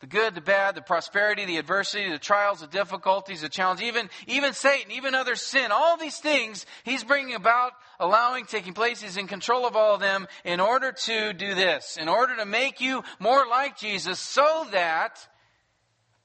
the 0.00 0.06
good, 0.06 0.34
the 0.34 0.40
bad, 0.40 0.74
the 0.74 0.82
prosperity, 0.82 1.44
the 1.44 1.58
adversity, 1.58 2.10
the 2.10 2.18
trials, 2.18 2.60
the 2.60 2.66
difficulties, 2.66 3.42
the 3.42 3.50
challenge, 3.50 3.82
even, 3.82 4.08
even 4.26 4.54
Satan, 4.54 4.92
even 4.92 5.14
other 5.14 5.36
sin, 5.36 5.70
all 5.70 5.98
these 5.98 6.18
things 6.18 6.64
he's 6.84 7.04
bringing 7.04 7.34
about, 7.34 7.72
allowing, 7.98 8.46
taking 8.46 8.72
place. 8.72 9.02
He's 9.02 9.18
in 9.18 9.26
control 9.26 9.66
of 9.66 9.76
all 9.76 9.94
of 9.94 10.00
them 10.00 10.26
in 10.42 10.58
order 10.58 10.92
to 10.92 11.32
do 11.34 11.54
this, 11.54 11.98
in 12.00 12.08
order 12.08 12.36
to 12.36 12.46
make 12.46 12.80
you 12.80 13.02
more 13.18 13.46
like 13.46 13.76
Jesus 13.78 14.18
so 14.18 14.66
that 14.72 15.18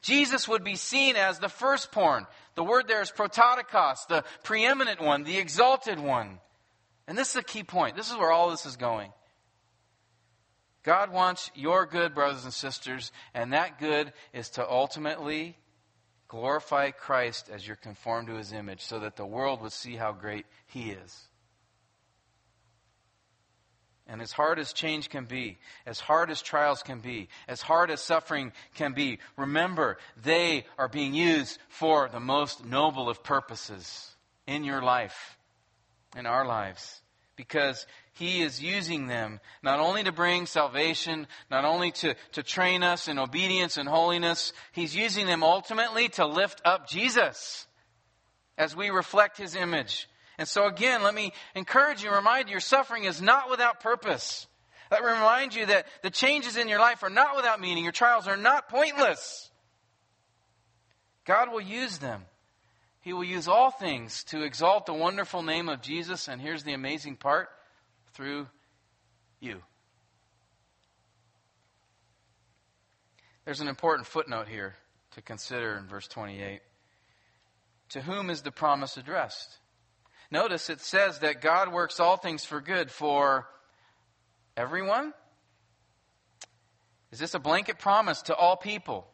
Jesus 0.01 0.47
would 0.47 0.63
be 0.63 0.75
seen 0.75 1.17
as 1.17 1.39
the 1.39 1.49
firstborn. 1.49 2.27
The 2.55 2.63
word 2.63 2.87
there 2.87 3.01
is 3.01 3.11
prototokos, 3.11 4.07
the 4.07 4.23
preeminent 4.43 5.01
one, 5.01 5.23
the 5.23 5.37
exalted 5.37 5.99
one. 5.99 6.39
And 7.07 7.17
this 7.17 7.31
is 7.31 7.35
a 7.35 7.43
key 7.43 7.63
point. 7.63 7.97
This 7.97 8.09
is 8.09 8.15
where 8.15 8.31
all 8.31 8.51
this 8.51 8.65
is 8.65 8.77
going. 8.77 9.11
God 10.85 11.11
wants 11.11 11.49
your 11.55 11.87
good, 11.87 12.13
brothers 12.13 12.43
and 12.43 12.53
sisters, 12.53 13.11
and 13.33 13.53
that 13.53 13.79
good 13.79 14.13
is 14.33 14.49
to 14.51 14.69
ultimately 14.69 15.57
glorify 16.27 16.91
Christ 16.91 17.49
as 17.51 17.65
you're 17.65 17.75
conformed 17.75 18.27
to 18.27 18.35
his 18.35 18.53
image 18.53 18.81
so 18.81 18.99
that 18.99 19.15
the 19.15 19.25
world 19.25 19.61
would 19.61 19.71
see 19.71 19.95
how 19.95 20.11
great 20.11 20.45
he 20.67 20.91
is. 20.91 21.27
And 24.07 24.21
as 24.21 24.31
hard 24.31 24.59
as 24.59 24.73
change 24.73 25.09
can 25.09 25.25
be, 25.25 25.57
as 25.87 25.99
hard 25.99 26.29
as 26.29 26.43
trials 26.43 26.83
can 26.83 26.99
be, 26.99 27.29
as 27.47 27.63
hard 27.63 27.89
as 27.89 27.99
suffering 28.01 28.51
can 28.75 28.93
be, 28.93 29.17
remember 29.35 29.97
they 30.21 30.65
are 30.77 30.87
being 30.87 31.15
used 31.15 31.57
for 31.67 32.07
the 32.09 32.19
most 32.19 32.63
noble 32.63 33.09
of 33.09 33.23
purposes 33.23 34.15
in 34.45 34.63
your 34.63 34.83
life, 34.83 35.39
in 36.15 36.27
our 36.27 36.45
lives. 36.45 37.01
Because 37.35 37.87
he 38.15 38.41
is 38.41 38.63
using 38.63 39.07
them 39.07 39.41
not 39.61 39.81
only 39.81 40.05
to 40.05 40.13
bring 40.13 40.45
salvation, 40.45 41.27
not 41.51 41.65
only 41.65 41.91
to, 41.91 42.15
to 42.31 42.43
train 42.43 42.81
us 42.81 43.09
in 43.09 43.19
obedience 43.19 43.75
and 43.75 43.89
holiness, 43.89 44.53
He's 44.71 44.95
using 44.95 45.27
them 45.27 45.43
ultimately 45.43 46.07
to 46.09 46.25
lift 46.25 46.61
up 46.63 46.87
Jesus 46.87 47.67
as 48.57 48.73
we 48.73 48.89
reflect 48.89 49.37
His 49.37 49.53
image. 49.53 50.07
And 50.37 50.47
so 50.47 50.65
again, 50.65 51.03
let 51.03 51.13
me 51.13 51.33
encourage 51.55 52.03
you, 52.03 52.07
and 52.07 52.15
remind 52.15 52.47
you, 52.47 52.51
your 52.51 52.61
suffering 52.61 53.03
is 53.03 53.21
not 53.21 53.49
without 53.49 53.81
purpose. 53.81 54.47
That 54.91 55.03
reminds 55.03 55.57
you 55.57 55.65
that 55.65 55.85
the 56.01 56.09
changes 56.09 56.55
in 56.55 56.69
your 56.69 56.79
life 56.79 57.03
are 57.03 57.09
not 57.09 57.35
without 57.35 57.59
meaning. 57.59 57.83
Your 57.83 57.91
trials 57.91 58.29
are 58.29 58.37
not 58.37 58.69
pointless. 58.69 59.51
God 61.25 61.51
will 61.51 61.59
use 61.59 61.97
them. 61.97 62.23
He 63.01 63.11
will 63.11 63.25
use 63.25 63.49
all 63.49 63.71
things 63.71 64.23
to 64.25 64.41
exalt 64.41 64.85
the 64.85 64.93
wonderful 64.93 65.43
name 65.43 65.67
of 65.67 65.81
Jesus. 65.81 66.29
And 66.29 66.41
here's 66.41 66.63
the 66.63 66.73
amazing 66.73 67.17
part 67.17 67.49
through 68.15 68.47
you. 69.39 69.61
There's 73.43 73.61
an 73.61 73.67
important 73.67 74.07
footnote 74.07 74.47
here 74.47 74.75
to 75.11 75.21
consider 75.21 75.77
in 75.77 75.87
verse 75.87 76.07
28. 76.07 76.61
To 77.89 78.01
whom 78.01 78.29
is 78.29 78.41
the 78.41 78.51
promise 78.51 78.97
addressed? 78.97 79.59
Notice 80.31 80.69
it 80.69 80.81
says 80.81 81.19
that 81.19 81.41
God 81.41 81.71
works 81.71 81.99
all 81.99 82.17
things 82.17 82.43
for 82.43 82.59
good 82.59 82.89
for 82.89 83.47
everyone. 84.57 85.13
Is 87.11 87.19
this 87.19 87.35
a 87.35 87.39
blanket 87.39 87.77
promise 87.77 88.23
to 88.23 88.35
all 88.35 88.57
people? 88.57 89.07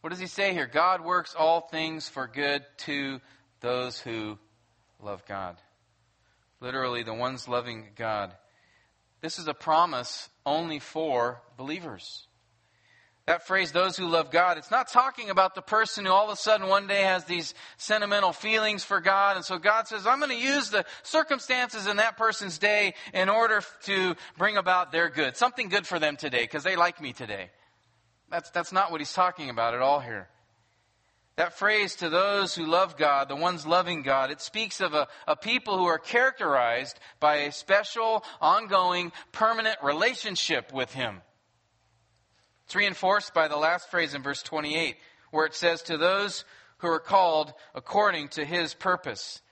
What 0.00 0.10
does 0.10 0.18
he 0.18 0.26
say 0.26 0.52
here? 0.52 0.66
God 0.66 1.04
works 1.04 1.34
all 1.38 1.60
things 1.60 2.08
for 2.08 2.26
good 2.26 2.64
to 2.78 3.20
those 3.60 4.00
who 4.00 4.38
love 5.02 5.26
God. 5.26 5.56
Literally, 6.60 7.02
the 7.02 7.14
ones 7.14 7.48
loving 7.48 7.88
God. 7.96 8.34
This 9.20 9.38
is 9.38 9.48
a 9.48 9.54
promise 9.54 10.28
only 10.44 10.78
for 10.78 11.42
believers. 11.56 12.26
That 13.26 13.44
phrase, 13.44 13.72
those 13.72 13.96
who 13.96 14.06
love 14.06 14.30
God, 14.30 14.56
it's 14.56 14.70
not 14.70 14.88
talking 14.88 15.30
about 15.30 15.56
the 15.56 15.62
person 15.62 16.04
who 16.04 16.12
all 16.12 16.26
of 16.26 16.32
a 16.32 16.36
sudden 16.36 16.68
one 16.68 16.86
day 16.86 17.02
has 17.02 17.24
these 17.24 17.54
sentimental 17.76 18.32
feelings 18.32 18.84
for 18.84 19.00
God. 19.00 19.34
And 19.34 19.44
so 19.44 19.58
God 19.58 19.88
says, 19.88 20.06
I'm 20.06 20.20
going 20.20 20.30
to 20.30 20.36
use 20.36 20.70
the 20.70 20.84
circumstances 21.02 21.88
in 21.88 21.96
that 21.96 22.16
person's 22.16 22.58
day 22.58 22.94
in 23.12 23.28
order 23.28 23.62
to 23.82 24.14
bring 24.38 24.56
about 24.56 24.92
their 24.92 25.10
good. 25.10 25.36
Something 25.36 25.68
good 25.68 25.88
for 25.88 25.98
them 25.98 26.16
today 26.16 26.42
because 26.42 26.62
they 26.62 26.76
like 26.76 27.00
me 27.00 27.12
today. 27.12 27.50
That's, 28.30 28.50
that's 28.50 28.70
not 28.70 28.92
what 28.92 29.00
he's 29.00 29.12
talking 29.12 29.50
about 29.50 29.74
at 29.74 29.80
all 29.82 29.98
here. 29.98 30.28
That 31.36 31.58
phrase, 31.58 31.96
to 31.96 32.08
those 32.08 32.54
who 32.54 32.64
love 32.64 32.96
God, 32.96 33.28
the 33.28 33.36
ones 33.36 33.66
loving 33.66 34.02
God, 34.02 34.30
it 34.30 34.40
speaks 34.40 34.80
of 34.80 34.94
a, 34.94 35.06
a 35.26 35.36
people 35.36 35.76
who 35.76 35.84
are 35.84 35.98
characterized 35.98 36.98
by 37.20 37.36
a 37.36 37.52
special, 37.52 38.24
ongoing, 38.40 39.12
permanent 39.32 39.76
relationship 39.82 40.72
with 40.72 40.94
Him. 40.94 41.20
It's 42.64 42.74
reinforced 42.74 43.34
by 43.34 43.48
the 43.48 43.58
last 43.58 43.90
phrase 43.90 44.14
in 44.14 44.22
verse 44.22 44.42
28, 44.42 44.96
where 45.30 45.44
it 45.44 45.54
says, 45.54 45.82
To 45.82 45.98
those 45.98 46.46
who 46.78 46.88
are 46.88 47.00
called 47.00 47.52
according 47.74 48.28
to 48.28 48.44
His 48.44 48.72
purpose. 48.72 49.42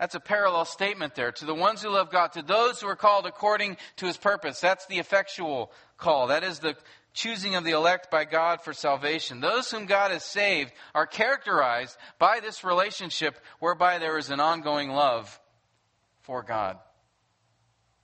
That's 0.00 0.14
a 0.14 0.20
parallel 0.20 0.64
statement 0.64 1.14
there. 1.14 1.32
To 1.32 1.44
the 1.44 1.54
ones 1.54 1.82
who 1.82 1.90
love 1.90 2.10
God, 2.10 2.32
to 2.32 2.42
those 2.42 2.80
who 2.80 2.88
are 2.88 2.96
called 2.96 3.26
according 3.26 3.76
to 3.96 4.06
His 4.06 4.16
purpose. 4.16 4.60
That's 4.60 4.86
the 4.86 4.98
effectual 4.98 5.70
call. 5.98 6.28
That 6.28 6.44
is 6.44 6.60
the 6.60 6.76
choosing 7.16 7.56
of 7.56 7.64
the 7.64 7.72
elect 7.72 8.10
by 8.10 8.24
God 8.24 8.60
for 8.60 8.72
salvation. 8.72 9.40
Those 9.40 9.70
whom 9.70 9.86
God 9.86 10.12
has 10.12 10.22
saved 10.22 10.72
are 10.94 11.06
characterized 11.06 11.96
by 12.18 12.38
this 12.40 12.62
relationship 12.62 13.36
whereby 13.58 13.98
there 13.98 14.18
is 14.18 14.30
an 14.30 14.38
ongoing 14.38 14.90
love 14.90 15.40
for 16.22 16.42
God. 16.42 16.78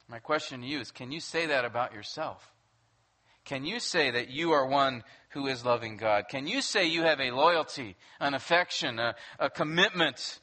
My 0.08 0.18
question 0.18 0.62
to 0.62 0.66
you 0.66 0.80
is 0.80 0.90
can 0.90 1.12
you 1.12 1.20
say 1.20 1.46
that 1.46 1.64
about 1.64 1.94
yourself? 1.94 2.52
Can 3.44 3.64
you 3.64 3.80
say 3.80 4.10
that 4.10 4.30
you 4.30 4.52
are 4.52 4.66
one 4.66 5.02
who 5.30 5.46
is 5.46 5.64
loving 5.64 5.96
God? 5.96 6.24
Can 6.28 6.46
you 6.46 6.60
say 6.60 6.86
you 6.86 7.02
have 7.02 7.20
a 7.20 7.32
loyalty, 7.32 7.96
an 8.20 8.34
affection, 8.34 8.98
a, 8.98 9.14
a 9.38 9.50
commitment 9.50 10.40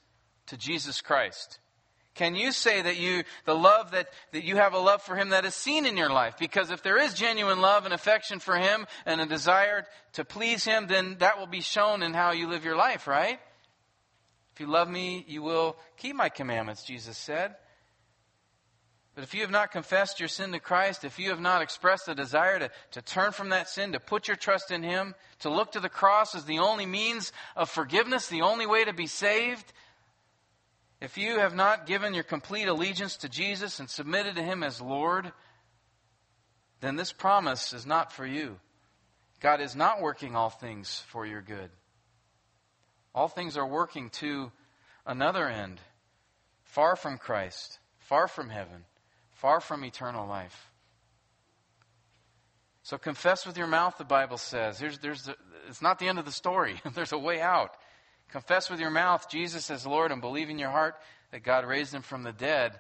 to 0.48 0.58
Jesus 0.58 1.02
Christ? 1.02 1.60
Can 2.20 2.36
you 2.36 2.52
say 2.52 2.82
that 2.82 2.98
you, 2.98 3.24
the 3.46 3.56
love 3.56 3.92
that, 3.92 4.10
that 4.34 4.44
you 4.44 4.58
have 4.58 4.74
a 4.74 4.78
love 4.78 5.02
for 5.02 5.16
Him 5.16 5.30
that 5.30 5.46
is 5.46 5.56
seen 5.56 5.86
in 5.86 5.96
your 5.96 6.10
life? 6.10 6.36
Because 6.38 6.70
if 6.70 6.84
there 6.84 6.98
is 6.98 7.14
genuine 7.14 7.62
love 7.62 7.86
and 7.86 7.94
affection 7.94 8.40
for 8.40 8.58
Him 8.58 8.88
and 9.06 9.22
a 9.22 9.26
desire 9.26 9.86
to 10.14 10.26
please 10.26 10.66
Him, 10.66 10.88
then 10.88 11.16
that 11.20 11.40
will 11.40 11.48
be 11.48 11.62
shown 11.62 12.04
in 12.04 12.14
how 12.14 12.32
you 12.32 12.50
live 12.50 12.66
your 12.66 12.76
life, 12.76 13.08
right? 13.08 13.40
If 14.54 14.60
you 14.60 14.68
love 14.68 14.90
me, 14.90 15.24
you 15.30 15.42
will 15.42 15.78
keep 15.96 16.14
my 16.14 16.28
commandments, 16.28 16.84
Jesus 16.84 17.18
said. 17.18 17.56
But 19.16 19.24
if 19.24 19.34
you 19.34 19.40
have 19.40 19.50
not 19.50 19.72
confessed 19.72 20.20
your 20.20 20.28
sin 20.28 20.52
to 20.52 20.60
Christ, 20.60 21.06
if 21.06 21.20
you 21.20 21.30
have 21.30 21.40
not 21.40 21.62
expressed 21.62 22.10
a 22.10 22.16
desire 22.16 22.60
to, 22.60 22.70
to 22.92 23.02
turn 23.02 23.32
from 23.32 23.50
that 23.50 23.70
sin, 23.70 23.94
to 23.94 24.00
put 24.02 24.28
your 24.28 24.36
trust 24.36 24.72
in 24.72 24.84
Him, 24.84 25.16
to 25.40 25.50
look 25.50 25.72
to 25.72 25.80
the 25.80 25.88
cross 25.88 26.36
as 26.36 26.44
the 26.44 26.60
only 26.60 26.86
means 26.86 27.32
of 27.56 27.70
forgiveness, 27.70 28.28
the 28.28 28.42
only 28.42 28.66
way 28.66 28.84
to 28.84 28.92
be 28.92 29.08
saved, 29.08 29.72
if 31.02 31.18
you 31.18 31.40
have 31.40 31.56
not 31.56 31.86
given 31.86 32.14
your 32.14 32.24
complete 32.24 32.68
allegiance 32.68 33.18
to 33.18 33.30
Jesus 33.30 33.80
and 33.80 33.90
submitted 33.90 34.36
to 34.36 34.44
Him 34.44 34.64
as 34.64 34.82
Lord, 34.82 35.32
then 36.82 36.96
this 36.96 37.12
promise 37.12 37.74
is 37.74 37.86
not 37.86 38.12
for 38.12 38.26
you. 38.26 38.60
God 39.40 39.62
is 39.62 39.76
not 39.76 40.02
working 40.02 40.36
all 40.36 40.50
things 40.50 41.04
for 41.08 41.26
your 41.26 41.42
good. 41.42 41.70
All 43.16 43.28
things 43.28 43.58
are 43.58 43.68
working 43.68 44.10
to 44.12 44.52
another 45.06 45.48
end, 45.48 45.80
far 46.64 46.96
from 46.96 47.18
Christ, 47.18 47.80
far 47.98 48.28
from 48.28 48.50
heaven, 48.50 48.86
far 49.32 49.62
from 49.62 49.84
eternal 49.86 50.28
life. 50.28 50.70
So 52.84 52.98
confess 52.98 53.46
with 53.46 53.58
your 53.58 53.68
mouth, 53.68 53.98
the 53.98 54.04
Bible 54.04 54.38
says. 54.38 54.80
There's, 54.80 55.00
there's 55.00 55.30
it's 55.68 55.82
not 55.82 56.00
the 56.00 56.08
end 56.08 56.20
of 56.20 56.26
the 56.26 56.32
story. 56.32 56.82
there's 56.96 57.12
a 57.12 57.18
way 57.18 57.40
out. 57.40 57.72
Confess 58.32 58.70
with 58.70 58.80
your 58.80 58.92
mouth 58.92 59.30
Jesus 59.30 59.70
as 59.72 59.86
Lord 59.86 60.12
and 60.12 60.22
believe 60.22 60.50
in 60.50 60.60
your 60.60 60.70
heart 60.70 60.96
that 61.32 61.44
God 61.44 61.66
raised 61.66 61.94
him 61.94 62.02
from 62.02 62.24
the 62.24 62.32
dead, 62.32 62.80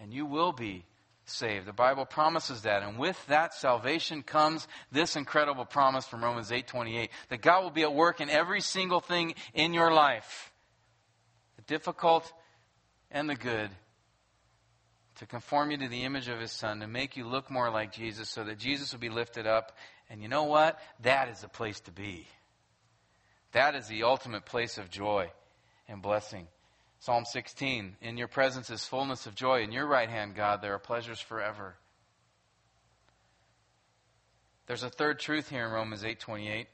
and 0.00 0.12
you 0.12 0.26
will 0.26 0.52
be 0.52 0.84
saved. 1.26 1.66
The 1.66 1.72
Bible 1.72 2.04
promises 2.04 2.62
that. 2.62 2.82
And 2.82 2.98
with 2.98 3.24
that 3.26 3.54
salvation 3.54 4.22
comes 4.22 4.68
this 4.92 5.16
incredible 5.16 5.64
promise 5.64 6.06
from 6.06 6.22
Romans 6.22 6.52
8:28 6.52 7.10
that 7.28 7.40
God 7.40 7.62
will 7.62 7.70
be 7.70 7.82
at 7.82 7.94
work 7.94 8.20
in 8.20 8.30
every 8.30 8.60
single 8.60 9.00
thing 9.00 9.34
in 9.54 9.74
your 9.74 9.92
life. 9.92 10.52
The 11.56 11.62
difficult 11.62 12.32
and 13.10 13.28
the 13.28 13.36
good 13.36 13.70
to 15.16 15.26
conform 15.26 15.70
you 15.70 15.76
to 15.78 15.88
the 15.88 16.04
image 16.04 16.28
of 16.28 16.40
his 16.40 16.52
son 16.52 16.80
to 16.80 16.88
make 16.88 17.16
you 17.16 17.26
look 17.26 17.50
more 17.50 17.70
like 17.70 17.92
Jesus 17.92 18.28
so 18.28 18.44
that 18.44 18.58
Jesus 18.58 18.92
will 18.92 19.00
be 19.00 19.08
lifted 19.08 19.46
up. 19.46 19.76
And 20.10 20.20
you 20.20 20.28
know 20.28 20.44
what? 20.44 20.78
That 21.00 21.28
is 21.28 21.40
the 21.40 21.48
place 21.48 21.80
to 21.80 21.92
be. 21.92 22.26
That 23.54 23.76
is 23.76 23.86
the 23.86 24.02
ultimate 24.02 24.44
place 24.44 24.78
of 24.78 24.90
joy 24.90 25.30
and 25.88 26.02
blessing. 26.02 26.48
Psalm 26.98 27.24
16 27.24 27.96
In 28.02 28.16
your 28.16 28.26
presence 28.28 28.68
is 28.68 28.84
fullness 28.84 29.26
of 29.26 29.36
joy. 29.36 29.62
In 29.62 29.70
your 29.70 29.86
right 29.86 30.10
hand, 30.10 30.34
God, 30.34 30.60
there 30.60 30.74
are 30.74 30.78
pleasures 30.80 31.20
forever. 31.20 31.76
There's 34.66 34.82
a 34.82 34.90
third 34.90 35.20
truth 35.20 35.48
here 35.48 35.66
in 35.66 35.70
Romans 35.70 36.04
8:28. 36.04 36.66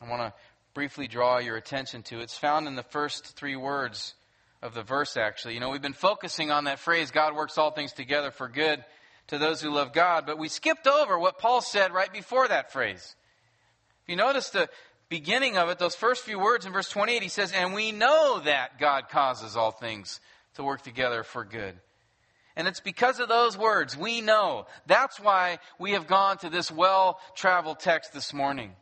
I 0.00 0.08
want 0.08 0.22
to 0.22 0.34
briefly 0.74 1.06
draw 1.06 1.38
your 1.38 1.56
attention 1.56 2.02
to. 2.04 2.20
It's 2.20 2.36
found 2.36 2.66
in 2.66 2.74
the 2.74 2.82
first 2.82 3.36
3 3.36 3.54
words 3.54 4.14
of 4.60 4.74
the 4.74 4.82
verse 4.82 5.16
actually. 5.16 5.54
You 5.54 5.60
know, 5.60 5.70
we've 5.70 5.80
been 5.80 5.92
focusing 5.92 6.50
on 6.50 6.64
that 6.64 6.80
phrase 6.80 7.12
God 7.12 7.36
works 7.36 7.56
all 7.56 7.70
things 7.70 7.92
together 7.92 8.32
for 8.32 8.48
good 8.48 8.84
to 9.28 9.38
those 9.38 9.62
who 9.62 9.70
love 9.70 9.92
God, 9.92 10.26
but 10.26 10.38
we 10.38 10.48
skipped 10.48 10.88
over 10.88 11.18
what 11.18 11.38
Paul 11.38 11.60
said 11.60 11.92
right 11.92 12.12
before 12.12 12.48
that 12.48 12.72
phrase. 12.72 13.14
If 14.02 14.08
you 14.08 14.16
notice 14.16 14.50
the 14.50 14.70
beginning 15.08 15.56
of 15.56 15.68
it, 15.68 15.78
those 15.78 15.94
first 15.94 16.24
few 16.24 16.38
words 16.38 16.66
in 16.66 16.72
verse 16.72 16.88
28, 16.88 17.22
he 17.22 17.28
says, 17.28 17.52
And 17.52 17.74
we 17.74 17.92
know 17.92 18.40
that 18.44 18.78
God 18.78 19.08
causes 19.08 19.56
all 19.56 19.70
things 19.70 20.20
to 20.54 20.64
work 20.64 20.82
together 20.82 21.22
for 21.22 21.44
good. 21.44 21.74
And 22.56 22.66
it's 22.66 22.80
because 22.80 23.20
of 23.20 23.28
those 23.28 23.56
words, 23.56 23.96
we 23.96 24.20
know. 24.20 24.66
That's 24.86 25.20
why 25.20 25.60
we 25.78 25.92
have 25.92 26.08
gone 26.08 26.38
to 26.38 26.50
this 26.50 26.72
well 26.72 27.20
traveled 27.36 27.78
text 27.78 28.12
this 28.12 28.34
morning. 28.34 28.72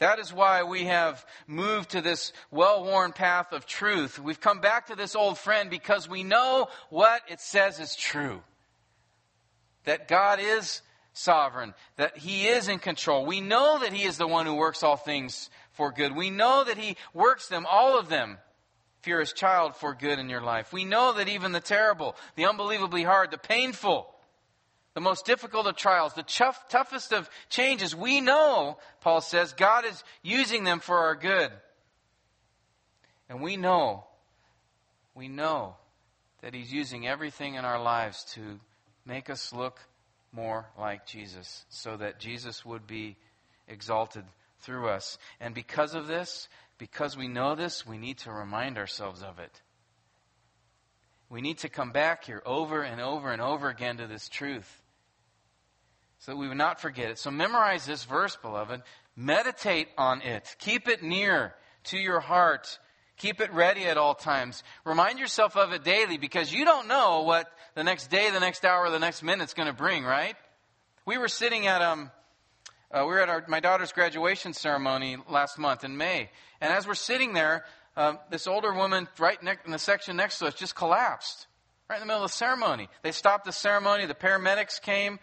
That 0.00 0.18
is 0.18 0.32
why 0.32 0.64
we 0.64 0.86
have 0.86 1.24
moved 1.46 1.90
to 1.90 2.00
this 2.00 2.32
well 2.50 2.84
worn 2.84 3.12
path 3.12 3.52
of 3.52 3.66
truth. 3.66 4.18
We've 4.18 4.40
come 4.40 4.60
back 4.60 4.88
to 4.88 4.96
this 4.96 5.14
old 5.14 5.38
friend 5.38 5.70
because 5.70 6.08
we 6.08 6.24
know 6.24 6.66
what 6.90 7.22
it 7.28 7.40
says 7.40 7.78
is 7.78 7.94
true. 7.94 8.42
That 9.84 10.08
God 10.08 10.40
is 10.40 10.82
sovereign, 11.12 11.74
that 11.96 12.18
He 12.18 12.46
is 12.46 12.68
in 12.68 12.78
control. 12.78 13.26
We 13.26 13.40
know 13.40 13.78
that 13.80 13.92
He 13.92 14.04
is 14.04 14.18
the 14.18 14.26
one 14.26 14.46
who 14.46 14.54
works 14.54 14.82
all 14.82 14.96
things 14.96 15.50
for 15.72 15.92
good. 15.92 16.16
We 16.16 16.30
know 16.30 16.64
that 16.64 16.78
He 16.78 16.96
works 17.12 17.48
them, 17.48 17.66
all 17.70 17.98
of 17.98 18.08
them, 18.08 18.38
if 19.00 19.06
you're 19.06 19.20
His 19.20 19.32
child, 19.32 19.76
for 19.76 19.94
good 19.94 20.18
in 20.18 20.28
your 20.28 20.40
life. 20.40 20.72
We 20.72 20.84
know 20.84 21.14
that 21.14 21.28
even 21.28 21.52
the 21.52 21.60
terrible, 21.60 22.16
the 22.36 22.46
unbelievably 22.46 23.02
hard, 23.02 23.30
the 23.30 23.38
painful, 23.38 24.08
the 24.94 25.00
most 25.00 25.24
difficult 25.24 25.66
of 25.66 25.76
trials, 25.76 26.14
the 26.14 26.22
chuff, 26.22 26.68
toughest 26.68 27.12
of 27.12 27.28
changes, 27.48 27.96
we 27.96 28.20
know, 28.20 28.78
Paul 29.00 29.20
says, 29.20 29.52
God 29.52 29.84
is 29.84 30.04
using 30.22 30.64
them 30.64 30.80
for 30.80 30.98
our 30.98 31.14
good. 31.14 31.50
And 33.28 33.40
we 33.40 33.56
know, 33.56 34.04
we 35.14 35.28
know 35.28 35.76
that 36.42 36.54
He's 36.54 36.72
using 36.72 37.06
everything 37.06 37.54
in 37.54 37.64
our 37.64 37.80
lives 37.82 38.24
to 38.34 38.60
make 39.06 39.30
us 39.30 39.52
look 39.52 39.80
more 40.32 40.66
like 40.78 41.06
Jesus, 41.06 41.64
so 41.68 41.96
that 41.98 42.18
Jesus 42.18 42.64
would 42.64 42.86
be 42.86 43.16
exalted 43.68 44.24
through 44.60 44.88
us. 44.88 45.18
And 45.40 45.54
because 45.54 45.94
of 45.94 46.06
this, 46.06 46.48
because 46.78 47.16
we 47.16 47.28
know 47.28 47.54
this, 47.54 47.86
we 47.86 47.98
need 47.98 48.18
to 48.18 48.32
remind 48.32 48.78
ourselves 48.78 49.22
of 49.22 49.38
it. 49.38 49.60
We 51.28 51.40
need 51.40 51.58
to 51.58 51.68
come 51.68 51.92
back 51.92 52.24
here 52.24 52.42
over 52.44 52.82
and 52.82 53.00
over 53.00 53.32
and 53.32 53.40
over 53.40 53.68
again 53.68 53.96
to 53.98 54.06
this 54.06 54.28
truth. 54.28 54.82
so 56.22 56.30
that 56.30 56.38
we 56.38 56.46
would 56.46 56.56
not 56.56 56.80
forget 56.80 57.10
it. 57.10 57.18
So 57.18 57.32
memorize 57.32 57.84
this 57.84 58.04
verse, 58.04 58.36
beloved. 58.36 58.82
Meditate 59.16 59.88
on 59.98 60.22
it. 60.22 60.54
Keep 60.60 60.88
it 60.88 61.02
near 61.02 61.54
to 61.84 61.98
your 61.98 62.20
heart. 62.20 62.78
Keep 63.18 63.40
it 63.40 63.52
ready 63.52 63.84
at 63.84 63.98
all 63.98 64.14
times. 64.14 64.62
Remind 64.84 65.18
yourself 65.18 65.56
of 65.56 65.72
it 65.72 65.84
daily 65.84 66.18
because 66.18 66.52
you 66.52 66.64
don't 66.64 66.88
know 66.88 67.22
what 67.22 67.46
the 67.74 67.84
next 67.84 68.10
day, 68.10 68.30
the 68.30 68.40
next 68.40 68.64
hour, 68.64 68.90
the 68.90 68.98
next 68.98 69.22
minute 69.22 69.44
is 69.44 69.54
going 69.54 69.68
to 69.68 69.72
bring, 69.72 70.04
right? 70.04 70.36
We 71.04 71.18
were 71.18 71.28
sitting 71.28 71.66
at 71.66 71.82
um, 71.82 72.10
uh, 72.90 73.00
we 73.00 73.12
were 73.12 73.20
at 73.20 73.28
our, 73.28 73.44
my 73.48 73.60
daughter's 73.60 73.92
graduation 73.92 74.52
ceremony 74.52 75.16
last 75.28 75.58
month 75.58 75.84
in 75.84 75.96
May, 75.96 76.30
and 76.60 76.72
as 76.72 76.86
we're 76.86 76.94
sitting 76.94 77.32
there, 77.32 77.64
uh, 77.96 78.14
this 78.30 78.46
older 78.46 78.72
woman 78.72 79.08
right 79.18 79.42
ne- 79.42 79.56
in 79.64 79.72
the 79.72 79.78
section 79.78 80.16
next 80.16 80.38
to 80.38 80.46
us 80.46 80.54
just 80.54 80.74
collapsed 80.74 81.46
right 81.88 81.96
in 81.96 82.00
the 82.00 82.06
middle 82.06 82.24
of 82.24 82.30
the 82.30 82.36
ceremony. 82.36 82.88
They 83.02 83.12
stopped 83.12 83.44
the 83.44 83.52
ceremony. 83.52 84.06
The 84.06 84.14
paramedics 84.14 84.80
came. 84.80 85.18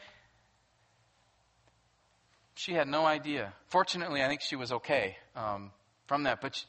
She 2.54 2.74
had 2.74 2.88
no 2.88 3.06
idea. 3.06 3.54
Fortunately, 3.68 4.24
I 4.24 4.28
think 4.28 4.42
she 4.42 4.56
was 4.56 4.72
okay 4.72 5.18
um, 5.36 5.72
from 6.08 6.24
that, 6.24 6.42
but. 6.42 6.56
She, 6.56 6.66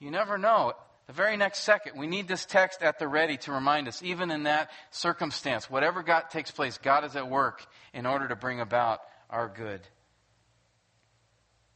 you 0.00 0.10
never 0.10 0.36
know. 0.38 0.72
The 1.06 1.12
very 1.12 1.36
next 1.36 1.60
second, 1.60 1.98
we 1.98 2.06
need 2.06 2.28
this 2.28 2.44
text 2.44 2.82
at 2.82 2.98
the 2.98 3.08
ready 3.08 3.36
to 3.38 3.52
remind 3.52 3.88
us, 3.88 4.02
even 4.02 4.30
in 4.30 4.44
that 4.44 4.70
circumstance, 4.90 5.68
whatever 5.68 6.02
God 6.02 6.24
takes 6.30 6.50
place, 6.50 6.78
God 6.78 7.04
is 7.04 7.16
at 7.16 7.28
work 7.28 7.66
in 7.92 8.06
order 8.06 8.28
to 8.28 8.36
bring 8.36 8.60
about 8.60 9.00
our 9.28 9.48
good. 9.48 9.80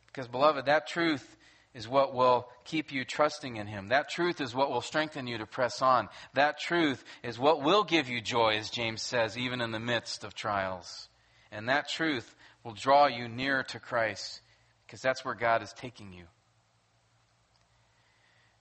Because, 0.06 0.28
beloved, 0.28 0.66
that 0.66 0.86
truth 0.86 1.36
is 1.74 1.88
what 1.88 2.14
will 2.14 2.48
keep 2.64 2.92
you 2.92 3.04
trusting 3.04 3.56
in 3.56 3.66
Him. 3.66 3.88
That 3.88 4.08
truth 4.08 4.40
is 4.40 4.54
what 4.54 4.70
will 4.70 4.80
strengthen 4.80 5.26
you 5.26 5.38
to 5.38 5.46
press 5.46 5.82
on. 5.82 6.08
That 6.34 6.60
truth 6.60 7.04
is 7.24 7.36
what 7.36 7.62
will 7.62 7.82
give 7.82 8.08
you 8.08 8.20
joy, 8.20 8.56
as 8.56 8.70
James 8.70 9.02
says, 9.02 9.36
even 9.36 9.60
in 9.60 9.72
the 9.72 9.80
midst 9.80 10.22
of 10.22 10.34
trials. 10.34 11.08
And 11.50 11.68
that 11.68 11.88
truth 11.88 12.36
will 12.62 12.74
draw 12.74 13.08
you 13.08 13.28
nearer 13.28 13.64
to 13.64 13.80
Christ, 13.80 14.40
because 14.86 15.02
that's 15.02 15.24
where 15.24 15.34
God 15.34 15.64
is 15.64 15.72
taking 15.72 16.12
you. 16.12 16.26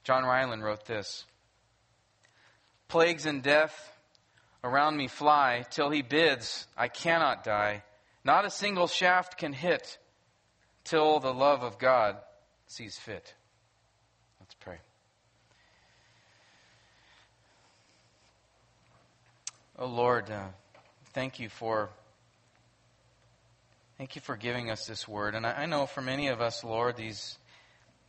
John 0.04 0.24
Ryland 0.24 0.64
wrote 0.64 0.86
this 0.86 1.26
Plagues 2.88 3.26
and 3.26 3.42
death 3.42 3.92
around 4.64 4.98
me 4.98 5.08
fly 5.08 5.66
till 5.70 5.90
he 5.90 6.02
bids, 6.02 6.68
I 6.78 6.88
cannot 6.88 7.44
die. 7.44 7.84
Not 8.24 8.46
a 8.46 8.50
single 8.50 8.88
shaft 8.88 9.38
can 9.38 9.52
hit 9.52 9.98
till 10.84 11.20
the 11.20 11.34
love 11.34 11.64
of 11.64 11.78
God 11.78 12.18
sees 12.68 12.98
fit. 12.98 13.34
Let's 14.40 14.54
pray. 14.56 14.78
Oh 19.78 19.88
Lord, 19.88 20.30
uh, 20.30 20.48
thank 21.14 21.40
you 21.40 21.50
for 21.50 21.90
thank 23.98 24.16
you 24.16 24.22
for 24.22 24.38
giving 24.38 24.70
us 24.70 24.86
this 24.86 25.08
word, 25.08 25.36
and 25.36 25.46
I, 25.46 25.64
I 25.64 25.66
know 25.66 25.86
for 25.86 26.02
many 26.02 26.28
of 26.28 26.42
us, 26.42 26.64
Lord, 26.64 26.96
these 26.96 27.38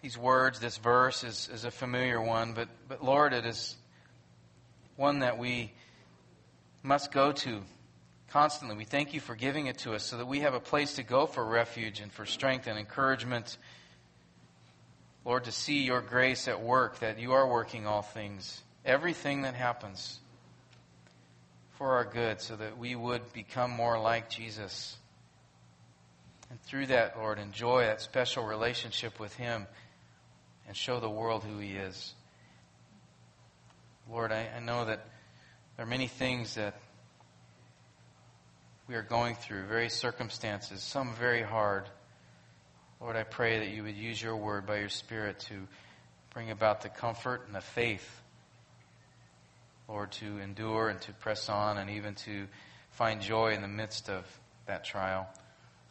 these 0.04 0.18
words, 0.18 0.60
this 0.60 0.76
verse 0.76 1.24
is, 1.24 1.48
is 1.50 1.64
a 1.64 1.70
familiar 1.70 2.20
one, 2.20 2.52
but, 2.52 2.68
but 2.90 3.02
Lord, 3.02 3.32
it 3.32 3.46
is 3.46 3.74
one 4.96 5.20
that 5.20 5.38
we 5.38 5.72
must 6.82 7.10
go 7.10 7.32
to 7.32 7.62
constantly. 8.28 8.76
We 8.76 8.84
thank 8.84 9.14
you 9.14 9.20
for 9.20 9.34
giving 9.34 9.66
it 9.66 9.78
to 9.78 9.94
us 9.94 10.04
so 10.04 10.18
that 10.18 10.26
we 10.26 10.40
have 10.40 10.52
a 10.52 10.60
place 10.60 10.96
to 10.96 11.02
go 11.02 11.24
for 11.24 11.42
refuge 11.42 12.00
and 12.00 12.12
for 12.12 12.26
strength 12.26 12.66
and 12.66 12.78
encouragement. 12.78 13.56
Lord, 15.24 15.44
to 15.44 15.52
see 15.52 15.84
your 15.84 16.02
grace 16.02 16.48
at 16.48 16.60
work, 16.60 16.98
that 16.98 17.18
you 17.18 17.32
are 17.32 17.48
working 17.48 17.86
all 17.86 18.02
things, 18.02 18.60
everything 18.84 19.40
that 19.42 19.54
happens 19.54 20.20
for 21.78 21.92
our 21.92 22.04
good, 22.04 22.42
so 22.42 22.56
that 22.56 22.76
we 22.76 22.94
would 22.94 23.32
become 23.32 23.70
more 23.70 23.98
like 23.98 24.28
Jesus. 24.28 24.98
And 26.50 26.60
through 26.60 26.88
that, 26.88 27.16
Lord, 27.16 27.38
enjoy 27.38 27.84
that 27.84 28.02
special 28.02 28.44
relationship 28.44 29.18
with 29.18 29.34
Him 29.36 29.66
and 30.66 30.76
show 30.76 31.00
the 31.00 31.10
world 31.10 31.44
who 31.44 31.58
He 31.58 31.72
is. 31.72 32.14
Lord, 34.10 34.32
I, 34.32 34.48
I 34.56 34.60
know 34.60 34.84
that 34.84 35.06
there 35.76 35.86
are 35.86 35.88
many 35.88 36.06
things 36.06 36.54
that 36.54 36.74
we 38.86 38.94
are 38.94 39.02
going 39.02 39.34
through, 39.34 39.64
various 39.66 39.94
circumstances, 39.94 40.82
some 40.82 41.14
very 41.14 41.42
hard. 41.42 41.88
Lord, 43.00 43.16
I 43.16 43.22
pray 43.22 43.58
that 43.60 43.68
you 43.68 43.82
would 43.82 43.96
use 43.96 44.22
your 44.22 44.36
word 44.36 44.66
by 44.66 44.78
your 44.78 44.90
Spirit 44.90 45.40
to 45.40 45.66
bring 46.34 46.50
about 46.50 46.82
the 46.82 46.90
comfort 46.90 47.44
and 47.46 47.54
the 47.54 47.60
faith, 47.60 48.22
Lord, 49.88 50.12
to 50.12 50.38
endure 50.38 50.88
and 50.88 51.00
to 51.02 51.12
press 51.12 51.48
on 51.48 51.78
and 51.78 51.90
even 51.90 52.14
to 52.16 52.46
find 52.90 53.20
joy 53.20 53.52
in 53.52 53.62
the 53.62 53.68
midst 53.68 54.08
of 54.10 54.24
that 54.66 54.84
trial. 54.84 55.28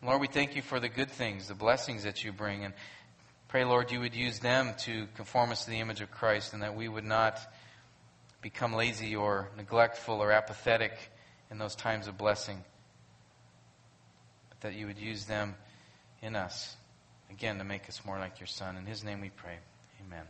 Lord, 0.04 0.22
we 0.22 0.28
thank 0.28 0.56
you 0.56 0.62
for 0.62 0.80
the 0.80 0.90
good 0.90 1.10
things, 1.10 1.48
the 1.48 1.56
blessings 1.56 2.04
that 2.04 2.24
you 2.24 2.32
bring. 2.32 2.64
And 2.66 2.74
Pray, 3.54 3.66
Lord, 3.66 3.92
you 3.92 4.00
would 4.00 4.16
use 4.16 4.40
them 4.40 4.74
to 4.80 5.06
conform 5.14 5.52
us 5.52 5.66
to 5.66 5.70
the 5.70 5.80
image 5.80 6.02
of 6.02 6.10
Christ 6.10 6.54
and 6.54 6.64
that 6.64 6.76
we 6.76 6.88
would 6.88 7.04
not 7.04 7.40
become 8.42 8.74
lazy 8.74 9.16
or 9.16 9.52
neglectful 9.56 10.16
or 10.16 10.32
apathetic 10.32 10.98
in 11.52 11.60
those 11.60 11.76
times 11.76 12.08
of 12.08 12.18
blessing, 12.18 12.64
but 14.50 14.60
that 14.62 14.74
you 14.74 14.88
would 14.88 14.98
use 14.98 15.26
them 15.26 15.54
in 16.24 16.36
us, 16.36 16.76
again, 17.30 17.60
to 17.60 17.64
make 17.64 17.88
us 17.88 18.04
more 18.04 18.18
like 18.18 18.40
your 18.40 18.48
Son. 18.48 18.76
In 18.76 18.88
His 18.88 19.04
name 19.04 19.22
we 19.22 19.30
pray. 19.30 19.60
Amen. 20.04 20.26